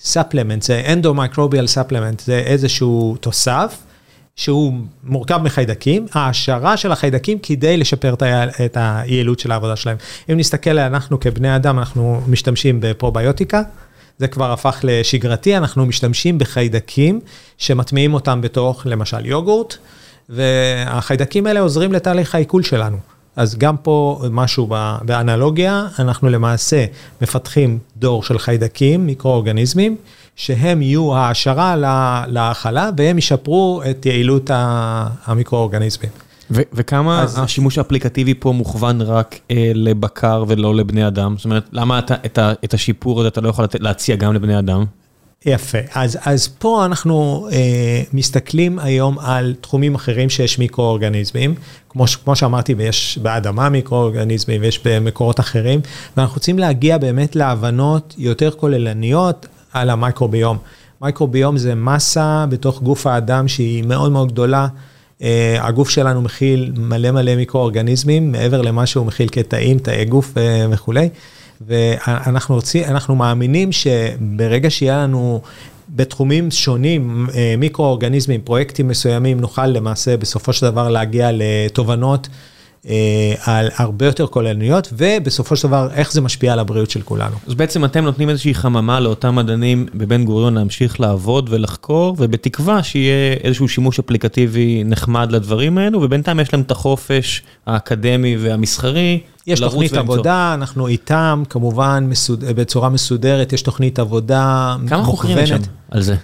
ספלמנט, 0.00 0.62
זה 0.62 0.82
אנדומיקרוביאל 0.92 1.66
ספלמנט, 1.66 2.20
זה 2.20 2.38
איזשהו 2.38 3.16
תוסף. 3.20 3.76
שהוא 4.36 4.72
מורכב 5.04 5.38
מחיידקים, 5.42 6.06
העשרה 6.12 6.76
של 6.76 6.92
החיידקים 6.92 7.38
כדי 7.38 7.76
לשפר 7.76 8.14
את 8.64 8.76
היעילות 8.76 9.38
של 9.38 9.52
העבודה 9.52 9.76
שלהם. 9.76 9.96
אם 10.30 10.38
נסתכל, 10.38 10.78
אנחנו 10.78 11.20
כבני 11.20 11.56
אדם, 11.56 11.78
אנחנו 11.78 12.20
משתמשים 12.26 12.78
בפרוביוטיקה, 12.80 13.62
זה 14.18 14.28
כבר 14.28 14.52
הפך 14.52 14.80
לשגרתי, 14.82 15.56
אנחנו 15.56 15.86
משתמשים 15.86 16.38
בחיידקים 16.38 17.20
שמטמיעים 17.58 18.14
אותם 18.14 18.40
בתוך, 18.40 18.86
למשל, 18.86 19.26
יוגורט, 19.26 19.76
והחיידקים 20.28 21.46
האלה 21.46 21.60
עוזרים 21.60 21.92
לתהליך 21.92 22.34
העיכול 22.34 22.62
שלנו. 22.62 22.96
אז 23.36 23.58
גם 23.58 23.76
פה 23.76 24.22
משהו 24.30 24.66
באנלוגיה, 25.02 25.86
אנחנו 25.98 26.28
למעשה 26.28 26.84
מפתחים 27.22 27.78
דור 27.96 28.22
של 28.22 28.38
חיידקים, 28.38 29.06
מיקרואורגניזמים, 29.06 29.96
שהם 30.36 30.82
יהיו 30.82 31.16
העשרה 31.16 31.76
להאכלה 32.28 32.90
והם 32.96 33.18
ישפרו 33.18 33.82
את 33.90 34.06
יעילות 34.06 34.50
המיקרואורגניזמים. 35.24 36.10
וכמה 36.50 37.22
אז... 37.22 37.38
השימוש 37.38 37.78
האפליקטיבי 37.78 38.34
פה 38.34 38.52
מוכוון 38.52 39.00
רק 39.00 39.38
אה, 39.50 39.72
לבקר 39.74 40.44
ולא 40.48 40.74
לבני 40.74 41.06
אדם? 41.06 41.34
זאת 41.36 41.44
אומרת, 41.44 41.64
למה 41.72 41.98
אתה, 41.98 42.14
את, 42.14 42.38
ה, 42.38 42.52
את 42.64 42.74
השיפור 42.74 43.20
הזה 43.20 43.28
אתה 43.28 43.40
לא 43.40 43.48
יכול 43.48 43.66
להציע 43.80 44.16
גם 44.16 44.34
לבני 44.34 44.58
אדם? 44.58 44.84
יפה, 45.46 45.78
אז, 45.94 46.18
אז 46.24 46.48
פה 46.48 46.84
אנחנו 46.84 47.48
אה, 47.52 48.02
מסתכלים 48.12 48.78
היום 48.78 49.18
על 49.18 49.54
תחומים 49.60 49.94
אחרים 49.94 50.30
שיש 50.30 50.58
מיקרואורגניזמים, 50.58 51.54
כמו, 51.88 52.04
כמו 52.24 52.36
שאמרתי, 52.36 52.74
ויש 52.74 53.18
באדמה 53.22 53.68
מיקרואורגניזמים 53.68 54.60
ויש 54.60 54.80
במקורות 54.84 55.40
אחרים, 55.40 55.80
ואנחנו 56.16 56.34
רוצים 56.34 56.58
להגיע 56.58 56.98
באמת 56.98 57.36
להבנות 57.36 58.14
יותר 58.18 58.50
כוללניות 58.50 59.46
על 59.72 59.90
המייקרוביום. 59.90 60.58
מייקרוביום 61.02 61.56
זה 61.56 61.74
מסה 61.74 62.46
בתוך 62.48 62.82
גוף 62.82 63.06
האדם 63.06 63.48
שהיא 63.48 63.84
מאוד 63.84 64.12
מאוד 64.12 64.32
גדולה. 64.32 64.66
הגוף 65.60 65.90
שלנו 65.90 66.22
מכיל 66.22 66.72
מלא 66.76 67.10
מלא 67.10 67.36
מיקרואורגניזמים, 67.36 68.32
מעבר 68.32 68.62
למה 68.62 68.86
שהוא 68.86 69.06
מכיל 69.06 69.28
כתאים, 69.32 69.78
תאי 69.78 70.04
גוף 70.04 70.32
וכולי. 70.70 71.08
ואנחנו 71.66 72.54
רוצים, 72.54 72.84
אנחנו 72.84 73.14
מאמינים 73.14 73.72
שברגע 73.72 74.70
שיהיה 74.70 75.02
לנו 75.02 75.40
בתחומים 75.88 76.50
שונים, 76.50 77.26
מיקרואורגניזמים, 77.58 78.40
פרויקטים 78.40 78.88
מסוימים, 78.88 79.40
נוכל 79.40 79.66
למעשה 79.66 80.16
בסופו 80.16 80.52
של 80.52 80.66
דבר 80.70 80.88
להגיע 80.88 81.30
לתובנות. 81.32 82.28
על 83.44 83.68
הרבה 83.76 84.06
יותר 84.06 84.26
כוללניות, 84.26 84.92
ובסופו 84.92 85.56
של 85.56 85.68
דבר, 85.68 85.88
איך 85.94 86.12
זה 86.12 86.20
משפיע 86.20 86.52
על 86.52 86.58
הבריאות 86.58 86.90
של 86.90 87.02
כולנו. 87.02 87.36
אז 87.46 87.54
בעצם 87.54 87.84
אתם 87.84 88.04
נותנים 88.04 88.28
איזושהי 88.28 88.54
חממה 88.54 89.00
לאותם 89.00 89.36
מדענים 89.36 89.86
בבן 89.94 90.24
גוריון 90.24 90.54
להמשיך 90.54 91.00
לעבוד 91.00 91.48
ולחקור, 91.52 92.16
ובתקווה 92.18 92.82
שיהיה 92.82 93.34
איזשהו 93.44 93.68
שימוש 93.68 93.98
אפליקטיבי 93.98 94.82
נחמד 94.84 95.32
לדברים 95.32 95.78
האלו, 95.78 96.02
ובינתיים 96.02 96.40
יש 96.40 96.52
להם 96.52 96.62
את 96.62 96.70
החופש 96.70 97.42
האקדמי 97.66 98.36
והמסחרי. 98.36 99.20
יש 99.46 99.60
תוכנית 99.60 99.92
עבודה, 99.94 100.54
אנחנו 100.54 100.86
איתם, 100.86 101.42
כמובן, 101.50 102.10
בצורה 102.54 102.88
מסודרת, 102.88 103.52
יש 103.52 103.62
תוכנית 103.62 103.98
עבודה 103.98 104.76
מכוונת. 104.78 104.90
כמה 104.90 105.04
חוקרים 105.04 105.38
יש 105.38 105.48
שם 105.48 105.56
על 105.90 106.02
זה? 106.02 106.16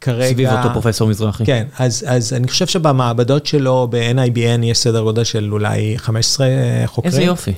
כרגע... 0.00 0.28
סביב 0.32 0.48
אותו 0.50 0.68
פרופסור 0.72 1.08
מזרחי. 1.08 1.44
כן, 1.44 1.66
אז 1.78 2.32
אני 2.36 2.48
חושב 2.48 2.66
שבמעבדות 2.66 3.46
שלו, 3.46 3.88
ב-NIBN, 3.90 4.64
יש 4.64 4.78
סדר 4.78 5.02
גודל 5.02 5.24
של 5.24 5.48
אולי 5.52 5.94
15 5.98 6.46
חוקרים. 6.86 7.12
איזה 7.12 7.22
יופי. 7.22 7.52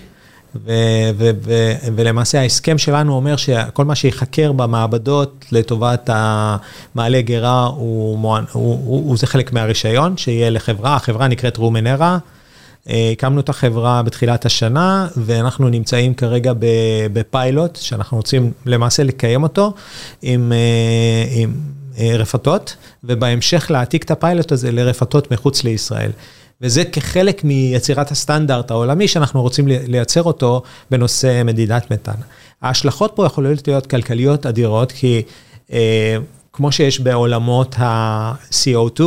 ולמעשה 1.96 2.40
ההסכם 2.40 2.78
שלנו 2.78 3.12
אומר 3.14 3.36
שכל 3.36 3.84
מה 3.84 3.94
שיחקר 3.94 4.52
במעבדות 4.52 5.44
לטובת 5.52 6.10
המעלה 6.12 7.20
גרה, 7.20 7.70
זה 9.14 9.26
חלק 9.26 9.52
מהרישיון, 9.52 10.16
שיהיה 10.16 10.50
לחברה, 10.50 10.96
החברה 10.96 11.28
נקראת 11.28 11.56
רומנרה. 11.56 12.18
הקמנו 12.86 13.40
את 13.40 13.48
החברה 13.48 14.02
בתחילת 14.02 14.46
השנה, 14.46 15.08
ואנחנו 15.16 15.68
נמצאים 15.68 16.14
כרגע 16.14 16.52
בפיילוט, 17.12 17.76
שאנחנו 17.76 18.16
רוצים 18.16 18.52
למעשה 18.66 19.02
לקיים 19.02 19.42
אותו 19.42 19.72
עם, 20.22 20.52
עם 21.30 21.54
רפתות, 21.98 22.76
ובהמשך 23.04 23.70
להעתיק 23.70 24.04
את 24.04 24.10
הפיילוט 24.10 24.52
הזה 24.52 24.72
לרפתות 24.72 25.30
מחוץ 25.30 25.64
לישראל. 25.64 26.10
וזה 26.60 26.84
כחלק 26.84 27.44
מיצירת 27.44 28.10
הסטנדרט 28.10 28.70
העולמי 28.70 29.08
שאנחנו 29.08 29.42
רוצים 29.42 29.68
לייצר 29.68 30.22
אותו 30.22 30.62
בנושא 30.90 31.42
מדידת 31.44 31.90
מתאן. 31.90 32.14
ההשלכות 32.62 33.12
פה 33.14 33.26
יכולות 33.26 33.68
להיות 33.68 33.86
כלכליות 33.86 34.46
אדירות, 34.46 34.92
כי 34.92 35.22
כמו 36.52 36.72
שיש 36.72 37.00
בעולמות 37.00 37.74
ה-CO2 37.78 39.00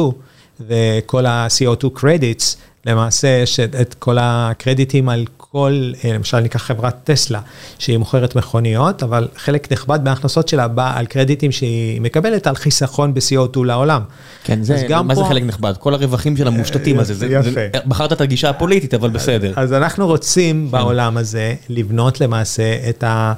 וכל 0.68 1.26
ה-CO2 1.26 2.00
credits, 2.00 2.56
למעשה 2.86 3.28
יש 3.28 3.60
את 3.60 3.94
כל 3.94 4.18
הקרדיטים 4.20 5.10
על 5.10 5.26
כל, 5.38 5.92
למשל 6.04 6.40
ניקח 6.40 6.62
חברת 6.62 6.96
טסלה, 7.04 7.40
שהיא 7.80 7.98
מוכרת 7.98 8.36
מכוניות, 8.36 9.04
אבל 9.04 9.28
חלק 9.36 9.72
נכבד 9.72 10.00
מההכנסות 10.04 10.48
שלה 10.48 10.68
בא 10.68 11.00
על 11.00 11.06
קרדיטים 11.06 11.52
שהיא 11.52 12.02
מקבלת 12.02 12.48
על 12.48 12.56
חיסכון 12.56 13.14
ב-CO2 13.14 13.64
לעולם. 13.66 14.02
כן, 14.44 14.64
זה, 14.64 14.88
מה 14.90 15.16
פה... 15.16 15.22
זה 15.22 15.28
חלק 15.30 15.44
נכבד? 15.44 15.74
כל 15.80 15.94
הרווחים 15.94 16.38
של 16.38 16.48
המושתתים 16.48 17.00
הזה, 17.00 17.14
זה, 17.14 17.26
יפה. 17.26 17.50
זה, 17.52 17.70
בחרת 17.86 18.14
את 18.14 18.22
הגישה 18.22 18.50
הפוליטית, 18.50 18.94
אבל 18.94 19.10
בסדר. 19.10 19.54
אז 19.56 19.74
אנחנו 19.74 20.08
רוצים 20.08 20.72
בעולם 20.72 21.18
הזה 21.18 21.54
לבנות 21.70 22.22
למעשה 22.22 22.90
את, 22.90 23.04
ה, 23.04 23.34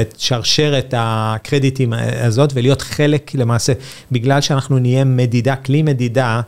את 0.00 0.14
שרשרת 0.18 0.94
הקרדיטים 0.96 1.92
הזאת, 2.22 2.52
ולהיות 2.54 2.82
חלק 2.82 3.34
למעשה, 3.34 3.72
בגלל 4.12 4.40
שאנחנו 4.40 4.78
נהיה 4.78 5.04
מדידה, 5.04 5.56
כלי 5.56 5.82
מדידה, 5.82 6.40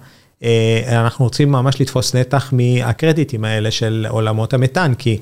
אנחנו 0.89 1.25
רוצים 1.25 1.53
ממש 1.53 1.81
לתפוס 1.81 2.15
נתח 2.15 2.53
מהקרדיטים 2.53 3.45
האלה 3.45 3.71
של 3.71 4.07
עולמות 4.09 4.55
המתאן, 4.55 4.93
כי 4.99 5.19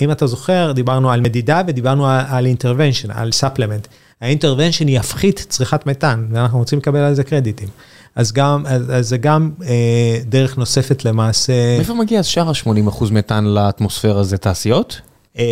אם 0.00 0.10
אתה 0.12 0.26
זוכר, 0.26 0.72
דיברנו 0.72 1.10
על 1.10 1.20
מדידה 1.20 1.62
ודיברנו 1.66 2.06
על 2.08 2.46
intervention, 2.46 3.10
על 3.10 3.32
supplement. 3.32 3.86
ה 4.20 4.25
intervention 4.25 4.88
יפחית 4.88 5.46
צריכת 5.48 5.86
מתאן, 5.86 6.26
ואנחנו 6.32 6.58
רוצים 6.58 6.78
לקבל 6.78 6.98
על 6.98 7.14
זה 7.14 7.24
קרדיטים. 7.24 7.68
אז 8.14 8.32
גם, 8.32 8.66
אז 8.66 9.08
זה 9.08 9.16
גם 9.16 9.50
אה, 9.64 10.18
דרך 10.24 10.58
נוספת 10.58 11.04
למעשה... 11.04 11.76
מאיפה 11.76 11.94
מגיע 11.94 12.22
שאר 12.22 12.48
ה-80% 12.48 13.04
מתאן 13.10 13.44
לאטמוספירה, 13.44 14.24
זה 14.24 14.38
תעשיות? 14.38 15.00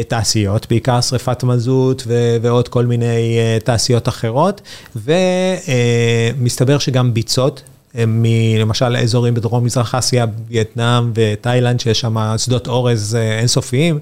תעשיות, 0.08 0.66
בעיקר 0.70 1.00
שריפת 1.00 1.44
מזוט 1.44 2.02
ועוד 2.42 2.68
כל 2.68 2.86
מיני 2.86 3.38
תעשיות 3.64 4.08
אחרות, 4.08 4.60
ומסתבר 4.96 6.78
שגם 6.78 7.14
ביצות. 7.14 7.62
מלמשל 8.06 8.96
אזורים 8.96 9.34
בדרום 9.34 9.64
מזרח 9.64 9.94
אסיה, 9.94 10.26
וייטנאם 10.48 11.12
ותאילנד, 11.14 11.80
שיש 11.80 12.00
שם 12.00 12.16
שדות 12.38 12.68
אורז 12.68 13.18
אינסופיים, 13.38 13.98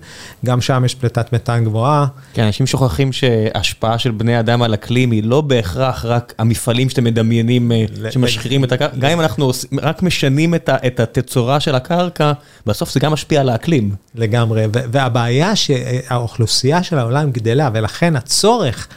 גם 0.47 0.61
שם 0.61 0.83
יש 0.87 0.95
פליטת 0.95 1.33
מתאן 1.33 1.65
גבוהה. 1.65 2.07
כן, 2.35 2.43
אנשים 2.43 2.67
שוכחים 2.67 3.13
שהשפעה 3.13 3.99
של 3.99 4.11
בני 4.11 4.41
אדם 4.41 4.63
על 4.63 4.75
אקלים 4.75 5.11
היא 5.11 5.23
לא 5.25 5.41
בהכרח 5.41 6.05
רק 6.05 6.35
המפעלים 6.39 6.89
שאתם 6.89 7.05
מדמיינים 7.05 7.73
שמשחירים 8.11 8.65
את 8.65 8.73
הקרקע, 8.73 8.97
גם 8.97 9.11
אם 9.11 9.21
אנחנו 9.21 9.51
רק 9.83 10.03
משנים 10.03 10.55
את 10.55 11.01
התצורה 11.01 11.61
של 11.61 11.75
הקרקע, 11.75 12.33
בסוף 12.67 12.93
זה 12.93 13.01
גם 13.01 13.13
משפיע 13.13 13.41
על 13.41 13.49
האקלים. 13.49 13.95
לגמרי, 14.15 14.65
והבעיה 14.73 15.57
שהאוכלוסייה 15.57 16.83
של 16.83 16.99
העולם 16.99 17.31
גדלה, 17.31 17.71
ולכן 17.73 18.17
הצורך... 18.17 18.89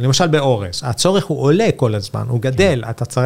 למשל 0.00 0.26
באורז, 0.26 0.80
הצורך 0.82 1.24
הוא 1.24 1.42
עולה 1.42 1.68
כל 1.76 1.94
הזמן, 1.94 2.24
הוא 2.28 2.40
גדל, 2.40 2.82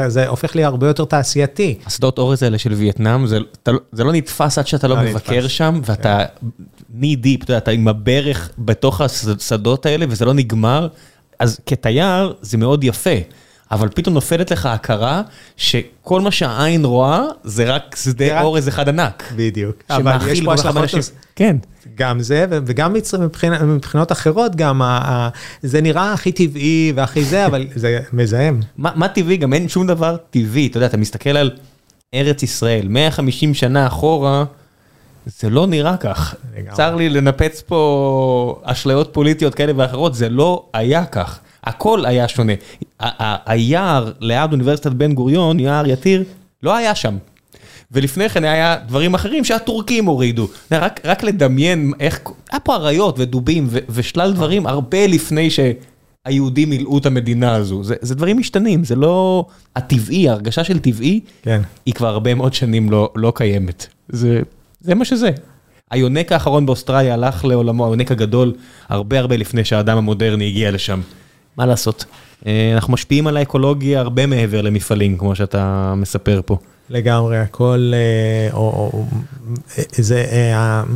זה 0.06 0.28
הופך 0.28 0.56
לי 0.56 0.64
הרבה 0.64 0.86
יותר 0.86 1.04
תעשייתי. 1.04 1.78
השדות 1.86 2.18
אורז 2.18 2.42
האלה 2.42 2.58
של 2.58 2.72
וייטנאם, 2.72 3.26
זה 3.92 4.04
לא 4.04 4.12
נתפס 4.12 4.58
עד 4.58 4.66
שאתה 4.66 4.88
לא 4.88 4.96
מבקר 4.96 5.48
שם, 5.48 5.80
ואתה 5.84 6.18
ני 6.94 7.16
דיפ, 7.16 7.50
אתה 7.50 7.70
עם 7.70 7.88
הברך 7.88 8.50
בתוך 8.58 9.00
השדות 9.00 9.86
האלה, 9.86 10.06
וזה 10.08 10.24
לא 10.24 10.34
נגמר, 10.34 10.88
אז 11.38 11.60
כתייר 11.66 12.34
זה 12.40 12.56
מאוד 12.56 12.84
יפה. 12.84 13.10
אבל 13.70 13.88
פתאום 13.88 14.14
נופלת 14.14 14.50
לך 14.50 14.66
הכרה 14.66 15.22
שכל 15.56 16.20
מה 16.20 16.30
שהעין 16.30 16.84
רואה 16.84 17.22
זה 17.44 17.74
רק 17.74 17.96
שדה 18.02 18.40
אורז 18.40 18.68
אחד 18.68 18.88
ענק. 18.88 19.32
בדיוק. 19.36 19.76
אבל 19.90 20.28
יש 20.28 20.40
פה 20.40 20.54
השלכות... 20.54 21.10
כן. 21.36 21.56
גם 21.94 22.20
זה, 22.20 22.46
וגם 22.50 22.94
מבחינות 23.62 24.12
אחרות, 24.12 24.56
גם 24.56 24.82
זה 25.62 25.80
נראה 25.80 26.12
הכי 26.12 26.32
טבעי 26.32 26.92
והכי 26.96 27.24
זה, 27.24 27.46
אבל 27.46 27.66
זה 27.74 28.00
מזהם. 28.12 28.60
מה 28.76 29.08
טבעי? 29.08 29.36
גם 29.36 29.52
אין 29.52 29.68
שום 29.68 29.86
דבר 29.86 30.16
טבעי. 30.30 30.66
אתה 30.66 30.76
יודע, 30.76 30.86
אתה 30.86 30.96
מסתכל 30.96 31.30
על 31.30 31.50
ארץ 32.14 32.42
ישראל, 32.42 32.88
150 32.88 33.54
שנה 33.54 33.86
אחורה, 33.86 34.44
זה 35.26 35.50
לא 35.50 35.66
נראה 35.66 35.96
כך. 35.96 36.34
צר 36.72 36.96
לי 36.96 37.08
לנפץ 37.08 37.62
פה 37.66 38.60
אשליות 38.62 39.10
פוליטיות 39.12 39.54
כאלה 39.54 39.72
ואחרות, 39.76 40.14
זה 40.14 40.28
לא 40.28 40.66
היה 40.72 41.04
כך. 41.04 41.40
הכל 41.64 42.06
היה 42.06 42.28
שונה. 42.28 42.52
היער 43.46 44.12
ליד 44.20 44.52
אוניברסיטת 44.52 44.92
בן 44.92 45.12
גוריון, 45.12 45.60
יער 45.60 45.86
יתיר, 45.86 46.24
לא 46.62 46.76
היה 46.76 46.94
שם. 46.94 47.16
ולפני 47.92 48.28
כן 48.28 48.44
היה 48.44 48.76
דברים 48.86 49.14
אחרים 49.14 49.44
שהטורקים 49.44 50.06
הורידו. 50.06 50.48
רק, 50.72 51.00
רק 51.04 51.22
לדמיין 51.22 51.92
איך, 52.00 52.20
היה 52.52 52.60
פה 52.60 52.76
אריות 52.76 53.18
ודובים 53.18 53.66
ו, 53.68 53.78
ושלל 53.88 54.32
דברים 54.32 54.66
הרבה 54.66 55.06
לפני 55.06 55.48
שהיהודים 55.50 56.70
מילאו 56.70 56.98
את 56.98 57.06
המדינה 57.06 57.54
הזו. 57.54 57.84
זה, 57.84 57.94
זה 58.00 58.14
דברים 58.14 58.38
משתנים, 58.38 58.84
זה 58.84 58.96
לא 58.96 59.46
הטבעי, 59.76 60.28
ההרגשה 60.28 60.64
של 60.64 60.78
טבעי, 60.78 61.20
כן. 61.42 61.62
היא 61.86 61.94
כבר 61.94 62.08
הרבה 62.08 62.34
מאוד 62.34 62.54
שנים 62.54 62.90
לא, 62.90 63.12
לא 63.16 63.32
קיימת. 63.34 63.86
זה, 64.08 64.40
זה 64.80 64.94
מה 64.94 65.04
שזה. 65.04 65.30
היונק 65.90 66.32
האחרון 66.32 66.66
באוסטרליה 66.66 67.14
הלך 67.14 67.44
לעולמו, 67.44 67.86
היונק 67.86 68.10
הגדול, 68.10 68.52
הרבה 68.88 69.18
הרבה 69.18 69.36
לפני 69.36 69.64
שהאדם 69.64 69.98
המודרני 69.98 70.48
הגיע 70.48 70.70
לשם. 70.70 71.00
מה 71.56 71.66
לעשות? 71.66 72.04
אנחנו 72.74 72.92
משפיעים 72.92 73.26
על 73.26 73.36
האקולוגיה 73.36 74.00
הרבה 74.00 74.26
מעבר 74.26 74.62
למפעלים, 74.62 75.18
כמו 75.18 75.34
שאתה 75.34 75.94
מספר 75.96 76.40
פה. 76.46 76.58
לגמרי, 76.90 77.38
הכל, 77.38 77.92
או, 78.52 78.58
או, 78.58 79.04
זה, 79.92 80.26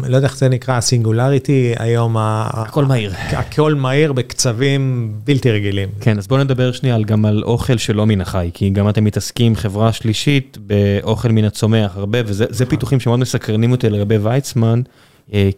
לא 0.07 0.17
יודע 0.17 0.29
איך 0.29 0.37
זה 0.37 0.49
נקרא, 0.49 0.75
הסינגולריטי 0.75 1.75
היום, 1.79 2.17
הכל 2.19 2.85
מהיר. 2.85 3.13
הכל 3.17 3.75
מהיר 3.75 4.13
בקצבים 4.13 5.13
בלתי 5.25 5.51
רגילים. 5.51 5.89
כן, 6.01 6.19
אז 6.19 6.27
בואו 6.27 6.45
נדבר 6.45 6.73
שנייה 6.73 6.99
גם 6.99 7.25
על 7.25 7.43
אוכל 7.45 7.77
שלא 7.77 8.07
מן 8.07 8.21
החי, 8.21 8.51
כי 8.55 8.71
גם 8.71 8.89
אתם 8.89 9.05
מתעסקים, 9.05 9.57
חברה 9.57 9.93
שלישית, 9.93 10.59
באוכל 10.61 11.29
מן 11.29 11.45
הצומח 11.45 11.97
הרבה, 11.97 12.19
וזה 12.25 12.67
פיתוחים 12.67 13.01
שמאוד 13.01 13.21
מסקרנים 13.21 13.73
אותי 13.73 13.91
לגבי 13.91 14.17
ויצמן, 14.17 14.83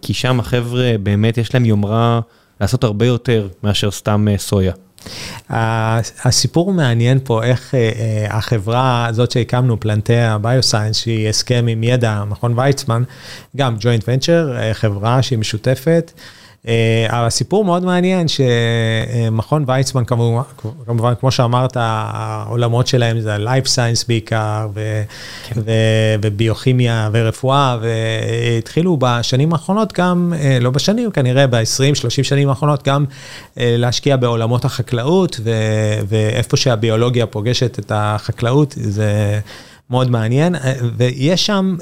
כי 0.02 0.14
שם 0.14 0.40
החבר'ה 0.40 0.92
באמת 1.02 1.38
יש 1.38 1.54
להם 1.54 1.64
יומרה 1.64 2.20
לעשות 2.60 2.84
הרבה 2.84 3.06
יותר 3.06 3.48
מאשר 3.62 3.90
סתם 3.90 4.26
סויה. 4.36 4.72
הסיפור 6.24 6.72
מעניין 6.72 7.18
פה 7.24 7.42
איך 7.44 7.74
החברה 8.28 9.06
הזאת 9.06 9.30
שהקמנו, 9.30 9.80
פלנטיה 9.80 10.38
ביוסיינס, 10.38 10.96
שהיא 10.96 11.28
הסכם 11.28 11.66
עם 11.68 11.82
ידע, 11.82 12.24
מכון 12.28 12.58
ויצמן, 12.58 13.02
גם 13.56 13.76
ג'וינט 13.80 14.04
ונצ'ר, 14.08 14.72
חברה 14.72 15.22
שהיא 15.22 15.38
משותפת. 15.38 16.12
הסיפור 17.10 17.64
מאוד 17.64 17.84
מעניין 17.84 18.26
שמכון 18.28 19.64
ויצמן 19.66 20.04
כמובן, 20.04 20.42
כמובן, 20.86 21.12
כמו 21.20 21.30
שאמרת, 21.30 21.76
העולמות 21.80 22.86
שלהם 22.86 23.20
זה 23.20 23.34
ה-life 23.34 23.66
science 23.66 24.04
בעיקר, 24.08 24.68
ו- 24.74 25.02
כן. 25.48 25.60
ו- 25.64 26.14
וביוכימיה 26.22 27.08
ורפואה, 27.12 27.78
והתחילו 27.80 28.96
בשנים 29.00 29.52
האחרונות 29.52 29.92
גם, 29.92 30.32
לא 30.60 30.70
בשנים, 30.70 31.10
כנראה 31.10 31.46
ב-20-30 31.46 32.22
שנים 32.22 32.48
האחרונות, 32.48 32.88
גם 32.88 33.04
להשקיע 33.56 34.16
בעולמות 34.16 34.64
החקלאות, 34.64 35.40
ו- 35.44 36.00
ואיפה 36.08 36.56
שהביולוגיה 36.56 37.26
פוגשת 37.26 37.78
את 37.78 37.92
החקלאות, 37.94 38.74
זה 38.80 39.40
מאוד 39.90 40.10
מעניין, 40.10 40.54
ויש 40.96 41.46
שם... 41.46 41.76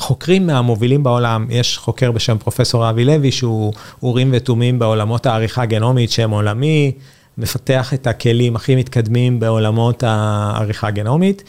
חוקרים 0.00 0.46
מהמובילים 0.46 1.02
בעולם, 1.02 1.46
יש 1.50 1.78
חוקר 1.78 2.12
בשם 2.12 2.38
פרופסור 2.38 2.90
אבי 2.90 3.04
לוי, 3.04 3.32
שהוא 3.32 3.72
אורים 4.02 4.30
ותומים 4.32 4.78
בעולמות 4.78 5.26
העריכה 5.26 5.62
הגנומית, 5.62 6.10
שם 6.10 6.30
עולמי, 6.30 6.92
מפתח 7.38 7.94
את 7.94 8.06
הכלים 8.06 8.56
הכי 8.56 8.76
מתקדמים 8.76 9.40
בעולמות 9.40 10.02
העריכה 10.06 10.88
הגנומית, 10.88 11.42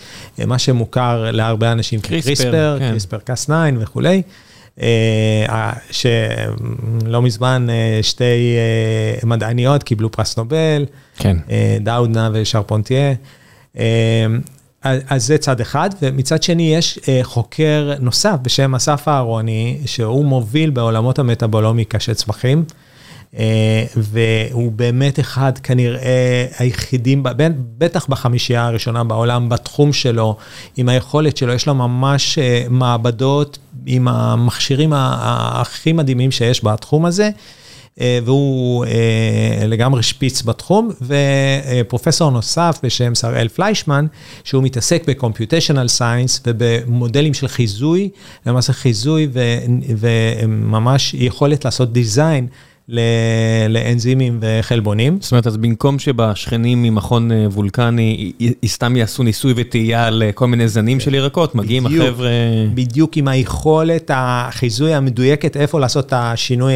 מה 0.48 0.60
שמוכר 0.60 1.32
להרבה 1.32 1.72
אנשים 1.72 2.00
כקריספר, 2.00 2.78
כן. 2.80 2.90
קריספר 2.92 3.18
קס 3.18 3.44
9 3.46 3.70
וכולי. 3.80 4.22
אה, 4.82 5.74
שלא 5.92 7.22
מזמן 7.22 7.68
אה, 7.70 8.00
שתי 8.02 8.24
אה, 8.24 9.28
מדעניות 9.28 9.84
קיבלו 9.84 10.12
פרס 10.12 10.38
נובל, 10.38 10.86
כן. 11.18 11.38
דאודנה 11.82 12.30
ושרפונטיה. 12.34 13.14
אז 14.84 15.26
זה 15.28 15.38
צד 15.38 15.62
אחד, 15.62 15.90
ומצד 16.02 16.44
שני 16.44 16.76
יש 16.76 17.00
חוקר 17.24 17.94
נוסף 18.00 18.36
בשם 18.42 18.76
אסף 18.76 19.08
אהרוני, 19.08 19.78
שהוא 19.86 20.26
מוביל 20.26 20.70
בעולמות 20.70 21.20
המטאבולומיקה 21.20 22.00
של 22.00 22.14
צמחים, 22.14 22.64
והוא 23.98 24.72
באמת 24.72 25.20
אחד 25.20 25.58
כנראה 25.58 26.46
היחידים, 26.60 27.24
בטח 27.78 28.08
בחמישייה 28.08 28.66
הראשונה 28.66 29.04
בעולם, 29.04 29.50
בתחום 29.50 29.94
שלו, 29.94 30.38
עם 30.78 30.90
היכולת 30.90 31.38
שלו, 31.38 31.54
יש 31.54 31.68
לו 31.68 31.76
ממש 31.76 32.40
מעבדות 32.70 33.58
עם 33.86 34.08
המכשירים 34.08 34.94
הכי 34.96 35.94
מדהימים 35.94 36.32
שיש 36.32 36.64
בתחום 36.64 37.06
הזה. 37.06 37.30
אה, 38.00 38.20
והוא 38.26 38.86
אה, 38.86 39.68
לגמרי 39.68 40.04
שפיץ 40.04 40.42
בתחום, 40.42 40.90
ופרופסור 41.02 42.32
נוסף 42.32 42.80
בשם 42.84 43.16
שראל 43.16 43.48
פליישמן, 43.48 44.06
שהוא 44.44 44.64
מתעסק 44.64 45.10
ב-computational 45.10 46.00
science 46.00 46.42
ובמודלים 46.46 47.34
של 47.34 47.48
חיזוי, 47.48 48.10
למעשה 48.46 48.74
חיזוי 48.74 49.28
וממש 49.98 51.14
יכולת 51.14 51.66
לעשות 51.66 51.90
design. 51.94 52.46
לאנזימים 53.70 54.40
וחלבונים. 54.42 55.18
זאת 55.22 55.32
אומרת, 55.32 55.48
אז 55.48 55.58
במקום 55.58 56.00
שבשכנים 56.00 56.84
ממכון 56.84 57.32
אה, 57.32 57.48
וולקני 57.52 58.32
סתם 58.66 58.96
יעשו 58.96 59.24
ניסוי 59.24 59.54
וטעייה 59.56 60.08
על 60.08 60.24
כל 60.34 60.48
מיני 60.48 60.68
זנים 60.68 61.00
של 61.00 61.14
ירקות, 61.14 61.56
מגיעים 61.56 61.86
החבר'ה... 61.86 62.30
בדיוק 62.74 63.18
עם 63.18 63.28
היכולת 63.28 64.12
החיזוי 64.14 64.94
המדויקת, 64.94 65.58
איפה 65.58 65.80
לעשות 65.80 66.06
את 66.06 66.14
השינוי 66.16 66.76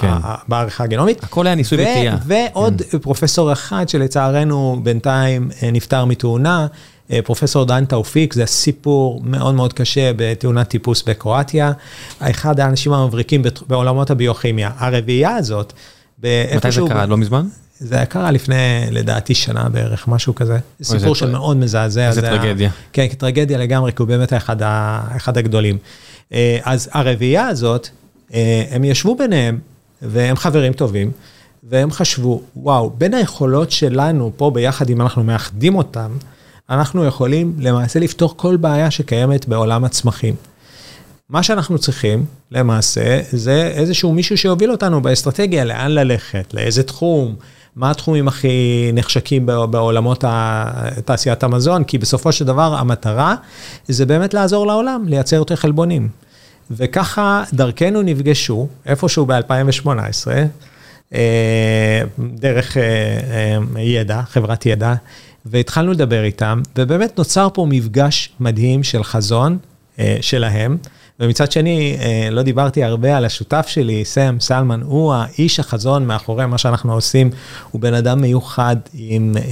כן. 0.00 0.12
בעריכה 0.48 0.84
הגנומית. 0.84 1.24
הכל 1.24 1.46
היה 1.46 1.54
ניסוי 1.54 1.78
וטעייה. 1.82 2.16
ועוד 2.26 2.82
כן. 2.90 2.98
פרופסור 2.98 3.52
אחד 3.52 3.88
שלצערנו 3.88 4.80
בינתיים 4.82 5.50
אה, 5.62 5.70
נפטר 5.70 6.04
מתאונה. 6.04 6.66
אה, 7.14 7.22
פרופסור 7.22 7.64
דן 7.64 7.84
תאופיק, 7.84 8.32
זה 8.32 8.46
סיפור 8.46 9.20
מאוד 9.24 9.54
מאוד 9.54 9.72
קשה 9.72 10.10
בתאונת 10.16 10.68
טיפוס 10.68 11.02
בקרואטיה. 11.02 11.72
אחד 12.20 12.60
האנשים 12.60 12.92
המבריקים 12.92 13.42
בעולמות 13.66 14.10
הביוכימיה. 14.10 14.70
הרביעייה 14.78 15.36
הזאת, 15.36 15.72
מתי 16.18 16.70
זה 16.70 16.80
קרה? 16.88 17.06
לא 17.06 17.16
מזמן? 17.16 17.46
זה 17.78 18.04
קרה 18.08 18.30
לפני, 18.30 18.86
לדעתי, 18.90 19.34
שנה 19.34 19.68
בערך, 19.68 20.08
משהו 20.08 20.34
כזה. 20.34 20.58
סיפור 20.82 21.14
שמאוד 21.14 21.56
מזעזע. 21.56 22.08
איזה 22.08 22.22
טרגדיה. 22.22 22.70
כן, 22.92 23.06
טרגדיה 23.06 23.58
לגמרי, 23.58 23.92
כי 23.92 24.02
הוא 24.02 24.08
באמת 24.08 24.32
אחד, 24.32 24.56
אחד 25.16 25.38
הגדולים. 25.38 25.78
אה, 26.32 26.58
אז 26.62 26.88
הרביעייה 26.92 27.46
הזאת, 27.46 27.88
אה, 28.34 28.64
הם 28.70 28.84
ישבו 28.84 29.16
ביניהם, 29.16 29.58
והם 30.02 30.36
חברים 30.36 30.72
טובים, 30.72 31.10
והם 31.62 31.90
חשבו, 31.90 32.42
וואו, 32.56 32.90
בין 32.98 33.14
היכולות 33.14 33.70
שלנו 33.70 34.32
פה 34.36 34.50
ביחד, 34.50 34.90
אם 34.90 35.00
אנחנו 35.00 35.24
מאחדים 35.24 35.74
אותם, 35.74 36.10
אנחנו 36.70 37.04
יכולים 37.04 37.54
למעשה 37.58 37.98
לפתור 37.98 38.34
כל 38.36 38.56
בעיה 38.56 38.90
שקיימת 38.90 39.48
בעולם 39.48 39.84
הצמחים. 39.84 40.34
מה 41.28 41.42
שאנחנו 41.42 41.78
צריכים 41.78 42.24
למעשה 42.50 43.20
זה 43.30 43.72
איזשהו 43.74 44.12
מישהו 44.12 44.38
שיוביל 44.38 44.70
אותנו 44.70 45.02
באסטרטגיה, 45.02 45.64
לאן 45.64 45.90
ללכת, 45.90 46.54
לאיזה 46.54 46.82
תחום, 46.82 47.34
מה 47.76 47.90
התחומים 47.90 48.28
הכי 48.28 48.90
נחשקים 48.94 49.46
בעולמות 49.46 50.24
תעשיית 51.04 51.42
המזון, 51.42 51.84
כי 51.84 51.98
בסופו 51.98 52.32
של 52.32 52.44
דבר 52.44 52.74
המטרה 52.78 53.34
זה 53.88 54.06
באמת 54.06 54.34
לעזור 54.34 54.66
לעולם, 54.66 55.04
לייצר 55.08 55.36
יותר 55.36 55.56
חלבונים. 55.56 56.08
וככה 56.70 57.44
דרכנו 57.52 58.02
נפגשו 58.02 58.68
איפשהו 58.86 59.26
ב-2018, 59.26 59.88
אה, 61.14 62.02
דרך 62.18 62.76
אה, 62.76 62.82
אה, 63.76 63.82
ידע, 63.82 64.22
חברת 64.22 64.66
ידע, 64.66 64.94
והתחלנו 65.46 65.92
לדבר 65.92 66.24
איתם, 66.24 66.60
ובאמת 66.78 67.18
נוצר 67.18 67.48
פה 67.54 67.66
מפגש 67.70 68.32
מדהים 68.40 68.82
של 68.82 69.04
חזון 69.04 69.58
אה, 69.98 70.16
שלהם. 70.20 70.76
ומצד 71.20 71.52
שני, 71.52 71.96
אה, 72.00 72.28
לא 72.30 72.42
דיברתי 72.42 72.84
הרבה 72.84 73.16
על 73.16 73.24
השותף 73.24 73.66
שלי, 73.68 74.04
סם 74.04 74.36
סלמן, 74.40 74.80
הוא 74.82 75.14
האיש 75.14 75.60
החזון 75.60 76.06
מאחורי 76.06 76.46
מה 76.46 76.58
שאנחנו 76.58 76.92
עושים, 76.92 77.30
הוא 77.70 77.80
בן 77.80 77.94
אדם 77.94 78.20
מיוחד 78.20 78.76
עם 78.94 79.34
אה, 79.36 79.42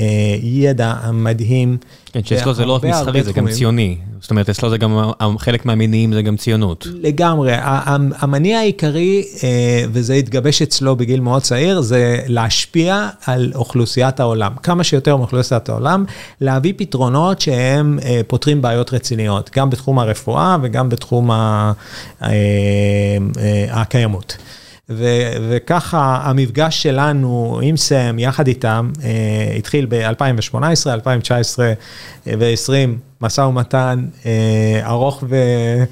ידע 0.43 0.95
מדהים. 1.13 1.77
כן, 2.13 2.25
שאצלו 2.25 2.55
זה 2.55 2.65
לא 2.65 2.73
רק 2.73 2.85
מסחרי, 2.85 3.23
זה 3.23 3.33
גם 3.33 3.49
ציוני. 3.51 3.97
זאת 4.21 4.31
אומרת, 4.31 4.49
אצלו 4.49 4.71
זה 4.71 4.79
גם, 4.79 4.99
חלק 5.39 5.67
מהמינים 5.67 6.13
זה 6.13 6.23
גם 6.23 6.37
ציונות. 6.37 6.87
לגמרי. 7.01 7.53
המניע 8.19 8.59
העיקרי, 8.59 9.25
אה, 9.43 9.85
וזה 9.93 10.15
התגבש 10.15 10.63
אצלו 10.63 10.97
בגיל 10.97 11.21
מאוד 11.21 11.43
צעיר, 11.43 11.81
זה 11.81 12.21
להשפיע 12.27 13.09
על 13.27 13.53
אוכלוסיית 13.55 14.21
העולם. 14.21 14.53
כמה 14.63 14.85
שיותר 14.85 15.17
מאוכלוסיית 15.17 15.69
העולם, 15.69 16.05
להביא 16.41 16.73
פתרונות 16.77 17.41
שהם 17.41 17.99
אה, 18.05 18.21
פותרים 18.27 18.63
בעיות 18.63 18.93
רציניות, 18.93 19.51
גם 19.57 19.71
בתחום 19.71 19.99
הרפואה 19.99 20.57
וגם 20.63 20.89
בתחום 20.89 21.31
אה, 21.31 21.73
הקיימות. 23.71 24.37
ו- 24.97 25.33
וככה 25.51 26.21
המפגש 26.23 26.83
שלנו 26.83 27.61
עם 27.63 27.77
סם, 27.77 28.19
יחד 28.19 28.47
איתם, 28.47 28.91
אה, 29.05 29.55
התחיל 29.59 29.87
ב-2018, 29.89 30.57
2019 30.87 31.73
ו-2020, 32.27 32.71
משא 33.21 33.41
ומתן 33.41 34.05
אה, 34.27 34.81
ארוך 34.85 35.25
ו- 35.29 35.85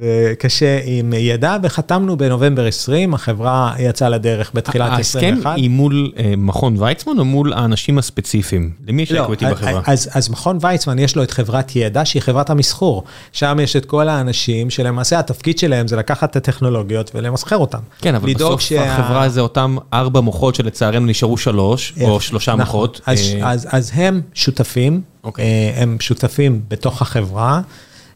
וקשה 0.00 0.80
עם 0.84 1.12
ידע, 1.16 1.56
וחתמנו 1.62 2.16
בנובמבר 2.16 2.66
20, 2.66 3.14
החברה 3.14 3.74
יצאה 3.78 4.08
לדרך 4.08 4.50
בתחילת 4.54 4.92
21. 4.98 5.46
ההסכם 5.46 5.48
היא 5.56 5.70
מול 5.70 6.12
אה, 6.18 6.34
מכון 6.36 6.76
ויצמן 6.78 7.18
או 7.18 7.24
מול 7.24 7.52
האנשים 7.52 7.98
הספציפיים? 7.98 8.70
למי 8.88 9.02
יש 9.02 9.12
לא, 9.12 9.22
אקוויטי 9.22 9.44
בחברה? 9.46 9.82
אז, 9.86 10.10
אז 10.12 10.30
מכון 10.30 10.58
ויצמן 10.60 10.98
יש 10.98 11.16
לו 11.16 11.22
את 11.22 11.30
חברת 11.30 11.76
ידע, 11.76 12.04
שהיא 12.04 12.22
חברת 12.22 12.50
המסחור. 12.50 13.04
שם 13.32 13.58
יש 13.62 13.76
את 13.76 13.84
כל 13.84 14.08
האנשים 14.08 14.70
שלמעשה 14.70 15.18
התפקיד 15.18 15.58
שלהם 15.58 15.88
זה 15.88 15.96
לקחת 15.96 16.30
את 16.30 16.36
הטכנולוגיות 16.36 17.10
ולמסחר 17.14 17.56
אותם. 17.56 17.78
כן, 18.00 18.14
אבל 18.14 18.34
בסוף 18.34 18.60
שה... 18.60 18.92
החברה 18.92 19.28
זה 19.28 19.40
אותם 19.40 19.76
ארבע 19.92 20.20
מוחות 20.20 20.54
שלצערנו 20.54 21.06
נשארו 21.06 21.36
שלוש, 21.36 21.94
או 22.00 22.20
שלושה 22.20 22.54
נכון. 22.54 22.80
מוחות. 22.80 23.00
אז, 23.06 23.20
אה... 23.20 23.50
אז, 23.50 23.68
אז 23.70 23.90
הם 23.94 24.20
שותפים. 24.34 25.00
אוקיי. 25.24 25.44
אה, 25.44 25.82
הם 25.82 25.96
שותפים 26.00 26.60
בתוך 26.68 27.02
החברה. 27.02 27.60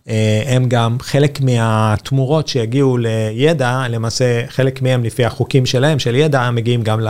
אה, 0.09 0.43
הם 0.47 0.69
גם 0.69 0.97
חלק 1.01 1.41
מהתמורות 1.41 2.49
שיגיעו 2.49 2.97
לידע, 2.97 3.83
למעשה 3.89 4.47
חלק 4.49 4.83
מהם 4.83 5.05
לפי 5.05 5.25
החוקים 5.25 5.67
שלהם, 5.67 5.99
של 5.99 6.15
ידע, 6.15 6.51
מגיעים 6.51 6.83
גם 6.83 7.01
ל... 7.01 7.09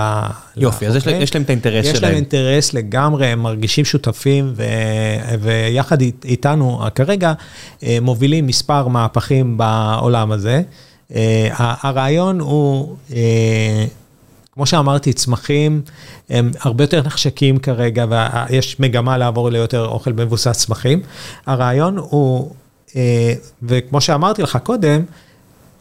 יופי, 0.56 0.86
אז 0.86 0.96
יש, 0.96 1.06
יש 1.06 1.34
להם 1.34 1.42
את 1.42 1.50
האינטרס 1.50 1.84
יש 1.84 1.90
שלהם. 1.90 1.96
יש 1.96 2.02
להם 2.02 2.14
אינטרס 2.14 2.74
לגמרי, 2.74 3.26
הם 3.26 3.42
מרגישים 3.42 3.84
שותפים, 3.84 4.52
ו... 4.56 4.64
ויחד 5.40 6.00
איתנו 6.24 6.80
כרגע 6.94 7.32
אה, 7.82 7.98
מובילים 8.02 8.46
מספר 8.46 8.88
מהפכים 8.88 9.56
בעולם 9.58 10.32
הזה. 10.32 10.62
אה, 11.14 11.74
הרעיון 11.80 12.40
הוא... 12.40 12.96
כמו 14.58 14.66
שאמרתי, 14.66 15.12
צמחים 15.12 15.82
הם 16.30 16.50
הרבה 16.60 16.84
יותר 16.84 17.02
נחשקים 17.06 17.58
כרגע, 17.58 18.04
ויש 18.08 18.80
מגמה 18.80 19.18
לעבור 19.18 19.50
ליותר 19.50 19.86
אוכל 19.86 20.12
מבוסס 20.12 20.58
צמחים. 20.58 21.00
הרעיון 21.46 21.98
הוא 21.98 22.50
אה, 22.50 22.67
וכמו 23.62 24.00
שאמרתי 24.00 24.42
לך 24.42 24.58
קודם, 24.62 25.02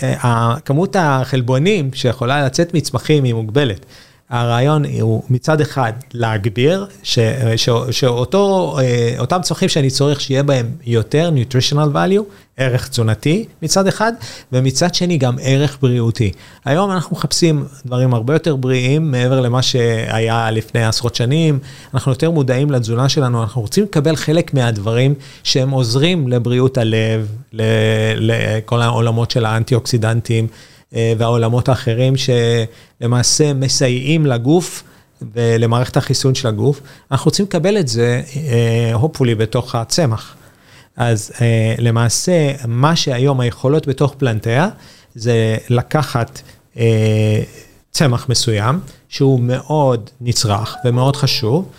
אה, 0.04 0.56
כמות 0.66 0.96
החלבונים 1.00 1.94
שיכולה 1.94 2.46
לצאת 2.46 2.74
מצמחים 2.74 3.24
היא 3.24 3.34
מוגבלת. 3.34 3.86
הרעיון 4.30 4.84
הוא 5.02 5.24
מצד 5.30 5.62
אחד 5.62 5.94
להגביר, 6.14 6.86
ש, 7.04 7.20
ש, 7.56 7.70
שאותם 7.92 9.40
צרכים 9.42 9.70
שאני 9.70 9.90
צורך 9.90 10.22
שיהיה 10.22 10.44
בהם 10.44 10.72
יותר 10.86 11.32
nutritional 11.36 11.94
value, 11.94 12.24
ערך 12.58 12.88
תזונתי 12.88 13.46
מצד 13.62 13.88
אחד, 13.88 14.14
ומצד 14.52 14.96
שני 14.96 15.18
גם 15.18 15.36
ערך 15.42 15.78
בריאותי. 15.82 16.32
היום 16.66 16.92
אנחנו 16.92 17.16
מחפשים 17.16 17.66
דברים 17.86 18.14
הרבה 18.14 18.34
יותר 18.34 18.56
בריאים 18.56 19.12
מעבר 19.12 19.42
למה 19.42 19.62
שהיה 19.62 20.52
לפני 20.52 20.86
עשרות 20.86 21.16
שנים, 21.16 21.60
אנחנו 21.94 22.12
יותר 22.12 22.32
מודעים 22.32 22.72
לתזונה 22.72 23.10
שלנו, 23.10 23.44
אנחנו 23.44 23.62
רוצים 23.62 23.84
לקבל 23.84 24.16
חלק 24.16 24.54
מהדברים 24.54 25.14
שהם 25.44 25.70
עוזרים 25.70 26.28
לבריאות 26.28 26.78
הלב, 26.78 27.32
לכל 28.18 28.82
העולמות 28.82 29.32
של 29.32 29.46
האנטי-אוקסידנטים. 29.46 30.48
אה, 30.48 30.77
והעולמות 30.94 31.70
האחרים 31.70 32.14
שלמעשה 32.18 33.54
מסייעים 33.54 34.26
לגוף 34.26 34.84
ולמערכת 35.34 35.98
החיסון 35.98 36.36
של 36.36 36.48
הגוף. 36.48 36.82
אנחנו 37.12 37.26
רוצים 37.26 37.46
לקבל 37.46 37.78
את 37.78 37.88
זה, 37.88 38.22
hopefully, 39.02 39.36
בתוך 39.38 39.76
הצמח. 39.76 40.36
אז 40.98 41.32
אה, 41.42 41.76
למעשה, 41.78 42.52
מה 42.68 42.96
שהיום 42.96 43.40
היכולות 43.40 43.88
בתוך 43.88 44.16
פלנטיה, 44.18 44.70
זה 45.16 45.58
לקחת 45.70 46.42
אה, 46.78 47.44
צמח 47.92 48.30
מסוים, 48.30 48.80
שהוא 49.10 49.40
מאוד 49.40 50.10
נצרך 50.22 50.76
ומאוד 50.86 51.16
חשוב, 51.16 51.70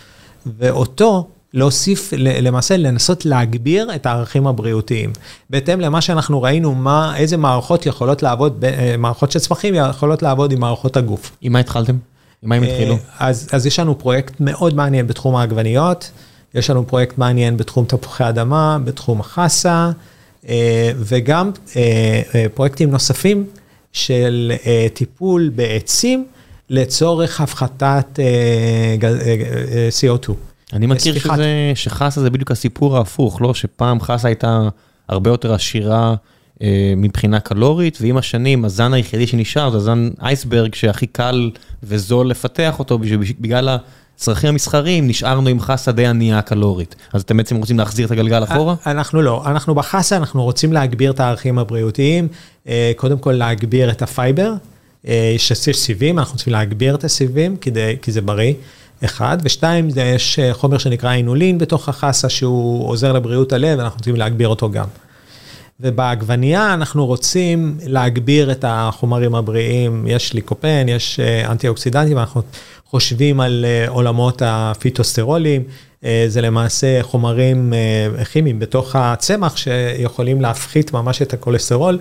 ואותו 0.45 1.27
להוסיף, 1.53 2.13
למעשה 2.17 2.77
לנסות 2.77 3.25
להגביר 3.25 3.95
את 3.95 4.05
הערכים 4.05 4.47
הבריאותיים. 4.47 5.13
בהתאם 5.49 5.79
למה 5.79 6.01
שאנחנו 6.01 6.41
ראינו, 6.41 6.75
מה, 6.75 7.17
איזה 7.17 7.37
מערכות 7.37 7.85
יכולות 7.85 8.23
לעבוד, 8.23 8.65
אה, 8.65 8.95
מערכות 8.97 9.31
של 9.31 9.39
צמחים 9.39 9.75
יכולות 9.75 10.21
לעבוד 10.21 10.51
עם 10.51 10.59
מערכות 10.59 10.97
הגוף. 10.97 11.31
עם 11.41 11.53
מה 11.53 11.59
התחלתם? 11.59 11.97
עם 12.43 12.49
מה 12.49 12.55
הם 12.55 12.63
התחילו? 12.63 12.93
אה, 12.93 12.99
אז, 13.19 13.49
אז 13.51 13.65
יש 13.65 13.79
לנו 13.79 13.99
פרויקט 13.99 14.33
מאוד 14.39 14.75
מעניין 14.75 15.07
בתחום 15.07 15.35
העגבניות, 15.35 16.11
יש 16.55 16.69
לנו 16.69 16.87
פרויקט 16.87 17.17
מעניין 17.17 17.57
בתחום 17.57 17.85
תפוחי 17.85 18.29
אדמה, 18.29 18.77
בתחום 18.83 19.19
החסה, 19.19 19.91
אה, 20.49 20.91
וגם 20.95 21.51
פרויקטים 22.53 22.91
נוספים 22.91 23.45
של 23.93 24.51
טיפול 24.93 25.51
בעצים 25.55 26.25
לצורך 26.69 27.41
הפחתת 27.41 28.19
CO2. 29.99 30.48
אני 30.73 30.85
מכיר 30.85 31.19
שזה, 31.19 31.71
שחסה 31.75 32.21
זה 32.21 32.29
בדיוק 32.29 32.51
הסיפור 32.51 32.97
ההפוך, 32.97 33.41
לא? 33.41 33.53
שפעם 33.53 34.01
חסה 34.01 34.27
הייתה 34.27 34.69
הרבה 35.09 35.29
יותר 35.29 35.53
עשירה 35.53 36.15
אה, 36.61 36.93
מבחינה 36.97 37.39
קלורית, 37.39 37.97
ועם 38.01 38.17
השנים 38.17 38.65
הזן 38.65 38.93
היחידי 38.93 39.27
שנשאר 39.27 39.69
זה 39.69 39.77
הזן 39.77 40.09
אייסברג 40.21 40.75
שהכי 40.75 41.07
קל 41.07 41.51
וזול 41.83 42.27
לפתח 42.27 42.79
אותו 42.79 42.99
בגלל 43.39 43.77
הצרכים 44.15 44.49
המסחריים, 44.49 45.07
נשארנו 45.07 45.49
עם 45.49 45.59
חסה 45.59 45.91
די 45.91 46.07
ענייה 46.07 46.41
קלורית. 46.41 46.95
אז 47.13 47.21
אתם 47.21 47.37
בעצם 47.37 47.55
רוצים 47.55 47.79
להחזיר 47.79 48.05
את 48.05 48.11
הגלגל 48.11 48.43
אחורה? 48.43 48.75
אנחנו 48.85 49.21
לא, 49.21 49.43
אנחנו 49.45 49.75
בחסה, 49.75 50.17
אנחנו 50.17 50.43
רוצים 50.43 50.73
להגביר 50.73 51.11
את 51.11 51.19
הערכים 51.19 51.59
הבריאותיים, 51.59 52.27
אה, 52.67 52.91
קודם 52.95 53.17
כל 53.17 53.31
להגביר 53.31 53.91
את 53.91 54.01
ה 54.01 54.08
fiber. 54.08 54.53
אה, 55.07 55.31
יש 55.35 55.53
סיבים, 55.73 56.19
אנחנו 56.19 56.33
רוצים 56.33 56.53
להגביר 56.53 56.95
את 56.95 57.03
הסיבים 57.03 57.57
כי 58.01 58.11
זה 58.11 58.21
בריא. 58.21 58.53
אחד, 59.05 59.37
ושתיים, 59.43 59.89
יש 59.95 60.39
אה, 60.39 60.53
חומר 60.53 60.77
שנקרא 60.77 61.13
אינולין 61.13 61.57
בתוך 61.57 61.89
החסה 61.89 62.29
שהוא 62.29 62.89
עוזר 62.89 63.13
לבריאות 63.13 63.53
הלב, 63.53 63.79
ואנחנו 63.79 63.97
רוצים 63.97 64.15
להגביר 64.15 64.47
אותו 64.47 64.71
גם. 64.71 64.85
ובעגבנייה 65.79 66.73
אנחנו 66.73 67.05
רוצים 67.05 67.77
להגביר 67.85 68.51
את 68.51 68.65
החומרים 68.67 69.35
הבריאים, 69.35 70.05
יש 70.07 70.33
ליקופן, 70.33 70.85
יש 70.87 71.19
אה, 71.19 71.51
אנטי 71.51 71.67
אוקסידנטים, 71.67 72.17
אנחנו 72.17 72.41
חושבים 72.85 73.39
על 73.39 73.65
אה, 73.65 73.89
עולמות 73.89 74.41
הפיטוסטרולים, 74.45 75.63
זה 76.27 76.41
למעשה 76.41 77.03
חומרים 77.03 77.73
כימיים 78.31 78.59
בתוך 78.59 78.95
הצמח 78.95 79.57
שיכולים 79.57 80.41
להפחית 80.41 80.93
ממש 80.93 81.21
את 81.21 81.33
הכולסטרול. 81.33 81.99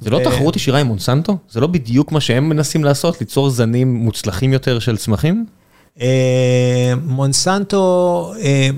זה 0.00 0.10
לא 0.10 0.20
תחרות 0.24 0.56
ישירה 0.56 0.78
עם 0.78 0.86
מונסנטו? 0.86 1.36
זה 1.50 1.60
לא 1.60 1.66
בדיוק 1.66 2.12
מה 2.12 2.20
שהם 2.20 2.48
מנסים 2.48 2.84
לעשות, 2.84 3.20
ליצור 3.20 3.50
זנים 3.50 3.94
מוצלחים 3.94 4.52
יותר 4.52 4.78
של 4.78 4.96
צמחים? 4.96 5.46
אה, 6.00 6.92
מונסנטו 7.06 8.32
אה, 8.40 8.68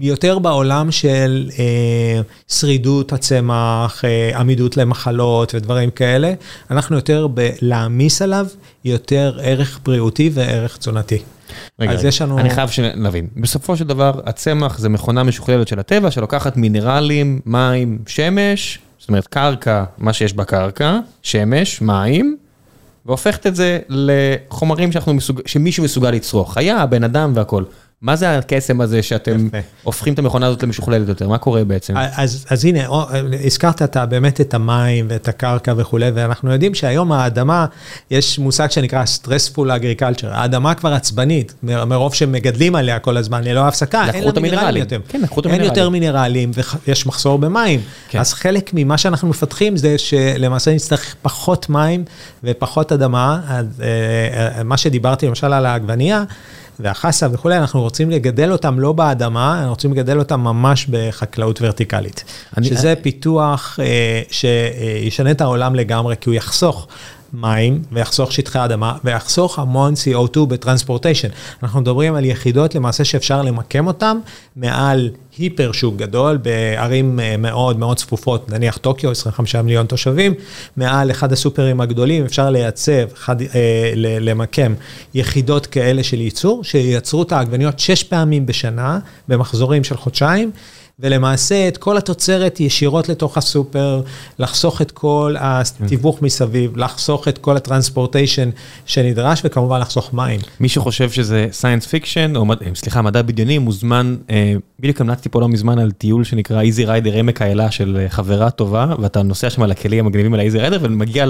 יותר 0.00 0.38
בעולם 0.38 0.90
של 0.90 1.50
אה, 1.58 2.20
שרידות 2.48 3.12
הצמח, 3.12 4.04
עמידות 4.34 4.76
למחלות 4.76 5.54
ודברים 5.54 5.90
כאלה, 5.90 6.32
אנחנו 6.70 6.96
יותר 6.96 7.26
בלהעמיס 7.26 8.22
עליו 8.22 8.46
יותר 8.84 9.38
ערך 9.42 9.80
בריאותי 9.84 10.30
וערך 10.34 10.76
תזונתי. 10.76 11.18
רגע, 11.80 11.92
אז 11.92 12.04
יש 12.04 12.22
לנו... 12.22 12.38
אני 12.38 12.50
חייב 12.50 12.70
להבין, 12.94 13.26
בסופו 13.36 13.76
של 13.76 13.84
דבר 13.84 14.20
הצמח 14.26 14.78
זה 14.78 14.88
מכונה 14.88 15.22
משוכללת 15.22 15.68
של 15.68 15.78
הטבע 15.78 16.10
שלוקחת 16.10 16.56
מינרלים, 16.56 17.40
מים, 17.46 17.98
שמש, 18.06 18.78
זאת 18.98 19.08
אומרת 19.08 19.26
קרקע, 19.26 19.84
מה 19.98 20.12
שיש 20.12 20.32
בקרקע, 20.32 20.98
שמש, 21.22 21.82
מים. 21.82 22.36
והופכת 23.06 23.46
את 23.46 23.56
זה 23.56 23.78
לחומרים 23.88 24.92
שאנחנו 24.92 25.14
מסוג... 25.14 25.40
שמישהו 25.46 25.84
מסוגל 25.84 26.10
לצרוך, 26.10 26.54
חיה, 26.54 26.86
בן 26.86 27.04
אדם 27.04 27.32
והכל. 27.34 27.64
מה 28.02 28.16
זה 28.16 28.38
הקסם 28.38 28.80
הזה 28.80 29.02
שאתם 29.02 29.46
יפה. 29.46 29.58
הופכים 29.82 30.14
את 30.14 30.18
המכונה 30.18 30.46
הזאת 30.46 30.62
למשוכללת 30.62 31.08
יותר? 31.08 31.28
מה 31.28 31.38
קורה 31.38 31.64
בעצם? 31.64 31.94
אז, 31.96 32.46
אז 32.50 32.64
הנה, 32.64 32.80
הזכרת 33.44 33.82
אתה 33.82 34.06
באמת 34.06 34.40
את 34.40 34.54
המים 34.54 35.06
ואת 35.08 35.28
הקרקע 35.28 35.74
וכולי, 35.76 36.10
ואנחנו 36.14 36.52
יודעים 36.52 36.74
שהיום 36.74 37.12
האדמה, 37.12 37.66
יש 38.10 38.38
מושג 38.38 38.70
שנקרא 38.70 39.04
stressful 39.04 39.56
agriculture, 39.56 40.26
האדמה 40.26 40.74
כבר 40.74 40.92
עצבנית, 40.92 41.54
מרוב 41.62 42.14
שמגדלים 42.14 42.74
עליה 42.74 42.98
כל 42.98 43.16
הזמן 43.16 43.44
ללא 43.44 43.68
הפסקה, 43.68 44.06
אין 44.14 44.24
לה 44.24 44.40
מינרלים 44.40 44.82
יותר. 44.82 44.98
כן, 45.08 45.20
לקחו 45.20 45.40
את 45.40 45.46
המינרלים. 45.46 45.70
אין 45.70 45.78
יותר 45.78 45.90
מינרלים 45.90 46.50
ויש 46.86 47.06
מחסור 47.06 47.38
במים. 47.38 47.80
כן. 48.08 48.18
אז 48.18 48.32
חלק 48.32 48.70
ממה 48.74 48.98
שאנחנו 48.98 49.28
מפתחים 49.28 49.76
זה 49.76 49.98
שלמעשה 49.98 50.74
נצטרך 50.74 51.16
פחות 51.22 51.68
מים 51.70 52.04
ופחות 52.44 52.92
אדמה. 52.92 53.40
אז, 53.48 53.66
אה, 53.82 54.56
אה, 54.58 54.62
מה 54.62 54.76
שדיברתי 54.76 55.26
למשל 55.26 55.52
על 55.52 55.66
העגבנייה, 55.66 56.24
והחסה 56.80 57.26
וכולי, 57.32 57.56
אנחנו 57.56 57.80
רוצים 57.80 58.10
לגדל 58.10 58.52
אותם 58.52 58.80
לא 58.80 58.92
באדמה, 58.92 59.58
אנחנו 59.58 59.70
רוצים 59.70 59.92
לגדל 59.92 60.18
אותם 60.18 60.40
ממש 60.40 60.86
בחקלאות 60.90 61.62
ורטיקלית. 61.62 62.24
אני, 62.56 62.66
שזה 62.66 62.92
אני... 62.92 63.02
פיתוח 63.02 63.78
אה, 63.82 64.22
שישנה 64.30 65.30
את 65.30 65.40
העולם 65.40 65.74
לגמרי, 65.74 66.16
כי 66.20 66.28
הוא 66.30 66.34
יחסוך 66.34 66.86
מים 67.32 67.82
ויחסוך 67.92 68.32
שטחי 68.32 68.64
אדמה 68.64 68.96
ויחסוך 69.04 69.58
המון 69.58 69.94
CO2 69.94 70.46
בטרנספורטיישן. 70.48 71.28
אנחנו 71.62 71.80
מדברים 71.80 72.14
על 72.14 72.24
יחידות 72.24 72.74
למעשה 72.74 73.04
שאפשר 73.04 73.42
למקם 73.42 73.86
אותן 73.86 74.18
מעל 74.56 75.10
היפר 75.38 75.72
שוק 75.72 75.96
גדול 75.96 76.36
בערים 76.36 77.20
אה, 77.20 77.36
מאוד 77.36 77.78
מאוד 77.78 77.96
צפופות, 77.96 78.50
נניח 78.50 78.76
טוקיו, 78.76 79.10
25 79.10 79.56
מיליון 79.56 79.86
תושבים, 79.86 80.34
מעל 80.76 81.10
אחד 81.10 81.32
הסופרים 81.32 81.80
הגדולים 81.80 82.24
אפשר 82.24 82.50
לייצב, 82.50 83.14
חד, 83.14 83.42
אה, 83.42 83.92
למקם 83.96 84.74
יחידות 85.14 85.66
כאלה 85.66 86.02
של 86.02 86.20
ייצור, 86.20 86.64
שייצרו 86.64 87.22
את 87.22 87.32
העגבניות 87.32 87.78
שש 87.78 88.02
פעמים 88.02 88.46
בשנה 88.46 88.98
במחזורים 89.28 89.84
של 89.84 89.96
חודשיים. 89.96 90.50
ולמעשה 90.98 91.68
את 91.68 91.76
כל 91.76 91.96
התוצרת 91.96 92.60
ישירות 92.60 93.08
לתוך 93.08 93.38
הסופר, 93.38 94.02
לחסוך 94.38 94.82
את 94.82 94.90
כל 94.90 95.34
התיווך 95.38 96.22
מסביב, 96.22 96.76
לחסוך 96.76 97.28
את 97.28 97.38
כל 97.38 97.56
ה 97.56 97.62
transportation 97.62 98.50
שנדרש, 98.86 99.42
וכמובן 99.44 99.80
לחסוך 99.80 100.14
מים. 100.14 100.40
מי 100.60 100.68
שחושב 100.68 101.10
שזה 101.10 101.46
science 101.52 101.86
fiction, 101.86 102.36
או 102.36 102.44
סליחה, 102.74 103.02
מדע 103.02 103.22
בדיוני, 103.22 103.58
מוזמן, 103.58 104.16
אה, 104.30 104.54
בדיוק 104.80 105.00
המלצתי 105.00 105.28
פה 105.28 105.40
לא 105.40 105.48
מזמן 105.48 105.78
על 105.78 105.90
טיול 105.90 106.24
שנקרא 106.24 106.60
Easy 106.60 106.84
Rider 106.84 107.14
עמק 107.14 107.42
האלה 107.42 107.70
של 107.70 107.98
אה, 108.00 108.08
חברה 108.08 108.50
טובה, 108.50 108.86
ואתה 108.98 109.22
נוסע 109.22 109.50
שם 109.50 109.62
על 109.62 109.70
הכלים 109.70 110.06
המגניבים 110.06 110.34
על 110.34 110.40
ה 110.40 110.44
Easy 110.44 110.58
Rider, 110.58 110.78
ומגיע 110.82 111.26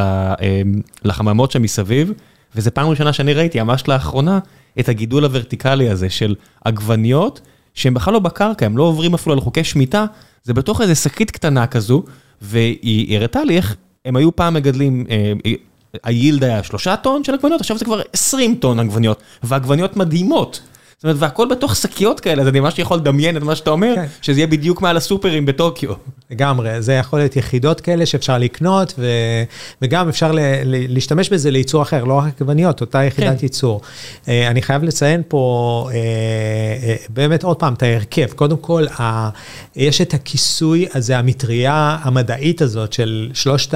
אה, 0.00 0.62
לחממות 1.04 1.50
שם 1.50 1.62
מסביב, 1.62 2.12
וזה 2.56 2.70
פעם 2.70 2.88
ראשונה 2.88 3.12
שאני 3.12 3.34
ראיתי, 3.34 3.62
ממש 3.62 3.88
לאחרונה, 3.88 4.38
את 4.80 4.88
הגידול 4.88 5.24
הוורטיקלי 5.24 5.88
הזה 5.90 6.10
של 6.10 6.34
עגבניות. 6.64 7.40
שהם 7.74 7.94
בכלל 7.94 8.14
לא 8.14 8.18
בקרקע, 8.18 8.66
הם 8.66 8.76
לא 8.76 8.82
עוברים 8.82 9.14
אפילו 9.14 9.32
על 9.32 9.40
חוקי 9.40 9.64
שמיטה, 9.64 10.06
זה 10.44 10.54
בתוך 10.54 10.80
איזה 10.80 10.94
שקית 10.94 11.30
קטנה 11.30 11.66
כזו, 11.66 12.02
והיא 12.42 13.16
הראתה 13.16 13.44
לי 13.44 13.56
איך 13.56 13.76
הם 14.04 14.16
היו 14.16 14.36
פעם 14.36 14.54
מגדלים, 14.54 15.06
אה, 15.10 15.52
היילד 16.02 16.44
היה 16.44 16.62
שלושה 16.62 16.96
טון 16.96 17.24
של 17.24 17.34
עגבניות, 17.34 17.60
עכשיו 17.60 17.78
זה 17.78 17.84
כבר 17.84 18.00
20 18.12 18.54
טון 18.54 18.78
עגבניות, 18.78 19.22
ועגבניות 19.42 19.96
מדהימות. 19.96 20.60
זאת 21.02 21.04
אומרת, 21.04 21.16
והכל 21.20 21.48
בתוך 21.50 21.76
שקיות 21.76 22.20
כאלה, 22.20 22.42
אז 22.42 22.48
אני 22.48 22.60
ממש 22.60 22.78
יכול 22.78 22.96
לדמיין 22.96 23.36
את 23.36 23.42
מה 23.42 23.56
שאתה 23.56 23.70
אומר, 23.70 23.94
כן. 23.94 24.06
שזה 24.22 24.40
יהיה 24.40 24.46
בדיוק 24.46 24.80
מעל 24.80 24.96
הסופרים 24.96 25.46
בטוקיו. 25.46 25.92
לגמרי, 26.30 26.82
זה 26.82 26.92
יכול 26.92 27.18
להיות 27.18 27.36
יחידות 27.36 27.80
כאלה 27.80 28.06
שאפשר 28.06 28.38
לקנות, 28.38 28.94
ו... 28.98 29.06
וגם 29.82 30.08
אפשר 30.08 30.32
ל... 30.32 30.38
להשתמש 30.64 31.28
בזה 31.28 31.50
לייצור 31.50 31.82
אחר, 31.82 32.04
לא 32.04 32.14
רק 32.18 32.40
עגבניות, 32.40 32.80
אותה 32.80 33.04
יחידת 33.04 33.38
כן. 33.38 33.42
ייצור. 33.42 33.80
אה, 34.28 34.48
אני 34.48 34.62
חייב 34.62 34.82
לציין 34.82 35.22
פה 35.28 35.88
אה, 35.92 35.96
אה, 36.88 36.96
באמת 37.08 37.44
עוד 37.44 37.56
פעם 37.56 37.74
את 37.74 37.82
ההרכב. 37.82 38.32
קודם 38.32 38.56
כל, 38.56 38.86
ה... 39.00 39.30
יש 39.76 40.00
את 40.00 40.14
הכיסוי 40.14 40.86
הזה, 40.94 41.18
המטריה 41.18 41.98
המדעית 42.02 42.62
הזאת 42.62 42.92
של 42.92 43.30
שלושת 43.34 43.74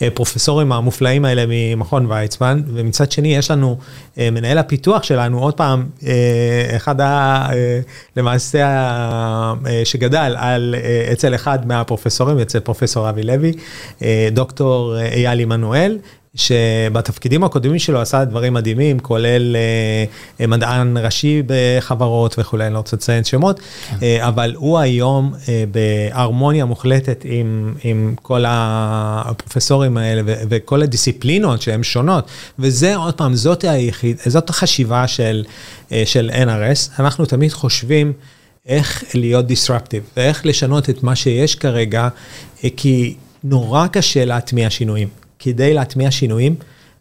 הפרופסורים 0.00 0.72
המופלאים 0.72 1.24
האלה 1.24 1.44
ממכון 1.48 2.06
ויצמן, 2.06 2.62
ומצד 2.74 3.12
שני 3.12 3.36
יש 3.36 3.50
לנו 3.50 3.78
מנהל 4.16 4.58
הפיתוח 4.58 5.02
שלנו, 5.02 5.40
עוד 5.42 5.54
פעם, 5.54 5.86
אחד 6.76 7.00
ה... 7.00 7.46
אה, 7.52 7.80
למעשה, 8.16 8.64
אה, 9.66 9.80
שגדל 9.84 10.34
על, 10.38 10.74
אה, 10.78 11.12
אצל 11.12 11.34
אחד 11.34 11.66
מהפרופסורים, 11.66 12.38
אצל 12.38 12.60
פרופסור 12.60 13.08
אבי 13.08 13.22
לוי, 13.22 13.52
אה, 14.02 14.28
דוקטור 14.32 14.98
אה, 14.98 15.08
אייל 15.08 15.40
עמנואל. 15.40 15.98
שבתפקידים 16.34 17.44
הקודמים 17.44 17.78
שלו 17.78 18.00
עשה 18.00 18.24
דברים 18.24 18.54
מדהימים, 18.54 18.98
כולל 18.98 19.56
אה, 20.40 20.46
מדען 20.46 20.96
ראשי 20.96 21.42
בחברות 21.46 22.34
וכולי, 22.38 22.66
אני 22.66 22.74
לא 22.74 22.78
רוצה 22.78 22.96
לציין 22.96 23.24
שמות, 23.24 23.60
אה, 24.02 24.28
אבל 24.28 24.54
הוא 24.56 24.78
היום 24.78 25.34
אה, 25.48 25.64
בהרמוניה 25.70 26.64
מוחלטת 26.64 27.24
עם, 27.24 27.74
עם 27.84 28.14
כל 28.22 28.44
הפרופסורים 28.46 29.96
האלה 29.96 30.22
ו- 30.26 30.42
וכל 30.48 30.82
הדיסציפלינות 30.82 31.62
שהן 31.62 31.82
שונות, 31.82 32.30
וזה 32.58 32.96
עוד 32.96 33.14
פעם, 33.14 33.34
זאת, 33.34 33.64
היחיד, 33.64 34.16
זאת 34.26 34.50
החשיבה 34.50 35.06
של, 35.06 35.44
אה, 35.92 36.02
של 36.06 36.30
NRS, 36.32 37.00
אנחנו 37.00 37.26
תמיד 37.26 37.52
חושבים 37.52 38.12
איך 38.66 39.04
להיות 39.14 39.46
disruptive 39.50 40.16
ואיך 40.16 40.46
לשנות 40.46 40.90
את 40.90 41.02
מה 41.02 41.16
שיש 41.16 41.54
כרגע, 41.54 42.08
אה, 42.64 42.68
כי 42.76 43.14
נורא 43.44 43.86
קשה 43.86 44.24
להטמיע 44.24 44.70
שינויים. 44.70 45.21
כדי 45.42 45.74
להטמיע 45.74 46.10
שינויים, 46.10 46.54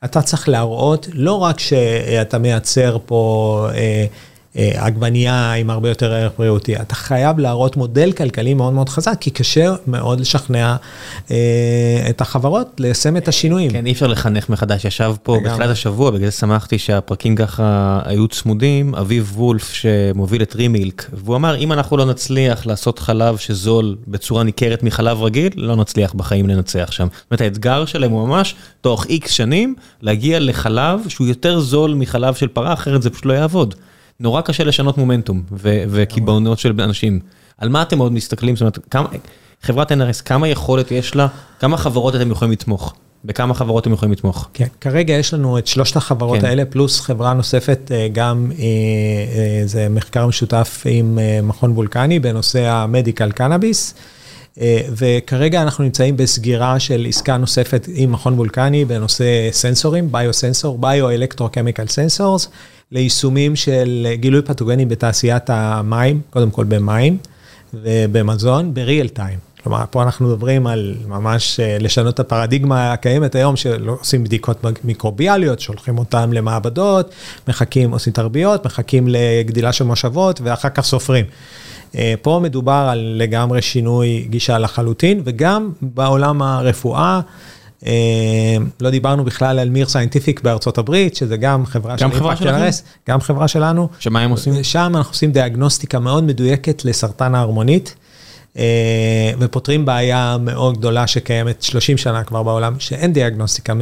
אתה 0.06 0.22
צריך 0.22 0.50
להראות 0.50 1.08
לא 1.14 1.34
רק 1.34 1.60
שאתה 1.60 2.38
מייצר 2.38 2.98
פה 3.06 3.68
אה, 3.74 4.06
עגבנייה 4.56 5.54
עם 5.54 5.70
הרבה 5.70 5.90
יותר 5.90 6.14
ערך 6.14 6.32
בריאותי, 6.38 6.76
אתה 6.76 6.96
חייב 6.96 7.40
להראות 7.40 7.78
מודל 7.78 8.12
כלכלי 8.12 8.54
מאוד 8.54 8.74
מאוד 8.74 8.90
חזק, 8.90 9.18
כי 9.20 9.32
קשה 9.32 9.74
מאוד 9.88 10.20
לשכנע 10.20 10.76
אה, 11.32 12.06
את 12.10 12.22
החברות 12.22 12.68
ליישם 12.80 13.18
את 13.18 13.28
השינויים. 13.28 13.72
כן, 13.72 13.86
אי 13.86 13.92
אפשר 13.92 14.08
לחנך 14.08 14.50
מחדש, 14.50 14.86
ישב 14.86 15.14
פה 15.24 15.36
לגמרי. 15.36 15.50
בתחילת 15.50 15.70
השבוע, 15.70 16.12
בגלל 16.12 16.30
זה 16.30 16.32
שמחתי 16.32 16.80
שהפרקים 16.80 17.36
ככה 17.36 18.00
היו 18.06 18.28
צמודים, 18.28 18.96
אביב 18.96 19.32
וולף 19.36 19.74
שמוביל 19.74 20.42
את 20.42 20.56
רימילק, 20.56 21.10
והוא 21.14 21.36
אמר, 21.36 21.56
אם 21.58 21.72
אנחנו 21.72 21.98
לא 21.98 22.06
נצליח 22.06 22.66
לעשות 22.66 23.00
חלב 23.00 23.38
שזול 23.38 23.96
בצורה 24.08 24.44
ניכרת 24.44 24.84
מחלב 24.84 25.22
רגיל, 25.22 25.50
לא 25.56 25.76
נצליח 25.76 26.14
בחיים 26.14 26.48
לנצח 26.48 26.92
שם. 26.92 27.08
זאת 27.12 27.26
אומרת, 27.32 27.42
האתגר 27.42 27.86
שלהם 27.86 28.12
הוא 28.12 28.28
ממש, 28.28 28.56
תוך 28.82 29.06
איקס 29.06 29.32
שנים, 29.32 29.76
להגיע 30.02 30.40
לחלב 30.40 31.00
שהוא 31.08 31.28
יותר 31.28 31.60
זול 31.60 31.94
מחלב 31.94 32.34
של 32.34 32.48
פרה, 32.48 32.74
אחרת 32.74 33.02
זה 33.02 33.10
פשוט 33.10 33.26
לא 33.26 33.34
יעבוד. 33.34 33.76
נורא 34.22 34.42
קשה 34.42 34.64
לשנות 34.64 34.98
מומנטום 34.98 35.44
ו- 35.52 35.84
וקיבעונות 35.90 36.60
של 36.60 36.82
אנשים. 36.82 37.20
על 37.58 37.70
מה 37.70 37.82
אתם 37.82 38.00
עוד 38.00 38.12
מסתכלים? 38.12 38.56
זאת 38.56 38.62
אומרת, 38.62 38.80
כמה, 38.92 39.08
חברת 39.62 39.92
NRS, 39.92 40.24
כמה 40.26 40.48
יכולת 40.48 40.92
יש 40.92 41.16
לה? 41.16 41.28
כמה 41.60 41.78
חברות 41.78 42.16
אתם 42.16 42.32
יכולים 42.32 42.52
לתמוך? 42.52 42.94
בכמה 43.26 43.54
חברות 43.54 43.84
אתם 43.84 43.94
יכולים 43.94 44.12
לתמוך? 44.12 44.50
כן, 44.54 44.68
כרגע 44.82 45.14
יש 45.14 45.34
לנו 45.34 45.58
את 45.58 45.68
שלושת 45.68 45.96
החברות 45.98 46.40
כן. 46.40 46.46
האלה, 46.46 46.66
פלוס 46.66 47.02
חברה 47.02 47.34
נוספת, 47.34 47.92
אה, 47.92 48.08
גם 48.14 48.52
אה, 48.52 48.64
אה, 48.64 49.62
זה 49.66 49.88
מחקר 49.90 50.28
משותף 50.28 50.84
עם 50.86 51.20
מכון 51.44 51.72
וולקני 51.72 52.20
בנושא 52.20 52.70
המדיקל 52.70 53.32
קנאביס. 53.32 53.94
וכרגע 54.98 55.62
אנחנו 55.62 55.84
נמצאים 55.84 56.18
בסגירה 56.18 56.80
של 56.80 57.06
עסקה 57.10 57.38
נוספת 57.38 57.88
עם 57.94 58.12
מכון 58.12 58.34
וולקני 58.34 58.86
בנושא 58.86 59.50
סנסורים, 59.52 60.12
bio-sensor, 60.12 60.78
bio-electro-chemical 60.78 61.88
sensors, 61.88 62.48
ליישומים 62.92 63.56
של 63.56 64.08
גילוי 64.14 64.42
פתוגנים 64.42 64.90
בתעשיית 64.90 65.50
המים, 65.50 66.22
קודם 66.30 66.52
כל 66.52 66.64
במים 66.64 67.18
ובמזון, 67.74 68.74
ב 68.74 68.80
real 68.80 69.08
time. 69.08 69.40
כלומר, 69.64 69.84
פה 69.90 70.04
אנחנו 70.04 70.28
מדברים 70.28 70.68
על 70.68 70.96
ממש 71.08 71.60
אה, 71.60 71.78
לשנות 71.80 72.14
את 72.14 72.20
הפרדיגמה 72.20 72.94
הקיימת 72.94 73.36
היום, 73.36 73.56
שלא 73.56 73.98
עושים 74.00 74.24
בדיקות 74.24 74.66
מיקרוביאליות, 74.84 75.60
שולחים 75.60 75.98
אותם 75.98 76.34
למעבדות, 76.34 77.10
מחכים, 77.48 77.92
עושים 77.92 78.14
תרביות, 78.14 78.66
מחכים 78.66 79.08
לגדילה 79.08 79.72
של 79.72 79.84
מושבות, 79.84 80.42
ואחר 80.44 80.70
כך 80.70 80.84
סופרים. 80.84 81.26
אה, 81.96 82.14
פה 82.22 82.40
מדובר 82.44 82.88
על 82.92 83.14
לגמרי 83.18 83.62
שינוי 83.62 84.26
גישה 84.30 84.58
לחלוטין, 84.58 85.22
וגם 85.26 85.72
בעולם 85.82 86.42
הרפואה, 86.42 87.16
אה, 87.16 87.22
לא 88.82 88.90
דיברנו 88.90 89.24
בכלל 89.26 89.60
על 89.60 89.70
miR 89.70 89.88
Scientific 89.88 90.42
בארצות 90.42 90.78
הברית, 90.78 91.16
שזה 91.16 91.38
גם 91.38 91.66
חברה 91.66 91.96
גם 92.00 92.12
Impact 92.12 92.36
שלכם? 92.36 92.68
NRS, 92.70 93.10
גם 93.10 93.22
חברה 93.22 93.48
שלנו. 93.48 93.88
שמה 94.00 94.22
הם 94.22 94.32
עושים? 94.32 94.64
שם 94.64 94.92
אנחנו 94.96 95.12
עושים 95.12 95.32
דיאגנוסטיקה 95.32 96.00
מאוד 96.00 96.24
מדויקת 96.24 96.86
לסרטן 96.86 97.36
הערמונית, 97.36 97.96
אה, 97.96 98.01
ופותרים 99.40 99.86
בעיה 99.86 100.38
מאוד 100.42 100.78
גדולה 100.78 101.08
שקיימת 101.08 101.62
30 101.64 101.98
שנה 101.98 102.24
כבר 102.24 102.44
בעולם, 102.44 102.74
שאין 102.80 103.14
דיאגנוסטיקה 103.14 103.74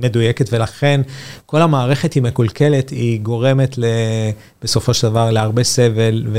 מדויקת, 0.00 0.52
ולכן 0.52 1.00
כל 1.46 1.62
המערכת 1.62 2.12
היא 2.12 2.22
מקולקלת, 2.22 2.90
היא 2.90 3.20
גורמת 3.20 3.78
ל- 3.78 3.84
בסופו 4.62 4.94
של 4.94 5.08
דבר 5.08 5.30
להרבה 5.30 5.64
סבל 5.64 6.24
ו- 6.32 6.38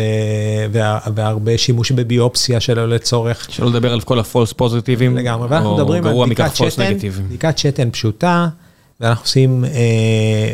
וה- 0.72 1.00
והרבה 1.16 1.58
שימוש 1.58 1.92
בביופסיה 1.92 2.60
שלא 2.60 2.90
לצורך. 2.90 3.48
שלא 3.50 3.68
לדבר 3.70 3.94
על 3.94 4.02
כל 4.02 4.20
ה 4.20 4.26
false 4.26 4.54
positive 4.54 5.00
ים, 5.00 5.18
לגמרי, 5.18 5.48
ואנחנו 5.50 5.76
מדברים 5.76 6.04
על 6.08 6.14
בדיקת 6.26 6.56
שתן. 6.56 6.98
בדיקת 7.28 7.58
שתן 7.58 7.90
פשוטה, 7.92 8.48
ואנחנו 9.02 9.24
עושים 9.24 9.66
אה, 9.66 10.54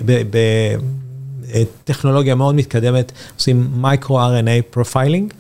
בטכנולוגיה 1.83 2.35
מאוד 2.35 2.55
מתקדמת, 2.55 3.11
עושים 3.37 3.67
micro-RNA 3.81 4.61
profiling, 4.69 5.33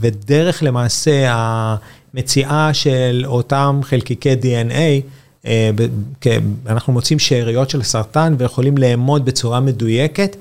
ודרך 0.00 0.62
למעשה 0.62 1.24
המציאה 2.14 2.74
של 2.74 3.22
אותם 3.26 3.80
חלקיקי 3.82 4.32
DNA, 4.32 5.02
אה, 5.46 5.70
ב- 5.74 5.86
אנחנו 6.66 6.92
מוצאים 6.92 7.18
שאריות 7.18 7.70
של 7.70 7.82
סרטן 7.82 8.34
ויכולים 8.38 8.78
לאמוד 8.78 9.24
בצורה 9.24 9.60
מדויקת 9.60 10.36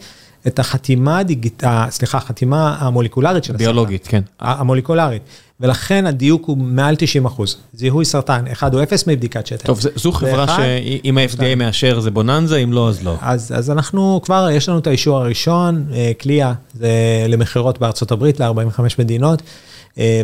את 0.47 0.59
החתימה 0.59 1.19
הדיגיט... 1.19 1.63
ה- 1.63 1.87
סליחה, 1.89 2.17
החתימה 2.17 2.75
המולקולרית 2.79 3.43
של 3.43 3.55
הסרטן. 3.55 3.65
ביולוגית, 3.65 4.07
כן. 4.07 4.21
המולקולרית, 4.39 5.21
ולכן 5.59 6.05
הדיוק 6.05 6.45
הוא 6.45 6.57
מעל 6.57 6.95
90 6.95 7.25
אחוז. 7.25 7.57
זיהוי 7.73 8.05
סרטן, 8.05 8.43
אחד 8.51 8.73
או 8.73 8.83
אפס 8.83 9.07
מבדיקת 9.07 9.47
שתן. 9.47 9.65
טוב, 9.65 9.79
זו 9.95 10.11
חברה 10.11 10.47
שאם 10.47 11.17
ה-FDA 11.17 11.55
מאשר 11.57 11.99
זה 11.99 12.11
בוננזה, 12.11 12.57
אם 12.57 12.73
לא, 12.73 12.89
אז 12.89 13.03
לא. 13.03 13.15
אז, 13.21 13.53
אז 13.57 13.71
אנחנו 13.71 14.21
כבר, 14.23 14.49
יש 14.51 14.69
לנו 14.69 14.79
את 14.79 14.87
האישור 14.87 15.17
הראשון, 15.17 15.85
אה, 15.93 16.11
קליה, 16.17 16.53
זה 16.73 16.89
למכירות 17.27 17.79
בארצות 17.79 18.11
הברית, 18.11 18.39
ל-45 18.39 18.81
מדינות, 18.99 19.41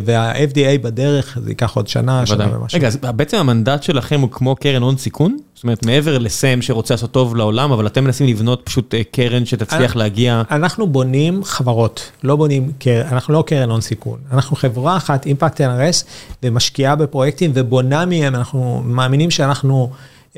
וה-FDA 0.04 0.78
בדרך, 0.82 1.38
זה 1.42 1.50
ייקח 1.50 1.76
עוד 1.76 1.88
שנה, 1.88 2.26
שנה. 2.26 2.46
ומשהו. 2.56 2.76
רגע, 2.78 2.86
אז 2.86 2.96
בעצם 2.96 3.36
המנדט 3.36 3.82
שלכם 3.82 4.20
הוא 4.20 4.30
כמו 4.30 4.56
קרן 4.56 4.82
הון 4.82 4.96
סיכון? 4.96 5.36
זאת 5.54 5.64
אומרת, 5.64 5.86
מעבר 5.86 6.18
לסם 6.18 6.62
שרוצה 6.62 6.94
לעשות 6.94 7.10
טוב 7.10 7.36
לעולם, 7.36 7.72
אבל 7.72 7.86
אתם 7.86 8.04
מנסים 8.04 8.26
לבנות 8.26 8.60
פשוט 8.64 8.94
אה, 8.94 9.02
קרן 9.12 9.44
שתצליח 9.46 9.80
אנחנו- 9.82 10.00
להגיע... 10.00 10.42
אנחנו 10.50 10.86
בונים 10.86 11.44
חברות, 11.44 12.10
לא 12.24 12.36
בונים, 12.36 12.70
קר- 12.78 13.02
אנחנו 13.12 13.34
לא 13.34 13.44
קרן 13.46 13.70
הון 13.70 13.80
סיכון, 13.80 14.18
אנחנו 14.32 14.56
חברה 14.56 14.96
אחת, 14.96 15.26
Impact 15.26 15.60
NRS, 15.60 16.04
ומשקיעה 16.42 16.96
בפרויקטים 16.96 17.50
ובונה 17.54 18.06
מהם, 18.06 18.34
אנחנו 18.34 18.82
מאמינים 18.84 19.30
שאנחנו 19.30 19.90
uh, 20.32 20.36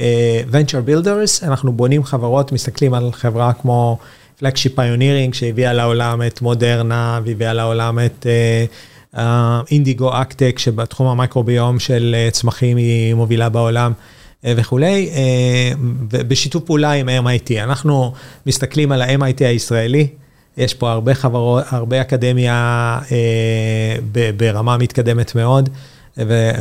venture 0.52 0.88
builders, 0.88 1.46
אנחנו 1.46 1.72
בונים 1.72 2.04
חברות, 2.04 2.52
מסתכלים 2.52 2.94
על 2.94 3.12
חברה 3.12 3.52
כמו 3.52 3.98
Flagship 4.38 4.74
Pioneering, 4.76 5.34
שהביאה 5.34 5.72
לעולם 5.72 6.22
את 6.26 6.42
מודרנה, 6.42 7.20
והביאה 7.24 7.52
לעולם 7.52 7.98
את 7.98 8.26
אינדיגו 9.70 10.12
uh, 10.12 10.22
אקטק, 10.22 10.58
שבתחום 10.58 11.06
המייקרוביום 11.06 11.78
של 11.78 12.16
uh, 12.28 12.30
צמחים 12.30 12.76
היא 12.76 13.14
מובילה 13.14 13.48
בעולם. 13.48 13.92
אה, 14.44 14.52
וכולי, 14.56 15.10
אה, 15.14 15.72
ובשיתוף 16.10 16.64
פעולה 16.64 16.92
עם 16.92 17.08
MIT. 17.08 17.62
אנחנו 17.62 18.12
מסתכלים 18.46 18.92
על 18.92 19.02
ה-MIT 19.02 19.44
הישראלי, 19.44 20.06
יש 20.56 20.74
פה 20.74 20.90
הרבה 20.90 21.14
חברות, 21.14 21.64
הרבה 21.68 22.00
אקדמיה 22.00 22.98
אה, 23.12 23.96
ברמה 24.36 24.76
מתקדמת 24.76 25.34
מאוד, 25.34 25.68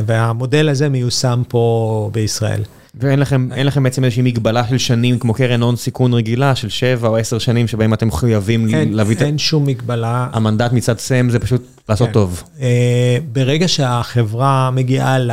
והמודל 0.06 0.68
הזה 0.68 0.88
מיושם 0.88 1.42
פה 1.48 2.10
בישראל. 2.12 2.62
ואין 3.00 3.18
לכם, 3.20 3.48
אין 3.52 3.66
לכם 3.66 3.82
בעצם 3.82 4.04
איזושהי 4.04 4.22
מגבלה 4.22 4.68
של 4.68 4.78
שנים 4.78 5.18
כמו 5.18 5.34
קרן 5.34 5.62
הון 5.62 5.76
סיכון 5.76 6.14
רגילה 6.14 6.54
של 6.54 6.68
7 6.68 7.08
או 7.08 7.16
10 7.16 7.38
שנים 7.38 7.68
שבהם 7.68 7.94
אתם 7.94 8.08
מחויבים 8.08 8.68
אין, 8.74 8.92
להביא 8.92 9.16
את 9.16 9.22
אין 9.22 9.38
שום 9.38 9.66
מגבלה. 9.66 10.28
המנדט 10.32 10.72
מצד 10.72 10.98
סם 10.98 11.30
זה 11.30 11.38
פשוט 11.38 11.62
לעשות 11.88 12.06
כן. 12.08 12.12
טוב. 12.14 12.42
אה, 12.60 13.16
ברגע 13.32 13.68
שהחברה 13.68 14.70
מגיעה 14.70 15.18
ל- 15.18 15.30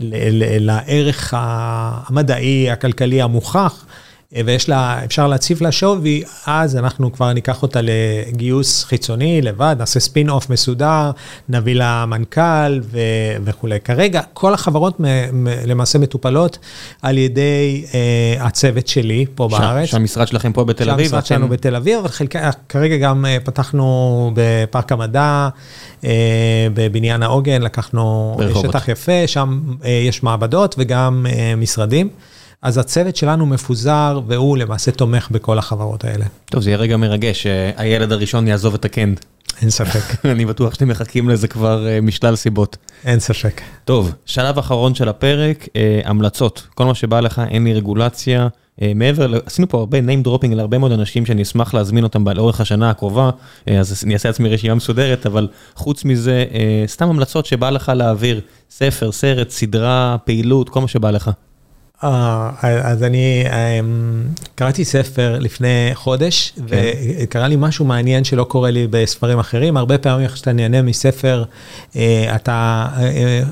ל- 0.00 0.30
ל- 0.30 0.66
לערך 0.66 1.34
המדעי, 1.36 2.70
הכלכלי 2.70 3.22
המוכח, 3.22 3.84
ויש 4.32 4.68
לה, 4.68 5.04
אפשר 5.04 5.26
להציב 5.26 5.62
לה 5.62 5.72
שווי, 5.72 6.22
אז 6.46 6.76
אנחנו 6.76 7.12
כבר 7.12 7.32
ניקח 7.32 7.62
אותה 7.62 7.80
לגיוס 7.82 8.84
חיצוני 8.84 9.42
לבד, 9.42 9.76
נעשה 9.78 10.00
ספין 10.00 10.30
אוף 10.30 10.50
מסודר, 10.50 11.10
נביא 11.48 11.74
לה 11.74 12.04
מנכ"ל 12.06 12.80
ו- 12.82 12.98
וכולי. 13.44 13.80
כרגע 13.80 14.20
כל 14.32 14.54
החברות 14.54 15.00
מ- 15.00 15.04
מ- 15.44 15.48
למעשה 15.66 15.98
מטופלות 15.98 16.58
על 17.02 17.18
ידי 17.18 17.84
uh, 17.86 17.94
הצוות 18.42 18.88
שלי 18.88 19.26
פה 19.34 19.48
ש- 19.50 19.54
בארץ. 19.54 19.88
שהמשרד 19.88 20.28
שלכם 20.28 20.52
פה 20.52 20.64
בתל 20.64 20.90
אביב. 20.90 21.04
שהמשרד 21.08 21.26
שלנו 21.26 21.48
בתל 21.48 21.76
אביב, 21.76 21.98
אבל 21.98 22.08
חלקה, 22.08 22.50
כרגע 22.68 22.96
גם 22.96 23.24
uh, 23.24 23.44
פתחנו 23.46 24.30
בפארק 24.34 24.92
המדע, 24.92 25.48
uh, 26.00 26.04
בבניין 26.74 27.22
העוגן, 27.22 27.62
לקחנו 27.62 28.34
ברחובות. 28.38 28.70
שטח 28.70 28.88
יפה, 28.88 29.26
שם 29.26 29.60
uh, 29.82 29.86
יש 29.86 30.22
מעבדות 30.22 30.74
וגם 30.78 31.26
uh, 31.28 31.32
משרדים. 31.56 32.08
אז 32.62 32.78
הצוות 32.78 33.16
שלנו 33.16 33.46
מפוזר, 33.46 34.20
והוא 34.26 34.58
למעשה 34.58 34.90
תומך 34.90 35.28
בכל 35.30 35.58
החברות 35.58 36.04
האלה. 36.04 36.24
טוב, 36.44 36.62
זה 36.62 36.70
יהיה 36.70 36.78
רגע 36.78 36.96
מרגש, 36.96 37.42
שהילד 37.42 38.12
הראשון 38.12 38.48
יעזוב 38.48 38.74
את 38.74 38.84
הקנד. 38.84 39.20
אין 39.62 39.70
ספק. 39.70 40.14
אני 40.32 40.46
בטוח 40.46 40.74
שאתם 40.74 40.88
מחכים 40.88 41.28
לזה 41.28 41.48
כבר 41.48 41.86
משלל 42.02 42.36
סיבות. 42.36 42.76
אין 43.04 43.20
ספק. 43.20 43.60
טוב, 43.84 44.12
שלב 44.26 44.58
אחרון 44.58 44.94
של 44.94 45.08
הפרק, 45.08 45.68
המלצות. 46.04 46.66
כל 46.74 46.84
מה 46.84 46.94
שבא 46.94 47.20
לך, 47.20 47.42
אין 47.50 47.64
לי 47.64 47.74
רגולציה. 47.74 48.48
מעבר, 48.94 49.40
עשינו 49.46 49.68
פה 49.68 49.78
הרבה 49.78 49.98
name 49.98 50.26
dropping 50.26 50.54
להרבה 50.54 50.78
מאוד 50.78 50.92
אנשים 50.92 51.26
שאני 51.26 51.42
אשמח 51.42 51.74
להזמין 51.74 52.04
אותם 52.04 52.28
לאורך 52.28 52.60
השנה 52.60 52.90
הקרובה, 52.90 53.30
אז 53.66 54.02
אני 54.04 54.14
אעשה 54.14 54.28
לעצמי 54.28 54.48
רשימה 54.48 54.74
מסודרת, 54.74 55.26
אבל 55.26 55.48
חוץ 55.74 56.04
מזה, 56.04 56.44
סתם 56.86 57.08
המלצות 57.08 57.46
שבא 57.46 57.70
לך 57.70 57.92
להעביר, 57.94 58.40
ספר, 58.70 59.12
סרט, 59.12 59.50
סדרה, 59.50 60.16
פעילות, 60.24 60.68
כל 60.68 60.80
מה 60.80 60.88
שבא 60.88 61.10
לך. 61.10 61.30
אז 62.02 63.02
אני 63.02 63.44
קראתי 64.54 64.84
ספר 64.84 65.38
לפני 65.40 65.90
חודש, 65.94 66.52
וקרה 66.68 67.48
לי 67.48 67.56
משהו 67.58 67.84
מעניין 67.84 68.24
שלא 68.24 68.44
קורה 68.44 68.70
לי 68.70 68.86
בספרים 68.90 69.38
אחרים. 69.38 69.76
הרבה 69.76 69.98
פעמים 69.98 70.28
כשאתה 70.28 70.52
נהנה 70.52 70.82
מספר, 70.82 71.44
אתה 72.34 72.86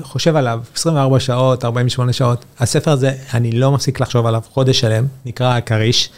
חושב 0.03 0.35
עליו 0.35 0.59
24 0.75 1.19
שעות, 1.19 1.65
48 1.65 2.13
שעות. 2.13 2.45
הספר 2.59 2.91
הזה, 2.91 3.11
אני 3.33 3.51
לא 3.51 3.71
מפסיק 3.71 3.99
לחשוב 3.99 4.25
עליו 4.25 4.41
חודש 4.53 4.79
שלם, 4.79 5.05
נקרא 5.25 5.57
הכריש. 5.57 6.09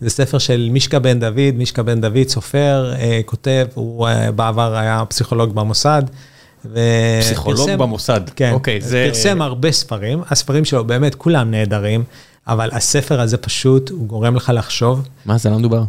זה 0.00 0.10
ספר 0.10 0.38
של 0.38 0.68
מישקה 0.72 0.98
בן 0.98 1.20
דוד, 1.20 1.54
מישקה 1.54 1.82
בן 1.82 2.00
דוד, 2.00 2.28
סופר, 2.28 2.92
כותב, 3.26 3.66
הוא 3.74 4.08
בעבר 4.36 4.76
היה 4.76 5.04
פסיכולוג 5.08 5.54
במוסד. 5.54 6.02
פסיכולוג 7.20 7.70
במוסד, 7.70 8.20
כן, 8.36 8.52
אוקיי, 8.52 8.80
זה... 8.80 9.08
פרסם 9.08 9.42
הרבה 9.42 9.72
ספרים, 9.72 10.22
הספרים 10.30 10.64
שלו 10.64 10.84
באמת 10.84 11.14
כולם 11.14 11.50
נהדרים, 11.50 12.04
אבל 12.48 12.68
הספר 12.72 13.20
הזה 13.20 13.36
פשוט, 13.36 13.90
הוא 13.90 14.06
גורם 14.06 14.36
לך 14.36 14.52
לחשוב. 14.54 15.08
מה 15.26 15.38
זה, 15.38 15.50
לא 15.50 15.58
מדובר? 15.58 15.82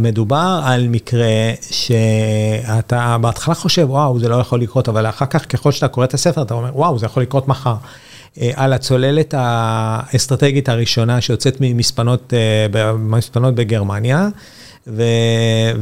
מדובר 0.00 0.60
על 0.64 0.88
מקרה 0.88 1.26
שאתה 1.70 3.16
בהתחלה 3.20 3.54
חושב, 3.54 3.90
וואו, 3.90 4.18
זה 4.18 4.28
לא 4.28 4.36
יכול 4.36 4.60
לקרות, 4.60 4.88
אבל 4.88 5.06
אחר 5.06 5.26
כך, 5.26 5.44
ככל 5.48 5.72
שאתה 5.72 5.88
קורא 5.88 6.04
את 6.04 6.14
הספר, 6.14 6.42
אתה 6.42 6.54
אומר, 6.54 6.70
וואו, 6.74 6.98
זה 6.98 7.06
יכול 7.06 7.22
לקרות 7.22 7.48
מחר. 7.48 7.74
על 8.54 8.72
הצוללת 8.72 9.34
האסטרטגית 9.36 10.68
הראשונה 10.68 11.20
שיוצאת 11.20 11.56
ממספנות 11.60 12.32
בגרמניה. 13.54 14.28
ו, 14.86 15.02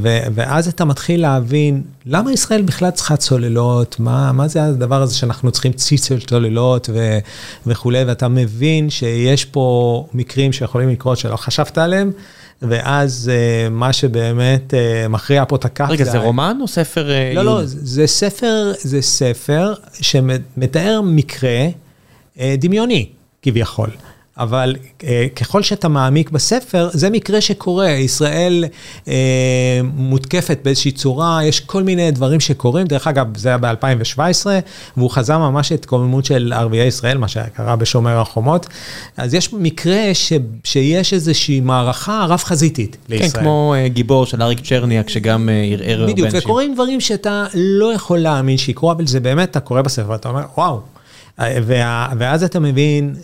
ו, 0.02 0.18
ואז 0.34 0.68
אתה 0.68 0.84
מתחיל 0.84 1.20
להבין 1.20 1.82
למה 2.06 2.32
ישראל 2.32 2.62
בכלל 2.62 2.90
צריכה 2.90 3.16
צוללות, 3.16 4.00
מה, 4.00 4.32
מה 4.32 4.48
זה 4.48 4.64
הדבר 4.64 5.02
הזה 5.02 5.14
שאנחנו 5.14 5.50
צריכים 5.50 5.72
ציץ 5.72 6.08
של 6.08 6.20
צוללות 6.20 6.90
ו, 6.92 7.18
וכולי, 7.66 8.04
ואתה 8.04 8.28
מבין 8.28 8.90
שיש 8.90 9.44
פה 9.44 10.06
מקרים 10.14 10.52
שיכולים 10.52 10.88
לקרות 10.88 11.18
שלא 11.18 11.36
חשבת 11.36 11.78
עליהם. 11.78 12.12
ואז 12.62 13.30
uh, 13.30 13.70
מה 13.70 13.92
שבאמת 13.92 14.74
uh, 14.74 15.08
מכריע 15.08 15.44
פה 15.48 15.56
את 15.56 15.64
הכף. 15.64 15.86
רגע, 15.90 16.04
זה, 16.04 16.10
זה 16.10 16.18
רומן 16.18 16.58
או 16.60 16.68
ספר? 16.68 17.10
לא, 17.34 17.40
uh, 17.40 17.44
לא, 17.44 17.60
זה 17.64 18.06
ספר, 18.06 18.72
זה 18.80 19.02
ספר 19.02 19.74
שמתאר 20.00 21.00
מקרה 21.04 21.68
uh, 22.36 22.40
דמיוני, 22.58 23.08
כביכול. 23.42 23.90
אבל 24.38 24.76
אה, 25.04 25.26
ככל 25.36 25.62
שאתה 25.62 25.88
מעמיק 25.88 26.30
בספר, 26.30 26.88
זה 26.92 27.10
מקרה 27.10 27.40
שקורה, 27.40 27.90
ישראל 27.90 28.64
אה, 29.08 29.80
מותקפת 29.96 30.58
באיזושהי 30.64 30.92
צורה, 30.92 31.44
יש 31.44 31.60
כל 31.60 31.82
מיני 31.82 32.10
דברים 32.10 32.40
שקורים, 32.40 32.86
דרך 32.86 33.06
אגב, 33.06 33.36
זה 33.36 33.48
היה 33.48 33.58
ב-2017, 33.58 34.46
והוא 34.96 35.10
חזה 35.10 35.36
ממש 35.38 35.72
את 35.72 35.84
קוממות 35.84 36.24
של 36.24 36.52
ערביי 36.56 36.86
ישראל, 36.86 37.18
מה 37.18 37.28
שקרה 37.28 37.76
בשומר 37.76 38.20
החומות, 38.20 38.66
אז 39.16 39.34
יש 39.34 39.52
מקרה 39.52 40.14
ש, 40.14 40.32
שיש 40.64 41.12
איזושהי 41.12 41.60
מערכה 41.60 42.26
רב-חזיתית 42.28 42.96
לישראל. 43.08 43.30
כן, 43.30 43.40
כמו 43.40 43.74
אה, 43.76 43.88
גיבור 43.88 44.26
של 44.26 44.42
אריק 44.42 44.60
צ'רניאק, 44.60 45.08
שגם 45.08 45.48
אה, 45.48 45.54
ערער 45.54 46.00
הרבה 46.00 46.12
אנשים. 46.12 46.26
בדיוק, 46.26 46.44
וקורים 46.44 46.74
דברים 46.74 47.00
שאתה 47.00 47.46
לא 47.54 47.94
יכול 47.94 48.18
להאמין 48.18 48.56
שיקרו, 48.56 48.92
אבל 48.92 49.06
זה 49.06 49.20
באמת, 49.20 49.50
אתה 49.50 49.60
קורא 49.60 49.82
בספר, 49.82 50.10
ואתה 50.10 50.28
אומר, 50.28 50.42
וואו. 50.56 50.93
ואז 52.18 52.44
אתה 52.44 52.60
מבין... 52.60 53.14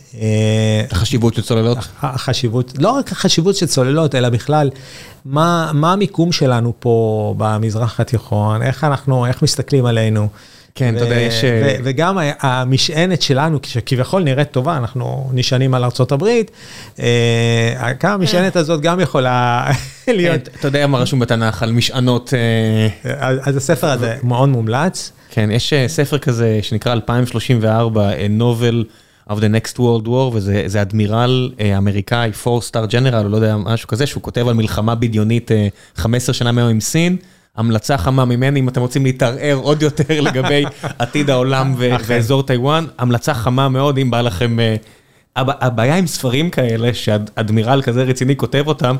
החשיבות 0.90 1.34
של 1.34 1.42
צוללות? 1.42 1.78
החשיבות, 2.02 2.72
לא 2.78 2.90
רק 2.90 3.12
החשיבות 3.12 3.56
של 3.56 3.66
צוללות, 3.66 4.14
אלא 4.14 4.28
בכלל, 4.28 4.70
מה, 5.24 5.70
מה 5.74 5.92
המיקום 5.92 6.32
שלנו 6.32 6.72
פה 6.78 7.34
במזרח 7.38 8.00
התיכון, 8.00 8.62
איך 8.62 8.84
אנחנו, 8.84 9.26
איך 9.26 9.42
מסתכלים 9.42 9.86
עלינו. 9.86 10.28
כן, 10.74 10.96
אתה 10.96 11.04
יודע, 11.04 11.20
יש... 11.20 11.44
וגם 11.84 12.18
המשענת 12.40 13.22
שלנו, 13.22 13.58
שכביכול 13.62 14.22
נראית 14.22 14.50
טובה, 14.50 14.76
אנחנו 14.76 15.30
נשענים 15.32 15.74
על 15.74 15.84
ארה"ב, 15.84 16.24
כמה 18.00 18.14
המשענת 18.14 18.56
הזאת 18.56 18.80
גם 18.80 19.00
יכולה 19.00 19.70
להיות... 20.08 20.48
אתה 20.58 20.68
יודע 20.68 20.86
מה 20.86 20.98
רשום 20.98 21.20
בתנ"ך 21.20 21.62
על 21.62 21.72
משענות... 21.72 22.32
אז 23.40 23.56
הספר 23.56 23.90
הזה 23.90 24.16
מאוד 24.22 24.48
מומלץ. 24.48 25.12
כן, 25.30 25.50
יש 25.50 25.72
ספר 25.86 26.18
כזה 26.18 26.58
שנקרא 26.62 26.92
2034, 26.92 28.10
A 28.12 28.40
Novel 28.40 28.84
of 29.30 29.36
the 29.36 29.66
Next 29.66 29.76
World 29.76 30.06
War, 30.06 30.32
וזה 30.32 30.82
אדמירל 30.82 31.52
אמריקאי, 31.78 32.30
4-star 32.44 32.90
general, 32.90 33.22
לא 33.28 33.36
יודע, 33.36 33.56
משהו 33.56 33.88
כזה, 33.88 34.06
שהוא 34.06 34.22
כותב 34.22 34.48
על 34.48 34.54
מלחמה 34.54 34.94
בדיונית 34.94 35.50
15 35.96 36.34
שנה 36.34 36.52
מהיום 36.52 36.70
עם 36.70 36.80
סין. 36.80 37.16
המלצה 37.56 37.98
חמה 37.98 38.24
ממני, 38.24 38.60
אם 38.60 38.68
אתם 38.68 38.80
רוצים 38.80 39.04
להתערער 39.04 39.56
עוד 39.62 39.82
יותר 39.82 40.20
לגבי 40.20 40.64
עתיד 40.98 41.30
העולם 41.30 41.74
ואזור 41.78 42.42
טיוואן, 42.42 42.84
המלצה 42.98 43.34
חמה 43.34 43.68
מאוד, 43.68 43.98
אם 43.98 44.10
בא 44.10 44.20
לכם... 44.20 44.56
הבעיה 45.36 45.96
עם 45.96 46.06
ספרים 46.06 46.50
כאלה, 46.50 46.94
שאדמירל 46.94 47.82
כזה 47.82 48.02
רציני 48.02 48.36
כותב 48.36 48.64
אותם, 48.66 48.96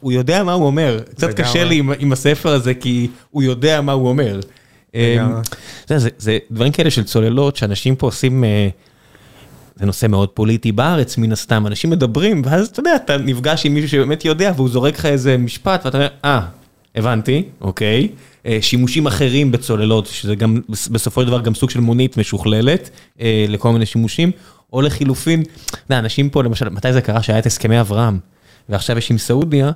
הוא 0.00 0.12
יודע 0.12 0.44
מה 0.44 0.52
הוא 0.52 0.66
אומר. 0.66 1.00
קצת 1.14 1.34
קשה 1.34 1.64
לי 1.64 1.82
עם 1.98 2.12
הספר 2.12 2.48
הזה, 2.48 2.74
כי 2.74 3.08
הוא 3.30 3.42
יודע 3.42 3.80
מה 3.80 3.92
הוא 3.92 4.08
אומר. 4.08 4.40
זה 6.18 6.38
דברים 6.50 6.72
כאלה 6.72 6.90
של 6.90 7.04
צוללות, 7.04 7.56
שאנשים 7.56 7.96
פה 7.96 8.06
עושים... 8.06 8.44
זה 9.76 9.86
נושא 9.86 10.06
מאוד 10.06 10.28
פוליטי 10.28 10.72
בארץ, 10.72 11.18
מן 11.18 11.32
הסתם, 11.32 11.66
אנשים 11.66 11.90
מדברים, 11.90 12.42
ואז 12.44 12.68
אתה 12.68 12.80
יודע, 12.80 12.96
אתה 12.96 13.16
נפגש 13.16 13.66
עם 13.66 13.74
מישהו 13.74 13.88
שבאמת 13.88 14.24
יודע, 14.24 14.52
והוא 14.56 14.68
זורק 14.68 14.98
לך 14.98 15.06
איזה 15.06 15.36
משפט, 15.36 15.80
ואתה 15.84 15.98
אומר, 15.98 16.08
אה, 16.24 16.40
הבנתי, 16.94 17.42
אוקיי. 17.60 18.08
שימושים 18.60 19.06
אחרים 19.06 19.52
בצוללות, 19.52 20.06
שזה 20.06 20.34
גם 20.34 20.60
בסופו 20.68 21.20
של 21.20 21.26
דבר 21.26 21.40
גם 21.40 21.54
סוג 21.54 21.70
של 21.70 21.80
מונית 21.80 22.16
משוכללת 22.16 22.90
לכל 23.48 23.72
מיני 23.72 23.86
שימושים, 23.86 24.30
או 24.72 24.82
לחילופין, 24.82 25.42
אנשים 25.90 26.30
פה 26.30 26.42
למשל, 26.42 26.68
מתי 26.68 26.92
זה 26.92 27.00
קרה 27.00 27.22
שהיה 27.22 27.38
את 27.38 27.46
הסכמי 27.46 27.80
אברהם, 27.80 28.18
ועכשיו 28.68 28.98
יש 28.98 29.10
עם 29.10 29.18
סעודיה, 29.18 29.70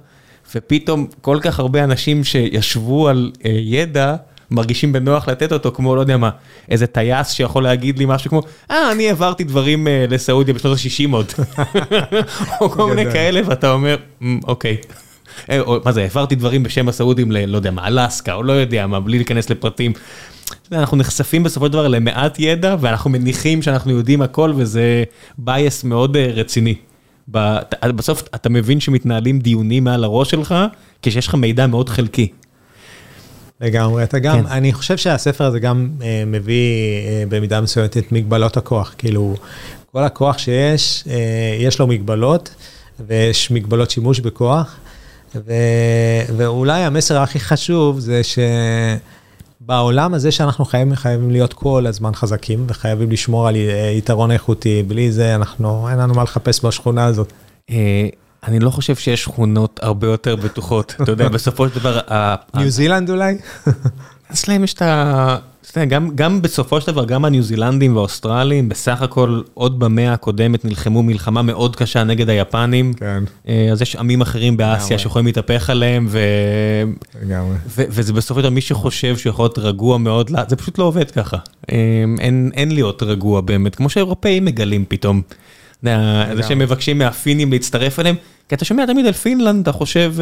ופתאום 0.54 1.06
כל 1.20 1.38
כך 1.42 1.58
הרבה 1.58 1.84
אנשים 1.84 2.24
שישבו 2.24 3.08
על 3.08 3.32
ידע, 3.44 4.16
מרגישים 4.54 4.92
בנוח 4.92 5.28
לתת 5.28 5.52
אותו, 5.52 5.72
כמו 5.72 5.96
לא 5.96 6.00
יודע 6.00 6.16
מה, 6.16 6.30
איזה 6.70 6.86
טייס 6.86 7.30
שיכול 7.30 7.62
להגיד 7.62 7.98
לי 7.98 8.04
משהו 8.08 8.30
כמו, 8.30 8.42
אה, 8.70 8.92
אני 8.92 9.08
העברתי 9.08 9.44
דברים 9.44 9.86
לסעודיה 10.08 10.54
בשנות 10.54 10.78
ה-60 10.78 11.12
עוד, 11.12 11.32
או 12.60 12.70
כל 12.70 12.94
מיני 12.94 13.12
כאלה, 13.12 13.40
ואתה 13.46 13.72
אומר, 13.72 13.96
אוקיי. 14.46 14.76
מה 15.84 15.92
זה, 15.92 16.02
העברתי 16.02 16.34
דברים 16.34 16.62
בשם 16.62 16.88
הסעודים 16.88 17.32
ל... 17.32 17.44
לא 17.44 17.56
יודע 17.56 17.70
מה, 17.70 17.86
אלסקה, 17.86 18.34
או 18.34 18.42
לא 18.42 18.52
יודע 18.52 18.86
מה, 18.86 19.00
בלי 19.00 19.16
להיכנס 19.16 19.50
לפרטים. 19.50 19.92
אנחנו 20.72 20.96
נחשפים 20.96 21.42
בסופו 21.42 21.66
של 21.66 21.72
דבר 21.72 21.88
למעט 21.88 22.38
ידע, 22.38 22.76
ואנחנו 22.80 23.10
מניחים 23.10 23.62
שאנחנו 23.62 23.92
יודעים 23.92 24.22
הכל, 24.22 24.52
וזה 24.56 25.04
בייס 25.38 25.84
מאוד 25.84 26.16
רציני. 26.16 26.74
בסוף 27.82 28.22
אתה 28.34 28.48
מבין 28.48 28.80
שמתנהלים 28.80 29.38
דיונים 29.38 29.84
מעל 29.84 30.04
הראש 30.04 30.30
שלך, 30.30 30.54
כשיש 31.02 31.26
לך 31.26 31.34
מידע 31.34 31.66
מאוד 31.66 31.88
חלקי. 31.88 32.28
לגמרי, 33.60 34.04
אתה 34.04 34.18
גם, 34.18 34.46
אני 34.46 34.72
חושב 34.72 34.96
שהספר 34.96 35.44
הזה 35.44 35.58
גם 35.58 35.88
מביא 36.26 36.96
במידה 37.28 37.60
מסוימת 37.60 37.96
את 37.96 38.12
מגבלות 38.12 38.56
הכוח, 38.56 38.94
כאילו, 38.98 39.34
כל 39.92 40.04
הכוח 40.04 40.38
שיש, 40.38 41.04
יש 41.60 41.78
לו 41.78 41.86
מגבלות, 41.86 42.54
ויש 43.06 43.50
מגבלות 43.50 43.90
שימוש 43.90 44.20
בכוח. 44.20 44.76
ו... 45.34 45.52
ואולי 46.36 46.82
המסר 46.82 47.18
הכי 47.18 47.40
חשוב 47.40 47.98
זה 47.98 48.20
שבעולם 49.60 50.14
הזה 50.14 50.32
שאנחנו 50.32 50.64
חייבים, 50.64 50.94
חייבים 50.94 51.30
להיות 51.30 51.52
כל 51.52 51.86
הזמן 51.86 52.14
חזקים 52.14 52.64
וחייבים 52.68 53.10
לשמור 53.10 53.48
על 53.48 53.56
יתרון 53.98 54.30
איכותי, 54.30 54.82
בלי 54.82 55.12
זה 55.12 55.34
אנחנו, 55.34 55.88
אין 55.88 55.98
לנו 55.98 56.14
מה 56.14 56.22
לחפש 56.22 56.64
בשכונה 56.64 57.04
הזאת. 57.04 57.32
אני 58.44 58.60
לא 58.60 58.70
חושב 58.70 58.96
שיש 58.96 59.22
שכונות 59.22 59.80
הרבה 59.82 60.06
יותר 60.06 60.36
בטוחות, 60.36 60.94
אתה 61.02 61.12
יודע, 61.12 61.28
בסופו 61.38 61.68
של 61.68 61.74
דבר... 61.74 62.00
ניו 62.54 62.70
זילנד 62.70 63.10
אולי? 63.10 63.36
אצלם 64.32 64.64
יש 64.64 64.74
את 64.74 64.82
ה... 64.82 65.36
גם, 65.88 66.10
גם 66.14 66.42
בסופו 66.42 66.80
של 66.80 66.86
דבר, 66.86 67.04
גם 67.04 67.24
הניו 67.24 67.42
זילנדים 67.42 67.96
והאוסטרלים, 67.96 68.68
בסך 68.68 69.02
הכל 69.02 69.42
עוד 69.54 69.78
במאה 69.78 70.12
הקודמת 70.12 70.64
נלחמו 70.64 71.02
מלחמה 71.02 71.42
מאוד 71.42 71.76
קשה 71.76 72.04
נגד 72.04 72.28
היפנים. 72.28 72.92
כן. 72.92 73.24
אז 73.72 73.82
יש 73.82 73.96
עמים 73.96 74.20
אחרים 74.20 74.56
באסיה 74.56 74.98
שיכולים 74.98 75.26
להתהפך 75.26 75.70
עליהם, 75.70 76.06
ו... 76.08 76.18
לגמרי. 77.22 77.56
ו... 77.66 77.82
וזה 77.88 78.12
בסופו 78.12 78.40
של 78.40 78.42
דבר 78.42 78.54
מי 78.54 78.60
שחושב 78.60 79.16
שהוא 79.16 79.30
יכול 79.30 79.44
להיות 79.44 79.58
רגוע 79.58 79.98
מאוד, 79.98 80.30
זה 80.48 80.56
פשוט 80.56 80.78
לא 80.78 80.84
עובד 80.84 81.10
ככה. 81.10 81.36
אין, 81.68 82.50
אין 82.54 82.72
להיות 82.72 83.02
רגוע 83.02 83.40
באמת, 83.40 83.74
כמו 83.74 83.88
שהאירופאים 83.88 84.44
מגלים 84.44 84.84
פתאום. 84.88 85.22
זה 85.82 86.42
שהם 86.48 86.58
מבקשים 86.58 86.98
מהפינים 86.98 87.52
להצטרף 87.52 88.00
אליהם, 88.00 88.16
כי 88.48 88.54
אתה 88.54 88.64
שומע 88.64 88.86
תמיד 88.86 89.06
על 89.06 89.12
פינלנד, 89.12 89.60
אתה 89.62 89.72
חושב 89.72 90.14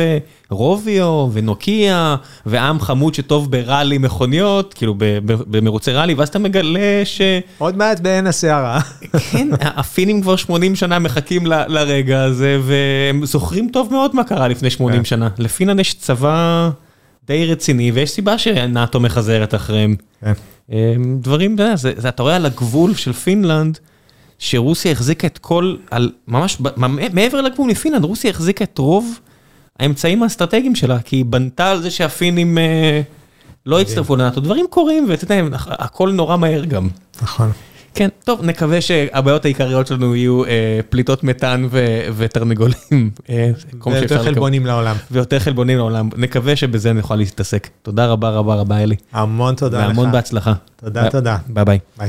רוביו 0.51 1.29
ונוקיה 1.33 2.17
ועם 2.47 2.81
חמוד 2.81 3.15
שטוב 3.15 3.51
בראלי 3.51 3.99
מכוניות, 3.99 4.75
כאילו 4.75 4.95
במרוצי 5.25 5.93
ראלי, 5.93 6.15
ואז 6.15 6.29
אתה 6.29 6.39
מגלה 6.39 7.03
ש... 7.05 7.21
עוד 7.59 7.77
מעט 7.77 8.01
בעין 8.01 8.27
הסערה. 8.27 8.81
כן, 9.31 9.49
הפינים 9.61 10.23
כבר 10.23 10.37
80 10.37 10.77
שנה 10.77 10.99
מחכים 10.99 11.47
לרגע 11.47 12.23
הזה, 12.23 12.61
והם 12.63 13.27
זוכרים 13.27 13.69
טוב 13.73 13.89
מאוד 13.91 14.17
מה 14.17 14.25
קרה 14.25 14.49
לפני 14.49 14.71
80 14.71 15.05
שנה. 15.05 15.29
לפינלנד 15.39 15.81
יש 15.81 15.95
צבא 15.95 16.71
די 17.27 17.47
רציני, 17.47 17.93
ויש 17.93 18.11
סיבה 18.11 18.39
שנאטו 18.39 19.01
מחזרת 19.01 19.55
אחריהם. 19.55 19.97
דברים, 21.21 21.57
אתה 22.09 22.23
רואה 22.23 22.37
על 22.37 22.47
הגבול 22.47 22.95
של 22.95 23.13
פינלנד, 23.13 23.79
שרוסיה 24.45 24.93
החזיקה 24.93 25.27
את 25.27 25.39
כל, 25.39 25.77
על 25.91 26.11
ממש 26.29 26.59
מעבר 27.13 27.41
לגבול 27.41 27.71
מפינלנד, 27.71 28.05
רוסיה 28.05 28.31
החזיקה 28.31 28.65
את 28.65 28.79
רוב 28.79 29.19
האמצעים 29.79 30.23
האסטרטגיים 30.23 30.75
שלה, 30.75 30.99
כי 30.99 31.17
היא 31.17 31.25
בנתה 31.25 31.71
על 31.71 31.83
זה 31.83 31.91
שהפינים 31.91 32.59
לא 33.67 33.81
הצטרפו 33.81 34.17
לנאטו, 34.17 34.41
דברים 34.41 34.67
קורים 34.71 35.07
ואתה 35.09 35.25
יודע, 35.25 35.57
הכל 35.67 36.13
נורא 36.13 36.37
מהר 36.37 36.65
גם. 36.65 36.89
נכון. 37.23 37.51
כן, 37.95 38.09
טוב, 38.25 38.45
נקווה 38.45 38.81
שהבעיות 38.81 39.45
העיקריות 39.45 39.87
שלנו 39.87 40.17
יהיו 40.17 40.43
פליטות 40.91 41.25
מתאן 41.25 41.69
ותרנגולים. 42.17 43.11
ויותר 43.87 44.25
חלבונים 44.25 44.67
לעולם. 44.67 44.97
ויותר 45.11 45.39
חלבונים 45.39 45.79
לעולם, 45.79 46.09
נקווה 46.17 46.57
שבזה 46.57 46.93
נוכל 46.93 47.17
להתעסק. 47.17 47.69
תודה 47.83 48.07
רבה 48.07 48.31
רבה 48.31 48.55
רבה 48.55 48.79
אלי. 48.79 48.97
המון 49.13 49.55
תודה 49.55 49.79
לך. 49.79 49.87
והמון 49.89 50.13
בהצלחה. 50.13 50.53
תודה 50.77 51.11
תודה. 51.11 51.37
ביי 51.49 51.65
ביי. 51.65 52.09